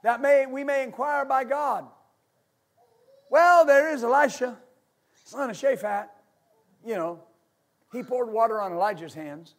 that 0.03 0.22
may, 0.22 0.45
we 0.45 0.63
may 0.63 0.84
inquire 0.84 1.26
by 1.26 1.45
God? 1.45 1.88
Well, 3.30 3.65
there 3.65 3.93
is 3.93 4.03
Elisha, 4.03 4.57
son 5.23 5.49
of 5.49 5.55
Shaphat. 5.55 6.07
You 6.86 6.95
know, 6.95 7.19
he 7.91 8.03
poured 8.03 8.32
water 8.32 8.59
on 8.59 8.71
Elijah's 8.73 9.13
hands. 9.13 9.55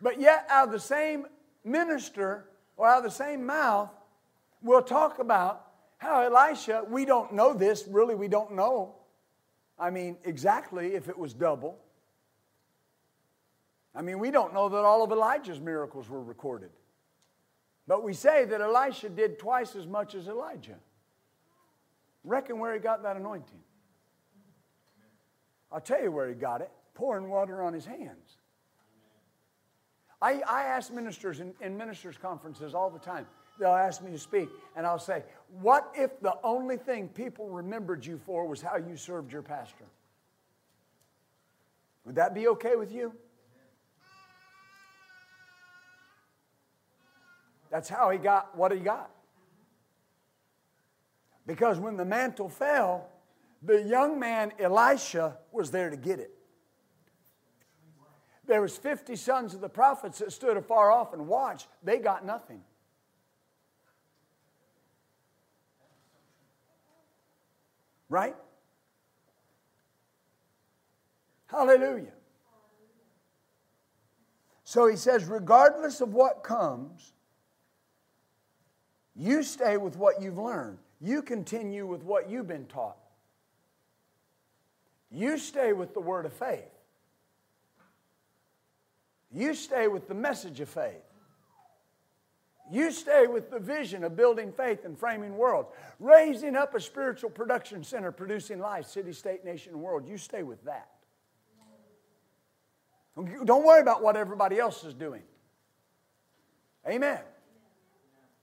But 0.00 0.20
yet, 0.20 0.46
out 0.48 0.68
of 0.68 0.72
the 0.72 0.80
same 0.80 1.26
minister 1.64 2.46
or 2.76 2.88
out 2.88 2.98
of 2.98 3.04
the 3.04 3.10
same 3.10 3.44
mouth, 3.44 3.90
we'll 4.62 4.82
talk 4.82 5.18
about 5.18 5.66
how 5.98 6.22
Elisha, 6.22 6.84
we 6.88 7.04
don't 7.04 7.34
know 7.34 7.52
this, 7.52 7.84
really, 7.86 8.14
we 8.14 8.28
don't 8.28 8.52
know. 8.54 8.94
I 9.78 9.90
mean, 9.90 10.16
exactly 10.24 10.94
if 10.94 11.08
it 11.08 11.18
was 11.18 11.34
double. 11.34 11.78
I 13.94 14.02
mean, 14.02 14.18
we 14.18 14.30
don't 14.30 14.54
know 14.54 14.68
that 14.68 14.78
all 14.78 15.02
of 15.02 15.12
Elijah's 15.12 15.60
miracles 15.60 16.08
were 16.08 16.22
recorded. 16.22 16.70
But 17.86 18.02
we 18.02 18.14
say 18.14 18.44
that 18.46 18.60
Elisha 18.60 19.10
did 19.10 19.38
twice 19.38 19.76
as 19.76 19.86
much 19.86 20.14
as 20.14 20.28
Elijah. 20.28 20.76
Reckon 22.24 22.58
where 22.58 22.74
he 22.74 22.80
got 22.80 23.02
that 23.02 23.16
anointing. 23.16 23.60
I'll 25.72 25.80
tell 25.80 26.02
you 26.02 26.10
where 26.10 26.28
he 26.28 26.34
got 26.34 26.60
it 26.60 26.70
pouring 26.94 27.28
water 27.28 27.62
on 27.62 27.72
his 27.72 27.86
hands. 27.86 28.36
I, 30.20 30.42
I 30.46 30.64
ask 30.64 30.92
ministers 30.92 31.40
in, 31.40 31.54
in 31.60 31.76
ministers' 31.76 32.18
conferences 32.18 32.74
all 32.74 32.90
the 32.90 32.98
time, 32.98 33.26
they'll 33.58 33.70
ask 33.70 34.02
me 34.02 34.10
to 34.10 34.18
speak, 34.18 34.50
and 34.76 34.86
I'll 34.86 34.98
say, 34.98 35.22
What 35.60 35.90
if 35.96 36.20
the 36.20 36.34
only 36.44 36.76
thing 36.76 37.08
people 37.08 37.48
remembered 37.48 38.04
you 38.04 38.18
for 38.18 38.46
was 38.46 38.60
how 38.60 38.76
you 38.76 38.96
served 38.96 39.32
your 39.32 39.42
pastor? 39.42 39.86
Would 42.04 42.16
that 42.16 42.34
be 42.34 42.48
okay 42.48 42.76
with 42.76 42.92
you? 42.92 43.14
That's 47.70 47.88
how 47.88 48.10
he 48.10 48.18
got 48.18 48.56
what 48.56 48.72
he 48.72 48.78
got. 48.78 49.10
Because 51.46 51.78
when 51.78 51.96
the 51.96 52.04
mantle 52.04 52.48
fell, 52.48 53.08
the 53.62 53.82
young 53.82 54.18
man 54.18 54.52
Elisha 54.58 55.36
was 55.52 55.70
there 55.70 55.90
to 55.90 55.96
get 55.96 56.18
it. 56.18 56.30
There 58.46 58.62
was 58.62 58.76
50 58.76 59.14
sons 59.16 59.54
of 59.54 59.60
the 59.60 59.68
prophets 59.68 60.18
that 60.18 60.32
stood 60.32 60.56
afar 60.56 60.90
off 60.90 61.12
and 61.12 61.28
watched. 61.28 61.68
They 61.82 61.98
got 61.98 62.24
nothing. 62.24 62.62
Right? 68.08 68.34
Hallelujah. 71.46 72.12
So 74.64 74.86
he 74.88 74.96
says, 74.96 75.24
regardless 75.24 76.00
of 76.00 76.14
what 76.14 76.42
comes, 76.42 77.12
you 79.14 79.42
stay 79.42 79.76
with 79.76 79.96
what 79.96 80.22
you've 80.22 80.38
learned. 80.38 80.78
You 81.00 81.22
continue 81.22 81.86
with 81.86 82.02
what 82.02 82.28
you've 82.28 82.48
been 82.48 82.66
taught. 82.66 82.96
You 85.10 85.38
stay 85.38 85.72
with 85.72 85.94
the 85.94 86.00
word 86.00 86.26
of 86.26 86.32
faith. 86.32 86.70
You 89.32 89.54
stay 89.54 89.88
with 89.88 90.08
the 90.08 90.14
message 90.14 90.60
of 90.60 90.68
faith. 90.68 91.02
You 92.70 92.92
stay 92.92 93.26
with 93.26 93.50
the 93.50 93.58
vision 93.58 94.04
of 94.04 94.16
building 94.16 94.52
faith 94.52 94.84
and 94.84 94.96
framing 94.96 95.36
worlds, 95.36 95.70
raising 95.98 96.54
up 96.54 96.74
a 96.74 96.80
spiritual 96.80 97.30
production 97.30 97.82
center, 97.82 98.12
producing 98.12 98.60
life, 98.60 98.86
city, 98.86 99.12
state, 99.12 99.44
nation, 99.44 99.80
world. 99.80 100.06
You 100.06 100.16
stay 100.16 100.44
with 100.44 100.62
that. 100.64 100.88
Don't 103.44 103.64
worry 103.64 103.80
about 103.80 104.02
what 104.02 104.16
everybody 104.16 104.58
else 104.58 104.84
is 104.84 104.94
doing. 104.94 105.22
Amen. 106.88 107.20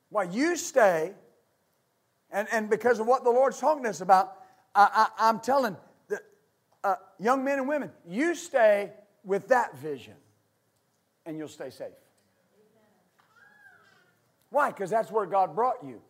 Why 0.10 0.24
you 0.24 0.58
stay, 0.58 1.14
and, 2.32 2.48
and 2.52 2.70
because 2.70 3.00
of 3.00 3.08
what 3.08 3.24
the 3.24 3.30
Lord's 3.30 3.60
talking 3.60 3.84
to 3.84 3.90
us 3.90 4.02
about, 4.02 4.34
I, 4.76 5.08
am 5.20 5.40
telling 5.40 5.76
the, 6.08 6.20
uh, 6.84 6.96
young 7.20 7.44
men 7.44 7.60
and 7.60 7.68
women, 7.68 7.92
you 8.08 8.36
stay 8.36 8.92
with 9.24 9.48
that 9.48 9.78
vision, 9.78 10.14
and 11.26 11.38
you'll 11.38 11.48
stay 11.48 11.70
safe. 11.70 11.88
Why? 14.50 14.70
Because 14.70 14.90
that's 14.90 15.12
where 15.12 15.26
God 15.26 15.56
brought 15.56 15.84
you. 15.86 16.02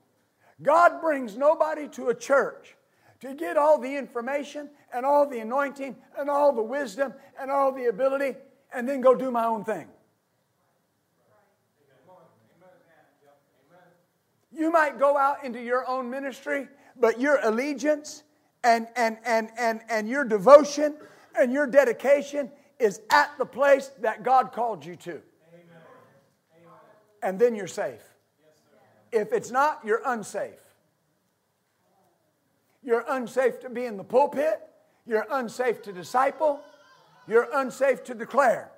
God 0.61 1.01
brings 1.01 1.38
nobody 1.38 1.88
to 1.89 2.09
a 2.09 2.15
church 2.15 2.76
to 3.20 3.34
get 3.34 3.57
all 3.57 3.80
the 3.80 3.95
information 3.95 4.70
and 4.93 5.05
all 5.05 5.28
the 5.28 5.39
anointing 5.39 5.95
and 6.18 6.30
all 6.30 6.53
the 6.53 6.61
wisdom 6.61 7.13
and 7.39 7.49
all 7.49 7.72
the 7.72 7.86
ability 7.86 8.36
and 8.74 8.88
then 8.88 9.01
go 9.01 9.15
do 9.15 9.32
my 9.32 9.45
own 9.45 9.63
thing. 9.63 9.88
You 14.58 14.72
might 14.72 14.97
go 14.97 15.18
out 15.18 15.43
into 15.43 15.62
your 15.62 15.88
own 15.88 16.10
ministry, 16.10 16.68
but 16.99 17.22
your 17.22 17.39
allegiance 17.43 18.24
and, 18.64 18.88
and, 18.95 19.18
and, 19.24 19.49
and, 19.58 19.82
and 19.88 20.10
your 20.10 20.24
devotion 20.24 20.95
and 21.39 21.53
your 21.53 21.68
dedication 21.68 22.49
is 22.80 23.01
at 23.12 23.30
the 23.38 23.45
place 23.45 23.91
that 24.01 24.24
God 24.24 24.51
called 24.51 24.84
you 24.84 24.95
to. 24.97 25.22
And 27.22 27.38
then 27.38 27.55
you're 27.55 27.68
safe. 27.68 28.01
If 29.12 29.32
it's 29.32 29.51
not, 29.51 29.82
you're 29.86 30.01
unsafe. 30.05 30.60
You're 32.84 33.05
unsafe 33.10 33.60
to 33.62 33.70
be 33.70 33.86
in 33.86 33.95
the 33.95 34.03
pulpit. 34.03 34.60
You're 35.05 35.28
unsafe 35.30 35.82
to 35.84 35.93
disciple. 35.93 36.62
You're 37.28 37.47
unsafe 37.53 38.03
to 38.05 38.16
declare. 38.16 38.72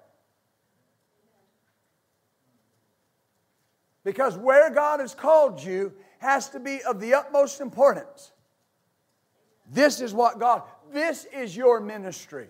Because 4.10 4.36
where 4.36 4.72
God 4.72 5.02
has 5.02 5.14
called 5.14 5.64
you 5.64 5.94
has 6.18 6.50
to 6.50 6.60
be 6.60 6.82
of 6.82 7.00
the 7.00 7.14
utmost 7.14 7.62
importance. 7.62 8.32
This 9.72 10.02
is 10.02 10.16
what 10.16 10.40
God, 10.40 10.64
this 10.92 11.26
is 11.26 11.56
your 11.56 11.80
ministry. 11.80 12.48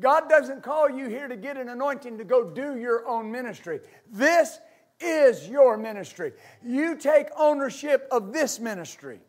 God 0.00 0.30
doesn't 0.30 0.62
call 0.62 0.88
you 0.88 1.10
here 1.10 1.28
to 1.28 1.36
get 1.36 1.58
an 1.58 1.68
anointing 1.68 2.16
to 2.16 2.24
go 2.24 2.48
do 2.48 2.78
your 2.78 3.06
own 3.06 3.30
ministry. 3.30 3.80
This 4.10 4.58
is 5.00 5.46
your 5.46 5.76
ministry. 5.76 6.32
You 6.64 6.96
take 6.96 7.26
ownership 7.36 8.08
of 8.10 8.32
this 8.32 8.58
ministry. 8.58 9.20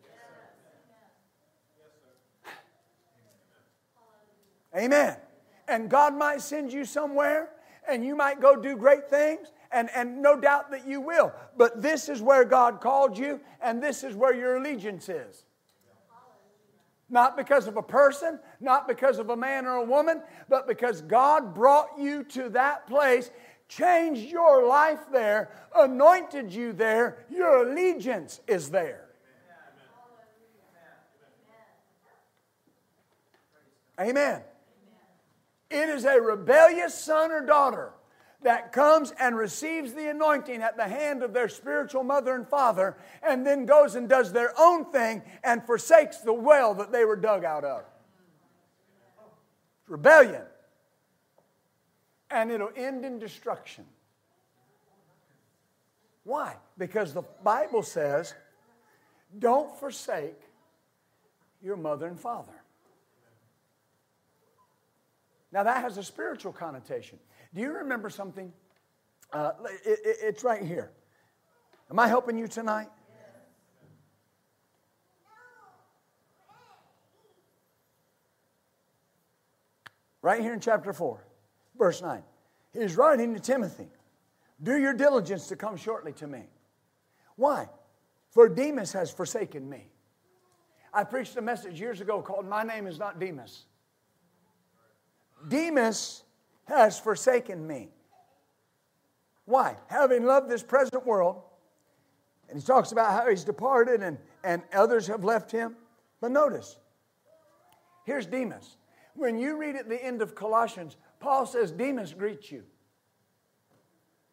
Amen. 4.74 5.18
And 5.68 5.90
God 5.90 6.16
might 6.16 6.40
send 6.40 6.72
you 6.72 6.86
somewhere 6.86 7.50
and 7.86 8.02
you 8.02 8.16
might 8.16 8.40
go 8.40 8.56
do 8.56 8.74
great 8.74 9.10
things, 9.10 9.52
and, 9.74 9.90
and 9.94 10.22
no 10.22 10.38
doubt 10.38 10.70
that 10.70 10.86
you 10.86 11.00
will. 11.00 11.32
But 11.56 11.82
this 11.82 12.08
is 12.08 12.22
where 12.22 12.44
God 12.44 12.80
called 12.80 13.18
you, 13.18 13.40
and 13.60 13.82
this 13.82 14.04
is 14.04 14.14
where 14.14 14.34
your 14.34 14.56
allegiance 14.56 15.08
is. 15.08 15.44
Not 17.10 17.36
because 17.36 17.66
of 17.66 17.76
a 17.76 17.82
person, 17.82 18.38
not 18.60 18.88
because 18.88 19.18
of 19.18 19.30
a 19.30 19.36
man 19.36 19.66
or 19.66 19.76
a 19.76 19.84
woman, 19.84 20.22
but 20.48 20.66
because 20.66 21.02
God 21.02 21.54
brought 21.54 21.98
you 21.98 22.24
to 22.24 22.48
that 22.50 22.86
place, 22.86 23.30
changed 23.68 24.30
your 24.30 24.66
life 24.66 25.00
there, 25.12 25.50
anointed 25.76 26.52
you 26.52 26.72
there, 26.72 27.26
your 27.28 27.68
allegiance 27.68 28.40
is 28.46 28.70
there. 28.70 29.00
Amen. 34.00 34.40
It 35.70 35.88
is 35.88 36.04
a 36.04 36.20
rebellious 36.20 36.94
son 36.94 37.30
or 37.30 37.44
daughter 37.44 37.92
that 38.44 38.72
comes 38.72 39.12
and 39.18 39.36
receives 39.36 39.94
the 39.94 40.08
anointing 40.08 40.62
at 40.62 40.76
the 40.76 40.84
hand 40.84 41.22
of 41.22 41.32
their 41.32 41.48
spiritual 41.48 42.04
mother 42.04 42.34
and 42.34 42.46
father 42.46 42.96
and 43.22 43.44
then 43.44 43.66
goes 43.66 43.96
and 43.96 44.08
does 44.08 44.32
their 44.32 44.52
own 44.58 44.84
thing 44.92 45.22
and 45.42 45.64
forsakes 45.64 46.18
the 46.18 46.32
well 46.32 46.74
that 46.74 46.92
they 46.92 47.04
were 47.04 47.16
dug 47.16 47.44
out 47.44 47.64
of. 47.64 47.82
Rebellion. 49.88 50.42
And 52.30 52.50
it'll 52.50 52.72
end 52.76 53.04
in 53.04 53.18
destruction. 53.18 53.84
Why? 56.24 56.56
Because 56.78 57.12
the 57.12 57.22
Bible 57.42 57.82
says, 57.82 58.34
don't 59.38 59.76
forsake 59.78 60.40
your 61.62 61.76
mother 61.76 62.06
and 62.06 62.20
father. 62.20 62.52
Now, 65.50 65.62
that 65.62 65.82
has 65.82 65.98
a 65.98 66.02
spiritual 66.02 66.52
connotation. 66.52 67.18
Do 67.54 67.60
you 67.60 67.72
remember 67.72 68.10
something? 68.10 68.52
Uh, 69.32 69.52
it, 69.84 69.98
it, 70.04 70.16
it's 70.22 70.44
right 70.44 70.62
here. 70.62 70.90
Am 71.90 71.98
I 71.98 72.08
helping 72.08 72.36
you 72.36 72.48
tonight? 72.48 72.88
Right 80.20 80.40
here 80.40 80.54
in 80.54 80.60
chapter 80.60 80.92
4, 80.92 81.22
verse 81.78 82.00
9. 82.00 82.22
He's 82.72 82.96
writing 82.96 83.34
to 83.34 83.40
Timothy 83.40 83.88
Do 84.62 84.78
your 84.78 84.94
diligence 84.94 85.48
to 85.48 85.56
come 85.56 85.76
shortly 85.76 86.12
to 86.14 86.26
me. 86.26 86.44
Why? 87.36 87.68
For 88.30 88.48
Demas 88.48 88.92
has 88.92 89.10
forsaken 89.10 89.68
me. 89.68 89.86
I 90.92 91.04
preached 91.04 91.36
a 91.36 91.42
message 91.42 91.78
years 91.78 92.00
ago 92.00 92.22
called 92.22 92.48
My 92.48 92.62
Name 92.62 92.86
is 92.86 92.98
Not 92.98 93.20
Demas. 93.20 93.66
Demas 95.46 96.23
has 96.66 96.98
forsaken 96.98 97.66
me. 97.66 97.90
Why? 99.44 99.76
Having 99.88 100.24
loved 100.24 100.48
this 100.48 100.62
present 100.62 101.06
world, 101.06 101.42
and 102.48 102.58
he 102.58 102.64
talks 102.64 102.92
about 102.92 103.12
how 103.12 103.28
he's 103.28 103.44
departed 103.44 104.02
and, 104.02 104.18
and 104.42 104.62
others 104.72 105.06
have 105.06 105.24
left 105.24 105.50
him. 105.50 105.76
But 106.20 106.30
notice, 106.30 106.78
here's 108.04 108.26
Demas. 108.26 108.76
When 109.14 109.38
you 109.38 109.56
read 109.56 109.76
at 109.76 109.88
the 109.88 110.02
end 110.02 110.22
of 110.22 110.34
Colossians, 110.34 110.96
Paul 111.20 111.46
says, 111.46 111.72
Demas 111.72 112.14
greets 112.14 112.50
you. 112.50 112.64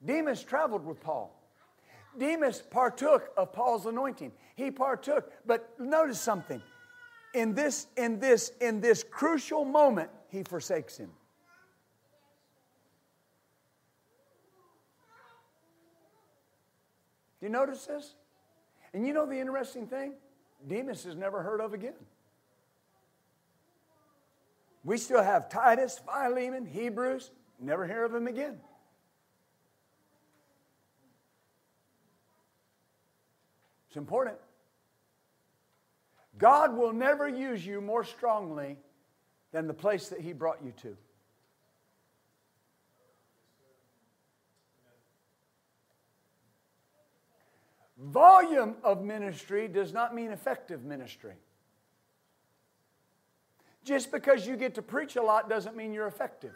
Demas 0.04 0.44
traveled 0.44 0.86
with 0.86 1.00
Paul. 1.00 1.38
Demas 2.18 2.64
partook 2.70 3.30
of 3.38 3.54
Paul's 3.54 3.86
anointing. 3.86 4.32
He 4.56 4.72
partook, 4.72 5.32
but 5.46 5.80
notice 5.80 6.20
something. 6.20 6.62
In 7.34 7.54
this, 7.54 7.88
in 7.96 8.20
this, 8.20 8.52
in 8.60 8.82
this 8.82 9.04
crucial 9.04 9.64
moment, 9.64 10.10
he 10.30 10.44
forsakes 10.44 10.98
him. 10.98 11.12
Do 17.42 17.48
you 17.48 17.52
notice 17.52 17.86
this? 17.88 18.14
And 18.94 19.06
you 19.06 19.14
know 19.14 19.26
the 19.26 19.40
interesting 19.40 19.88
thing? 19.88 20.14
Demas 20.68 21.06
is 21.06 21.16
never 21.16 21.42
heard 21.42 21.60
of 21.60 21.74
again. 21.74 21.96
We 24.84 24.98
still 24.98 25.24
have 25.24 25.50
Titus, 25.50 26.00
Philemon, 26.06 26.66
Hebrews, 26.66 27.32
never 27.60 27.86
hear 27.86 28.06
of 28.06 28.14
him 28.14 28.28
again. 28.28 28.60
It's 33.88 33.98
important. 33.98 34.38
God 36.38 36.78
will 36.78 36.94
never 36.94 37.28
use 37.28 37.66
you 37.66 37.82
more 37.82 38.04
strongly 38.04 38.78
than 39.52 39.68
the 39.68 39.74
place 39.74 40.10
that 40.10 40.22
He 40.22 40.32
brought 40.32 40.60
you 40.64 40.74
to. 40.84 40.96
Volume 48.02 48.76
of 48.84 49.04
ministry 49.04 49.68
does 49.68 49.94
not 49.94 50.16
mean 50.16 50.32
effective 50.32 50.84
ministry. 50.84 51.36
Just 53.84 54.12
because 54.12 54.48
you 54.48 54.58
get 54.58 54.76
to 54.76 54.82
preach 54.82 55.16
a 55.16 55.22
lot 55.22 55.48
doesn't 55.48 55.76
mean 55.76 55.94
you're 55.94 56.08
effective. 56.08 56.54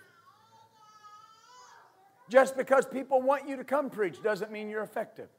Just 2.29 2.57
because 2.57 2.87
people 2.87 3.21
want 3.21 3.47
you 3.47 3.55
to 3.57 3.63
come 3.63 3.91
preach 3.91 4.23
doesn't 4.23 4.51
mean 4.51 4.69
you're 4.69 4.81
effective. 4.81 5.29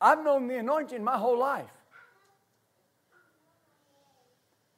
I've 0.00 0.24
known 0.24 0.48
the 0.48 0.58
anointing 0.58 1.02
my 1.02 1.16
whole 1.16 1.38
life. 1.38 1.70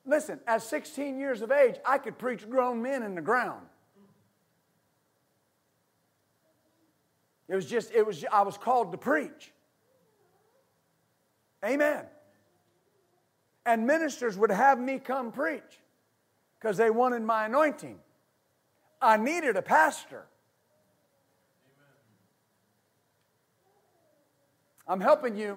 Listen, 0.04 0.40
at 0.46 0.62
16 0.62 1.18
years 1.18 1.40
of 1.40 1.50
age, 1.50 1.76
I 1.86 1.96
could 1.96 2.18
preach 2.18 2.48
grown 2.48 2.82
men 2.82 3.02
in 3.02 3.14
the 3.14 3.22
ground. 3.22 3.66
It 7.56 7.64
was 7.64 7.70
just, 7.70 7.94
it 7.94 8.06
was, 8.06 8.22
I 8.30 8.42
was 8.42 8.58
called 8.58 8.92
to 8.92 8.98
preach. 8.98 9.50
Amen. 11.64 12.04
And 13.64 13.86
ministers 13.86 14.36
would 14.36 14.50
have 14.50 14.78
me 14.78 14.98
come 14.98 15.32
preach 15.32 15.62
because 16.60 16.76
they 16.76 16.90
wanted 16.90 17.22
my 17.22 17.46
anointing. 17.46 17.98
I 19.00 19.16
needed 19.16 19.56
a 19.56 19.62
pastor. 19.62 20.26
I'm 24.86 25.00
helping 25.00 25.34
you. 25.34 25.56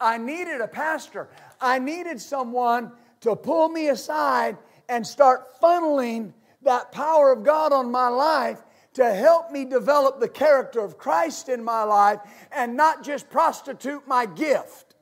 I 0.00 0.18
needed 0.18 0.60
a 0.60 0.68
pastor. 0.68 1.28
I 1.60 1.80
needed 1.80 2.20
someone 2.20 2.92
to 3.22 3.34
pull 3.34 3.68
me 3.68 3.88
aside 3.88 4.58
and 4.88 5.04
start 5.04 5.60
funneling 5.60 6.34
that 6.62 6.92
power 6.92 7.32
of 7.32 7.42
God 7.42 7.72
on 7.72 7.90
my 7.90 8.06
life 8.06 8.62
to 8.96 9.12
help 9.12 9.50
me 9.50 9.66
develop 9.66 10.20
the 10.20 10.28
character 10.28 10.80
of 10.80 10.96
Christ 10.96 11.50
in 11.50 11.62
my 11.62 11.82
life 11.82 12.18
and 12.50 12.78
not 12.78 13.04
just 13.04 13.28
prostitute 13.28 14.08
my 14.08 14.24
gift. 14.24 14.94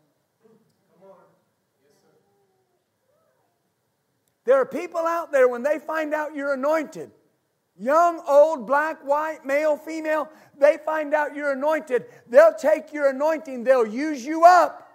There 4.44 4.56
are 4.56 4.66
people 4.66 5.00
out 5.00 5.30
there 5.30 5.46
when 5.46 5.62
they 5.62 5.78
find 5.78 6.12
out 6.12 6.34
you're 6.34 6.54
anointed, 6.54 7.12
young, 7.78 8.20
old, 8.26 8.66
black, 8.66 9.00
white, 9.06 9.46
male, 9.46 9.76
female, 9.76 10.28
they 10.58 10.76
find 10.84 11.14
out 11.14 11.36
you're 11.36 11.52
anointed, 11.52 12.06
they'll 12.28 12.52
take 12.52 12.92
your 12.92 13.10
anointing, 13.10 13.62
they'll 13.62 13.86
use 13.86 14.26
you 14.26 14.44
up, 14.44 14.90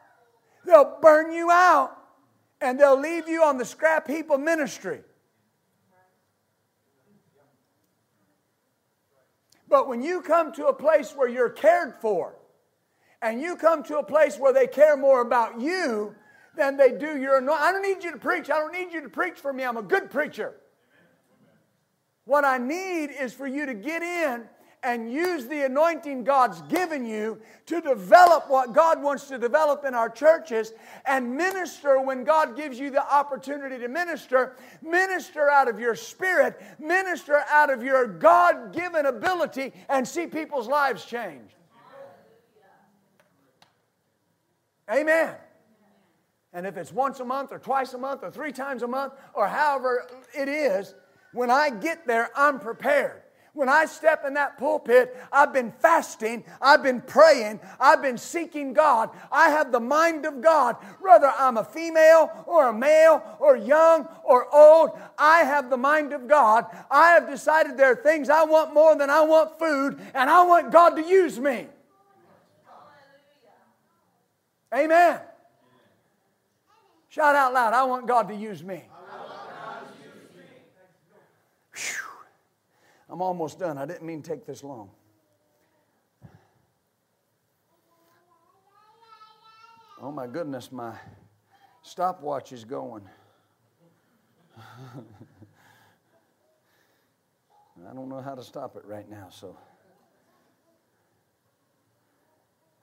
they'll 0.66 0.98
burn 1.02 1.32
you 1.32 1.50
out, 1.50 1.96
and 2.60 2.78
they'll 2.78 3.00
leave 3.00 3.30
you 3.30 3.44
on 3.44 3.58
the 3.58 3.66
scrap 3.66 4.10
heap 4.10 4.30
of 4.30 4.42
ministry. 4.42 5.04
But 9.70 9.88
when 9.88 10.02
you 10.02 10.22
come 10.22 10.52
to 10.54 10.68
a 10.68 10.74
place 10.74 11.14
where 11.16 11.30
you're 11.30 11.50
cared 11.50 11.94
for, 12.02 12.36
and 13.22 13.40
you 13.40 13.56
come 13.56 13.84
to 13.84 14.00
a 14.00 14.04
place 14.04 14.38
where 14.38 14.54
they 14.54 14.66
care 14.66 14.98
more 14.98 15.22
about 15.22 15.62
you 15.62 16.16
than 16.56 16.78
they 16.78 16.92
do 16.92 17.18
your 17.18 17.38
anointing, 17.38 17.64
I 17.64 17.72
don't 17.72 17.84
need 17.84 18.04
you 18.04 18.12
to 18.12 18.18
preach. 18.18 18.50
I 18.50 18.60
don't 18.60 18.74
need 18.74 18.92
you 18.92 19.02
to 19.02 19.10
preach 19.10 19.38
for 19.38 19.54
me. 19.54 19.64
I'm 19.64 19.78
a 19.78 19.84
good 19.84 20.10
preacher. 20.10 20.56
What 22.26 22.46
I 22.46 22.58
need 22.58 23.12
is 23.12 23.34
for 23.34 23.48
you 23.48 23.66
to 23.66 23.74
get 23.74 24.02
in 24.02 24.46
and 24.84 25.12
use 25.12 25.46
the 25.48 25.66
anointing 25.66 26.24
God's 26.24 26.62
given 26.64 27.06
you 27.06 27.40
to 27.66 27.82
develop 27.82 28.50
what 28.50 28.74
God 28.74 29.02
wants 29.02 29.28
to 29.28 29.38
develop 29.38 29.84
in 29.84 29.94
our 29.94 30.10
churches 30.10 30.74
and 31.06 31.36
minister 31.36 32.00
when 32.00 32.24
God 32.24 32.56
gives 32.56 32.80
you 32.80 32.90
the 32.90 33.04
opportunity 33.14 33.78
to 33.78 33.88
minister. 33.88 34.56
Minister 34.82 35.50
out 35.50 35.68
of 35.68 35.80
your 35.80 35.96
spirit, 35.96 36.62
minister 36.80 37.44
out 37.50 37.70
of 37.70 37.84
your 37.84 38.08
God 38.08 38.74
given 38.74 39.06
ability, 39.06 39.74
and 39.90 40.08
see 40.08 40.28
people's 40.28 40.68
lives 40.68 41.04
changed. 41.06 41.56
Amen. 44.90 45.36
And 46.52 46.66
if 46.66 46.78
it's 46.78 46.92
once 46.92 47.20
a 47.20 47.26
month 47.26 47.52
or 47.52 47.60
twice 47.60 47.94
a 47.94 47.98
month 47.98 48.24
or 48.24 48.32
three 48.32 48.52
times 48.52 48.82
a 48.82 48.88
month 48.88 49.14
or 49.34 49.48
however 49.48 50.08
it 50.36 50.48
is, 50.48 50.96
when 51.32 51.52
I 51.52 51.70
get 51.70 52.08
there, 52.08 52.30
I'm 52.36 52.60
prepared. 52.60 53.22
When 53.60 53.68
I 53.68 53.88
step 53.88 54.24
in 54.26 54.36
that 54.36 54.58
pulpit, 54.58 55.18
I've 55.34 55.52
been 55.52 55.74
fasting, 55.80 56.46
I've 56.62 56.82
been 56.82 57.02
praying, 57.02 57.60
I've 57.78 58.02
been 58.02 58.18
seeking 58.18 58.72
God. 58.72 59.10
I 59.30 59.50
have 59.50 59.74
the 59.74 59.82
mind 59.82 60.26
of 60.26 60.40
God. 60.40 60.78
Whether 61.02 61.28
I'm 61.28 61.58
a 61.58 61.66
female 61.66 62.46
or 62.48 62.70
a 62.70 62.74
male 62.74 63.22
or 63.38 63.58
young 63.58 64.08
or 64.24 64.48
old, 64.56 64.98
I 65.18 65.40
have 65.40 65.70
the 65.70 65.76
mind 65.76 66.14
of 66.14 66.26
God. 66.26 66.68
I 66.90 67.10
have 67.10 67.30
decided 67.30 67.76
there 67.76 67.92
are 67.92 68.02
things 68.02 68.30
I 68.30 68.46
want 68.46 68.74
more 68.74 68.96
than 68.96 69.10
I 69.10 69.24
want 69.24 69.60
food, 69.60 70.00
and 70.14 70.30
I 70.30 70.42
want 70.44 70.72
God 70.72 70.92
to 70.92 71.02
use 71.02 71.38
me. 71.38 71.68
Amen. 74.74 75.20
Shout 77.10 77.36
out 77.36 77.52
loud, 77.52 77.74
I 77.74 77.84
want 77.84 78.08
God 78.08 78.30
to 78.30 78.36
use 78.36 78.64
me. 78.64 78.86
I'm 83.10 83.22
almost 83.22 83.60
done. 83.60 83.78
I 83.78 83.86
didn't 83.86 84.04
mean 84.04 84.22
to 84.22 84.30
take 84.30 84.46
this 84.46 84.64
long. 84.64 84.92
Oh 90.02 90.12
my 90.12 90.28
goodness, 90.28 90.72
my 90.72 90.94
stopwatch 91.82 92.54
is 92.54 92.64
going. 92.64 93.04
I 97.90 97.94
don't 97.94 98.08
know 98.08 98.22
how 98.22 98.36
to 98.36 98.44
stop 98.44 98.76
it 98.78 98.86
right 98.86 99.10
now, 99.10 99.28
so. 99.30 99.58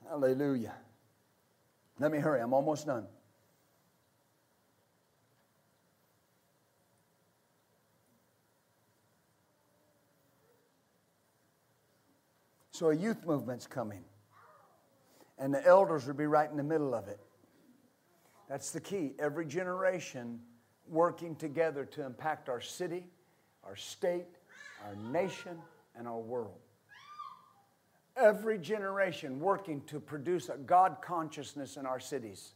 Hallelujah. 0.09 0.75
Let 1.99 2.13
me 2.13 2.19
hurry, 2.19 2.41
I'm 2.41 2.53
almost 2.53 2.87
done. 2.87 3.07
So 12.77 12.91
a 12.91 12.95
youth 12.95 13.25
movement's 13.25 13.67
coming. 13.67 14.05
And 15.39 15.55
the 15.55 15.67
elders 15.67 16.07
will 16.07 16.13
be 16.13 16.27
right 16.27 16.51
in 16.51 16.59
the 16.59 16.63
middle 16.63 16.95
of 16.95 17.09
it. 17.09 17.19
That's 18.51 18.71
the 18.71 18.81
key. 18.81 19.15
Every 19.19 19.47
generation 19.47 20.41
working 20.87 21.37
together 21.37 21.87
to 21.87 22.05
impact 22.05 22.51
our 22.51 22.61
city, 22.61 23.07
our 23.65 23.77
state, 23.77 24.27
our 24.85 24.95
nation, 25.11 25.57
and 25.97 26.07
our 26.07 26.19
world. 26.19 26.59
Every 28.15 28.59
generation 28.59 29.41
working 29.41 29.81
to 29.87 29.99
produce 29.99 30.51
a 30.51 30.59
God 30.59 30.99
consciousness 31.01 31.79
in 31.79 31.87
our 31.87 31.99
cities. 31.99 32.53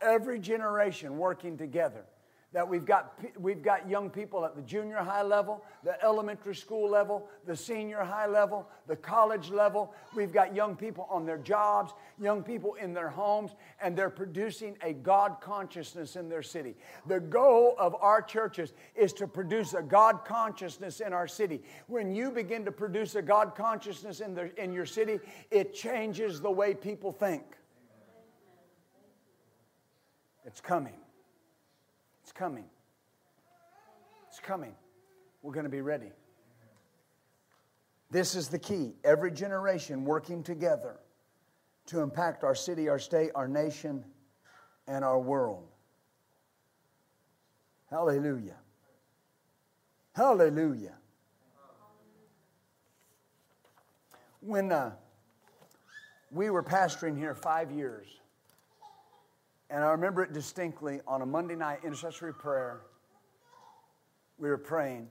Every 0.00 0.38
generation 0.38 1.18
working 1.18 1.58
together 1.58 2.04
that 2.52 2.68
we've 2.68 2.84
got, 2.84 3.16
we've 3.38 3.62
got 3.62 3.88
young 3.88 4.10
people 4.10 4.44
at 4.44 4.56
the 4.56 4.62
junior 4.62 4.96
high 4.96 5.22
level, 5.22 5.62
the 5.84 6.02
elementary 6.02 6.54
school 6.54 6.90
level, 6.90 7.28
the 7.46 7.54
senior 7.54 8.02
high 8.02 8.26
level, 8.26 8.68
the 8.88 8.96
college 8.96 9.50
level. 9.50 9.94
We've 10.16 10.32
got 10.32 10.54
young 10.54 10.74
people 10.74 11.06
on 11.08 11.24
their 11.24 11.38
jobs, 11.38 11.92
young 12.18 12.42
people 12.42 12.74
in 12.74 12.92
their 12.92 13.08
homes, 13.08 13.52
and 13.80 13.96
they're 13.96 14.10
producing 14.10 14.76
a 14.82 14.92
God 14.92 15.36
consciousness 15.40 16.16
in 16.16 16.28
their 16.28 16.42
city. 16.42 16.74
The 17.06 17.20
goal 17.20 17.76
of 17.78 17.94
our 18.00 18.20
churches 18.20 18.72
is 18.96 19.12
to 19.14 19.28
produce 19.28 19.74
a 19.74 19.82
God 19.82 20.24
consciousness 20.24 20.98
in 20.98 21.12
our 21.12 21.28
city. 21.28 21.62
When 21.86 22.12
you 22.12 22.32
begin 22.32 22.64
to 22.64 22.72
produce 22.72 23.14
a 23.14 23.22
God 23.22 23.54
consciousness 23.54 24.18
in, 24.18 24.34
the, 24.34 24.50
in 24.60 24.72
your 24.72 24.86
city, 24.86 25.20
it 25.52 25.72
changes 25.72 26.40
the 26.40 26.50
way 26.50 26.74
people 26.74 27.12
think. 27.12 27.44
It's 30.44 30.60
coming. 30.60 30.99
It's 32.30 32.38
coming. 32.38 32.66
It's 34.28 34.38
coming. 34.38 34.72
We're 35.42 35.52
going 35.52 35.64
to 35.64 35.68
be 35.68 35.80
ready. 35.80 36.12
This 38.08 38.36
is 38.36 38.46
the 38.46 38.58
key. 38.58 38.92
Every 39.02 39.32
generation 39.32 40.04
working 40.04 40.44
together 40.44 41.00
to 41.86 41.98
impact 42.02 42.44
our 42.44 42.54
city, 42.54 42.88
our 42.88 43.00
state, 43.00 43.32
our 43.34 43.48
nation, 43.48 44.04
and 44.86 45.04
our 45.04 45.18
world. 45.18 45.66
Hallelujah. 47.90 48.58
Hallelujah. 50.14 50.94
When 54.40 54.70
uh, 54.70 54.92
we 56.30 56.50
were 56.50 56.62
pastoring 56.62 57.18
here 57.18 57.34
five 57.34 57.72
years, 57.72 58.06
and 59.70 59.84
I 59.84 59.90
remember 59.92 60.22
it 60.22 60.32
distinctly 60.32 61.00
on 61.06 61.22
a 61.22 61.26
Monday 61.26 61.54
night 61.54 61.80
intercessory 61.84 62.34
prayer, 62.34 62.80
we 64.36 64.48
were 64.48 64.58
praying, 64.58 65.08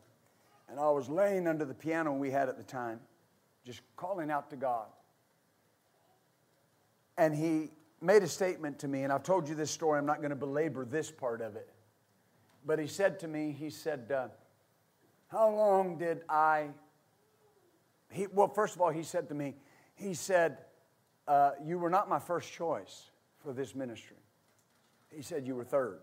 and 0.69 0.79
I 0.79 0.89
was 0.89 1.07
laying 1.07 1.47
under 1.47 1.63
the 1.63 1.73
piano 1.73 2.13
we 2.13 2.29
had 2.29 2.49
at 2.49 2.57
the 2.57 2.63
time, 2.63 2.99
just 3.65 3.81
calling 3.95 4.29
out 4.29 4.49
to 4.49 4.57
God. 4.57 4.87
And 7.17 7.33
he 7.33 7.69
made 8.01 8.23
a 8.23 8.27
statement 8.27 8.79
to 8.79 8.87
me, 8.87 9.03
and 9.03 9.13
I've 9.13 9.23
told 9.23 9.47
you 9.47 9.55
this 9.55 9.71
story, 9.71 9.97
I'm 9.97 10.05
not 10.05 10.17
going 10.17 10.31
to 10.31 10.35
belabor 10.35 10.83
this 10.83 11.09
part 11.09 11.41
of 11.41 11.55
it. 11.55 11.69
But 12.65 12.79
he 12.79 12.87
said 12.87 13.19
to 13.19 13.27
me, 13.27 13.55
he 13.57 13.69
said, 13.69 14.11
uh, 14.11 14.27
How 15.29 15.49
long 15.49 15.97
did 15.97 16.21
I? 16.27 16.69
He, 18.11 18.27
well, 18.27 18.47
first 18.47 18.75
of 18.75 18.81
all, 18.81 18.89
he 18.89 19.03
said 19.03 19.29
to 19.29 19.35
me, 19.35 19.55
He 19.95 20.13
said, 20.13 20.57
uh, 21.27 21.51
You 21.63 21.79
were 21.79 21.89
not 21.89 22.09
my 22.09 22.19
first 22.19 22.51
choice 22.51 23.11
for 23.41 23.53
this 23.53 23.73
ministry. 23.73 24.17
He 25.15 25.21
said, 25.21 25.45
You 25.45 25.55
were 25.55 25.63
third. 25.63 25.99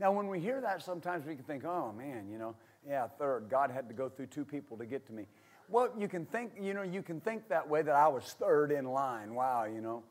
Now, 0.00 0.12
when 0.12 0.28
we 0.28 0.40
hear 0.40 0.60
that, 0.60 0.82
sometimes 0.82 1.26
we 1.26 1.34
can 1.34 1.44
think, 1.44 1.64
Oh, 1.64 1.92
man, 1.92 2.28
you 2.30 2.38
know, 2.38 2.54
yeah, 2.86 3.06
third. 3.06 3.48
God 3.48 3.70
had 3.70 3.88
to 3.88 3.94
go 3.94 4.08
through 4.08 4.26
two 4.26 4.44
people 4.44 4.76
to 4.78 4.86
get 4.86 5.06
to 5.06 5.12
me. 5.12 5.26
Well, 5.68 5.90
you 5.96 6.08
can 6.08 6.26
think, 6.26 6.52
you 6.60 6.74
know, 6.74 6.82
you 6.82 7.02
can 7.02 7.20
think 7.20 7.48
that 7.48 7.68
way 7.68 7.82
that 7.82 7.94
I 7.94 8.08
was 8.08 8.24
third 8.38 8.72
in 8.72 8.84
line. 8.84 9.34
Wow, 9.34 9.64
you 9.64 9.80
know. 9.80 10.02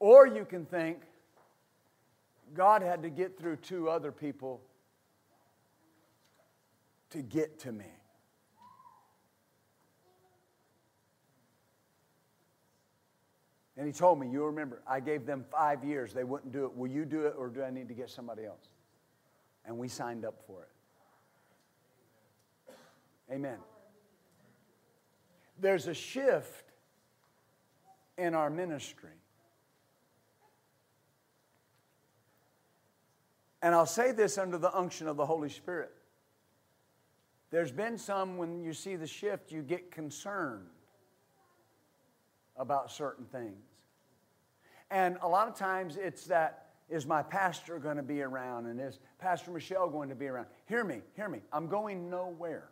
Or 0.00 0.26
you 0.26 0.44
can 0.44 0.64
think 0.64 1.02
God 2.54 2.82
had 2.82 3.02
to 3.02 3.10
get 3.10 3.38
through 3.38 3.56
two 3.56 3.88
other 3.88 4.12
people 4.12 4.60
to 7.10 7.22
get 7.22 7.58
to 7.60 7.72
me. 7.72 7.86
And 13.78 13.86
he 13.86 13.92
told 13.92 14.18
me, 14.18 14.28
You 14.28 14.44
remember, 14.44 14.82
I 14.86 14.98
gave 14.98 15.24
them 15.24 15.44
five 15.50 15.84
years. 15.84 16.12
They 16.12 16.24
wouldn't 16.24 16.52
do 16.52 16.64
it. 16.64 16.76
Will 16.76 16.88
you 16.90 17.04
do 17.04 17.26
it 17.26 17.34
or 17.38 17.48
do 17.48 17.62
I 17.62 17.70
need 17.70 17.86
to 17.88 17.94
get 17.94 18.10
somebody 18.10 18.44
else? 18.44 18.68
And 19.64 19.78
we 19.78 19.86
signed 19.86 20.24
up 20.24 20.42
for 20.46 20.64
it. 20.64 20.68
Amen. 23.32 23.58
There's 25.60 25.86
a 25.86 25.94
shift 25.94 26.72
in 28.16 28.34
our 28.34 28.50
ministry. 28.50 29.10
And 33.62 33.74
I'll 33.74 33.86
say 33.86 34.12
this 34.12 34.38
under 34.38 34.58
the 34.58 34.76
unction 34.76 35.06
of 35.06 35.16
the 35.16 35.26
Holy 35.26 35.48
Spirit. 35.50 35.92
There's 37.50 37.72
been 37.72 37.96
some 37.96 38.38
when 38.38 38.60
you 38.60 38.72
see 38.72 38.96
the 38.96 39.06
shift, 39.06 39.52
you 39.52 39.62
get 39.62 39.90
concerned 39.90 40.66
about 42.56 42.90
certain 42.90 43.24
things. 43.26 43.67
And 44.90 45.18
a 45.22 45.28
lot 45.28 45.48
of 45.48 45.54
times 45.54 45.96
it's 45.96 46.24
that 46.26 46.66
is 46.88 47.06
my 47.06 47.22
pastor 47.22 47.78
going 47.78 47.96
to 47.96 48.02
be 48.02 48.22
around 48.22 48.66
and 48.66 48.80
is 48.80 48.98
Pastor 49.18 49.50
Michelle 49.50 49.88
going 49.90 50.08
to 50.08 50.14
be 50.14 50.26
around? 50.26 50.46
Hear 50.66 50.84
me, 50.84 51.02
hear 51.14 51.28
me. 51.28 51.40
I'm 51.52 51.66
going 51.66 52.08
nowhere. 52.08 52.70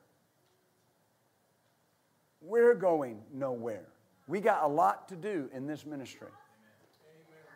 We're 2.40 2.74
going 2.74 3.20
nowhere. 3.32 3.86
We 4.26 4.40
got 4.40 4.62
a 4.62 4.68
lot 4.68 5.08
to 5.08 5.16
do 5.16 5.50
in 5.52 5.66
this 5.66 5.84
ministry. 5.84 6.28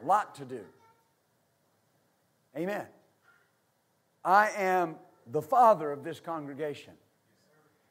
A 0.03 0.07
lot 0.07 0.35
to 0.37 0.45
do. 0.45 0.61
Amen. 2.57 2.87
I 4.25 4.51
am 4.57 4.97
the 5.27 5.43
father 5.43 5.93
of 5.93 6.05
this 6.05 6.21
congregation 6.21 6.93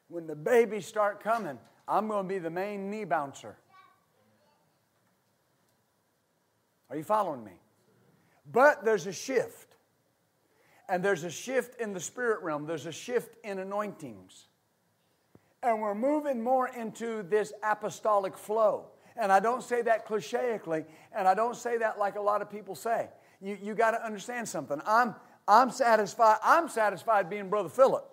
when 0.10 0.28
the 0.28 0.36
babies 0.36 0.86
start 0.86 1.24
coming, 1.24 1.58
I'm 1.88 2.08
going 2.08 2.28
to 2.28 2.34
be 2.34 2.40
the 2.40 2.50
main 2.50 2.90
knee 2.90 3.06
bouncer. 3.06 3.56
Are 6.90 6.98
you 6.98 7.04
following 7.04 7.44
me? 7.44 7.52
But 8.52 8.84
there's 8.84 9.08
a 9.08 9.14
shift. 9.14 9.76
And 10.88 11.04
there's 11.04 11.24
a 11.24 11.30
shift 11.30 11.80
in 11.80 11.94
the 11.94 12.00
spirit 12.00 12.42
realm, 12.42 12.66
there's 12.66 12.88
a 12.88 12.92
shift 12.92 13.36
in 13.44 13.60
anointings. 13.60 14.48
And 15.62 15.82
we're 15.82 15.94
moving 15.94 16.42
more 16.42 16.68
into 16.70 17.22
this 17.24 17.54
apostolic 17.62 18.38
flow. 18.38 18.88
And 19.16 19.32
I 19.32 19.40
don't 19.40 19.62
say 19.62 19.82
that 19.84 20.08
clicheically, 20.08 20.86
and 21.14 21.28
I 21.28 21.34
don't 21.34 21.56
say 21.56 21.78
that 21.78 22.00
like 22.00 22.16
a 22.16 22.22
lot 22.22 22.42
of 22.42 22.50
people 22.50 22.74
say. 22.74 23.10
You, 23.42 23.58
you 23.62 23.74
got 23.76 23.92
to 23.92 24.04
understand 24.04 24.48
something. 24.48 24.82
I'm, 24.86 25.14
I'm 25.48 25.70
satisfied. 25.70 26.38
I'm 26.44 26.70
satisfied 26.70 27.30
being 27.30 27.50
Brother 27.50 27.70
Philip. 27.70 28.10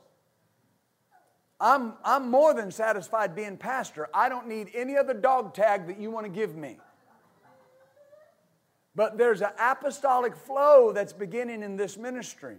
I'm, 1.61 1.95
I'm 2.05 2.31
more 2.31 2.53
than 2.53 2.71
satisfied 2.71 3.35
being 3.35 3.57
pastor. 3.57 4.09
I 4.13 4.29
don't 4.29 4.47
need 4.47 4.71
any 4.75 4.97
other 4.97 5.15
dog 5.15 5.55
tag 5.55 5.87
that 5.87 5.99
you 5.99 6.11
want 6.11 6.27
to 6.27 6.33
give 6.33 6.55
me. 6.55 6.79
But 8.97 9.19
there's 9.19 9.43
an 9.43 9.51
apostolic 9.61 10.35
flow 10.35 10.91
that's 10.91 11.13
beginning 11.13 11.63
in 11.63 11.77
this 11.77 11.99
ministry. 11.99 12.57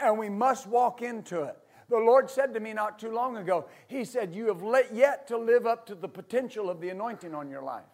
And 0.00 0.18
we 0.18 0.30
must 0.30 0.66
walk 0.66 1.02
into 1.02 1.42
it. 1.42 1.56
The 1.90 1.98
Lord 1.98 2.30
said 2.30 2.54
to 2.54 2.60
me 2.60 2.72
not 2.72 2.98
too 2.98 3.12
long 3.12 3.36
ago, 3.36 3.66
He 3.86 4.06
said, 4.06 4.34
You 4.34 4.46
have 4.46 4.86
yet 4.92 5.28
to 5.28 5.36
live 5.36 5.66
up 5.66 5.86
to 5.86 5.94
the 5.94 6.08
potential 6.08 6.70
of 6.70 6.80
the 6.80 6.88
anointing 6.88 7.34
on 7.34 7.50
your 7.50 7.62
life. 7.62 7.84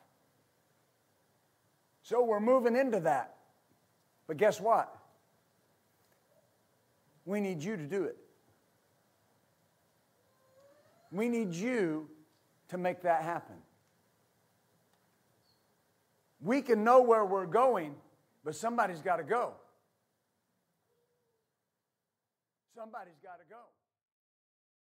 So 2.02 2.24
we're 2.24 2.40
moving 2.40 2.76
into 2.76 3.00
that. 3.00 3.34
But 4.28 4.36
guess 4.36 4.60
what? 4.60 4.96
We 7.24 7.40
need 7.40 7.62
you 7.62 7.76
to 7.76 7.84
do 7.84 8.04
it. 8.04 8.16
We 11.10 11.28
need 11.28 11.52
you 11.52 12.08
to 12.68 12.78
make 12.78 13.02
that 13.02 13.22
happen. 13.22 13.56
We 16.40 16.62
can 16.62 16.84
know 16.84 17.02
where 17.02 17.24
we're 17.24 17.46
going, 17.46 17.94
but 18.44 18.54
somebody's 18.54 19.00
got 19.00 19.16
to 19.16 19.24
go. 19.24 19.52
Somebody's 22.74 23.18
got 23.22 23.38
to 23.38 23.44
go. 23.48 23.69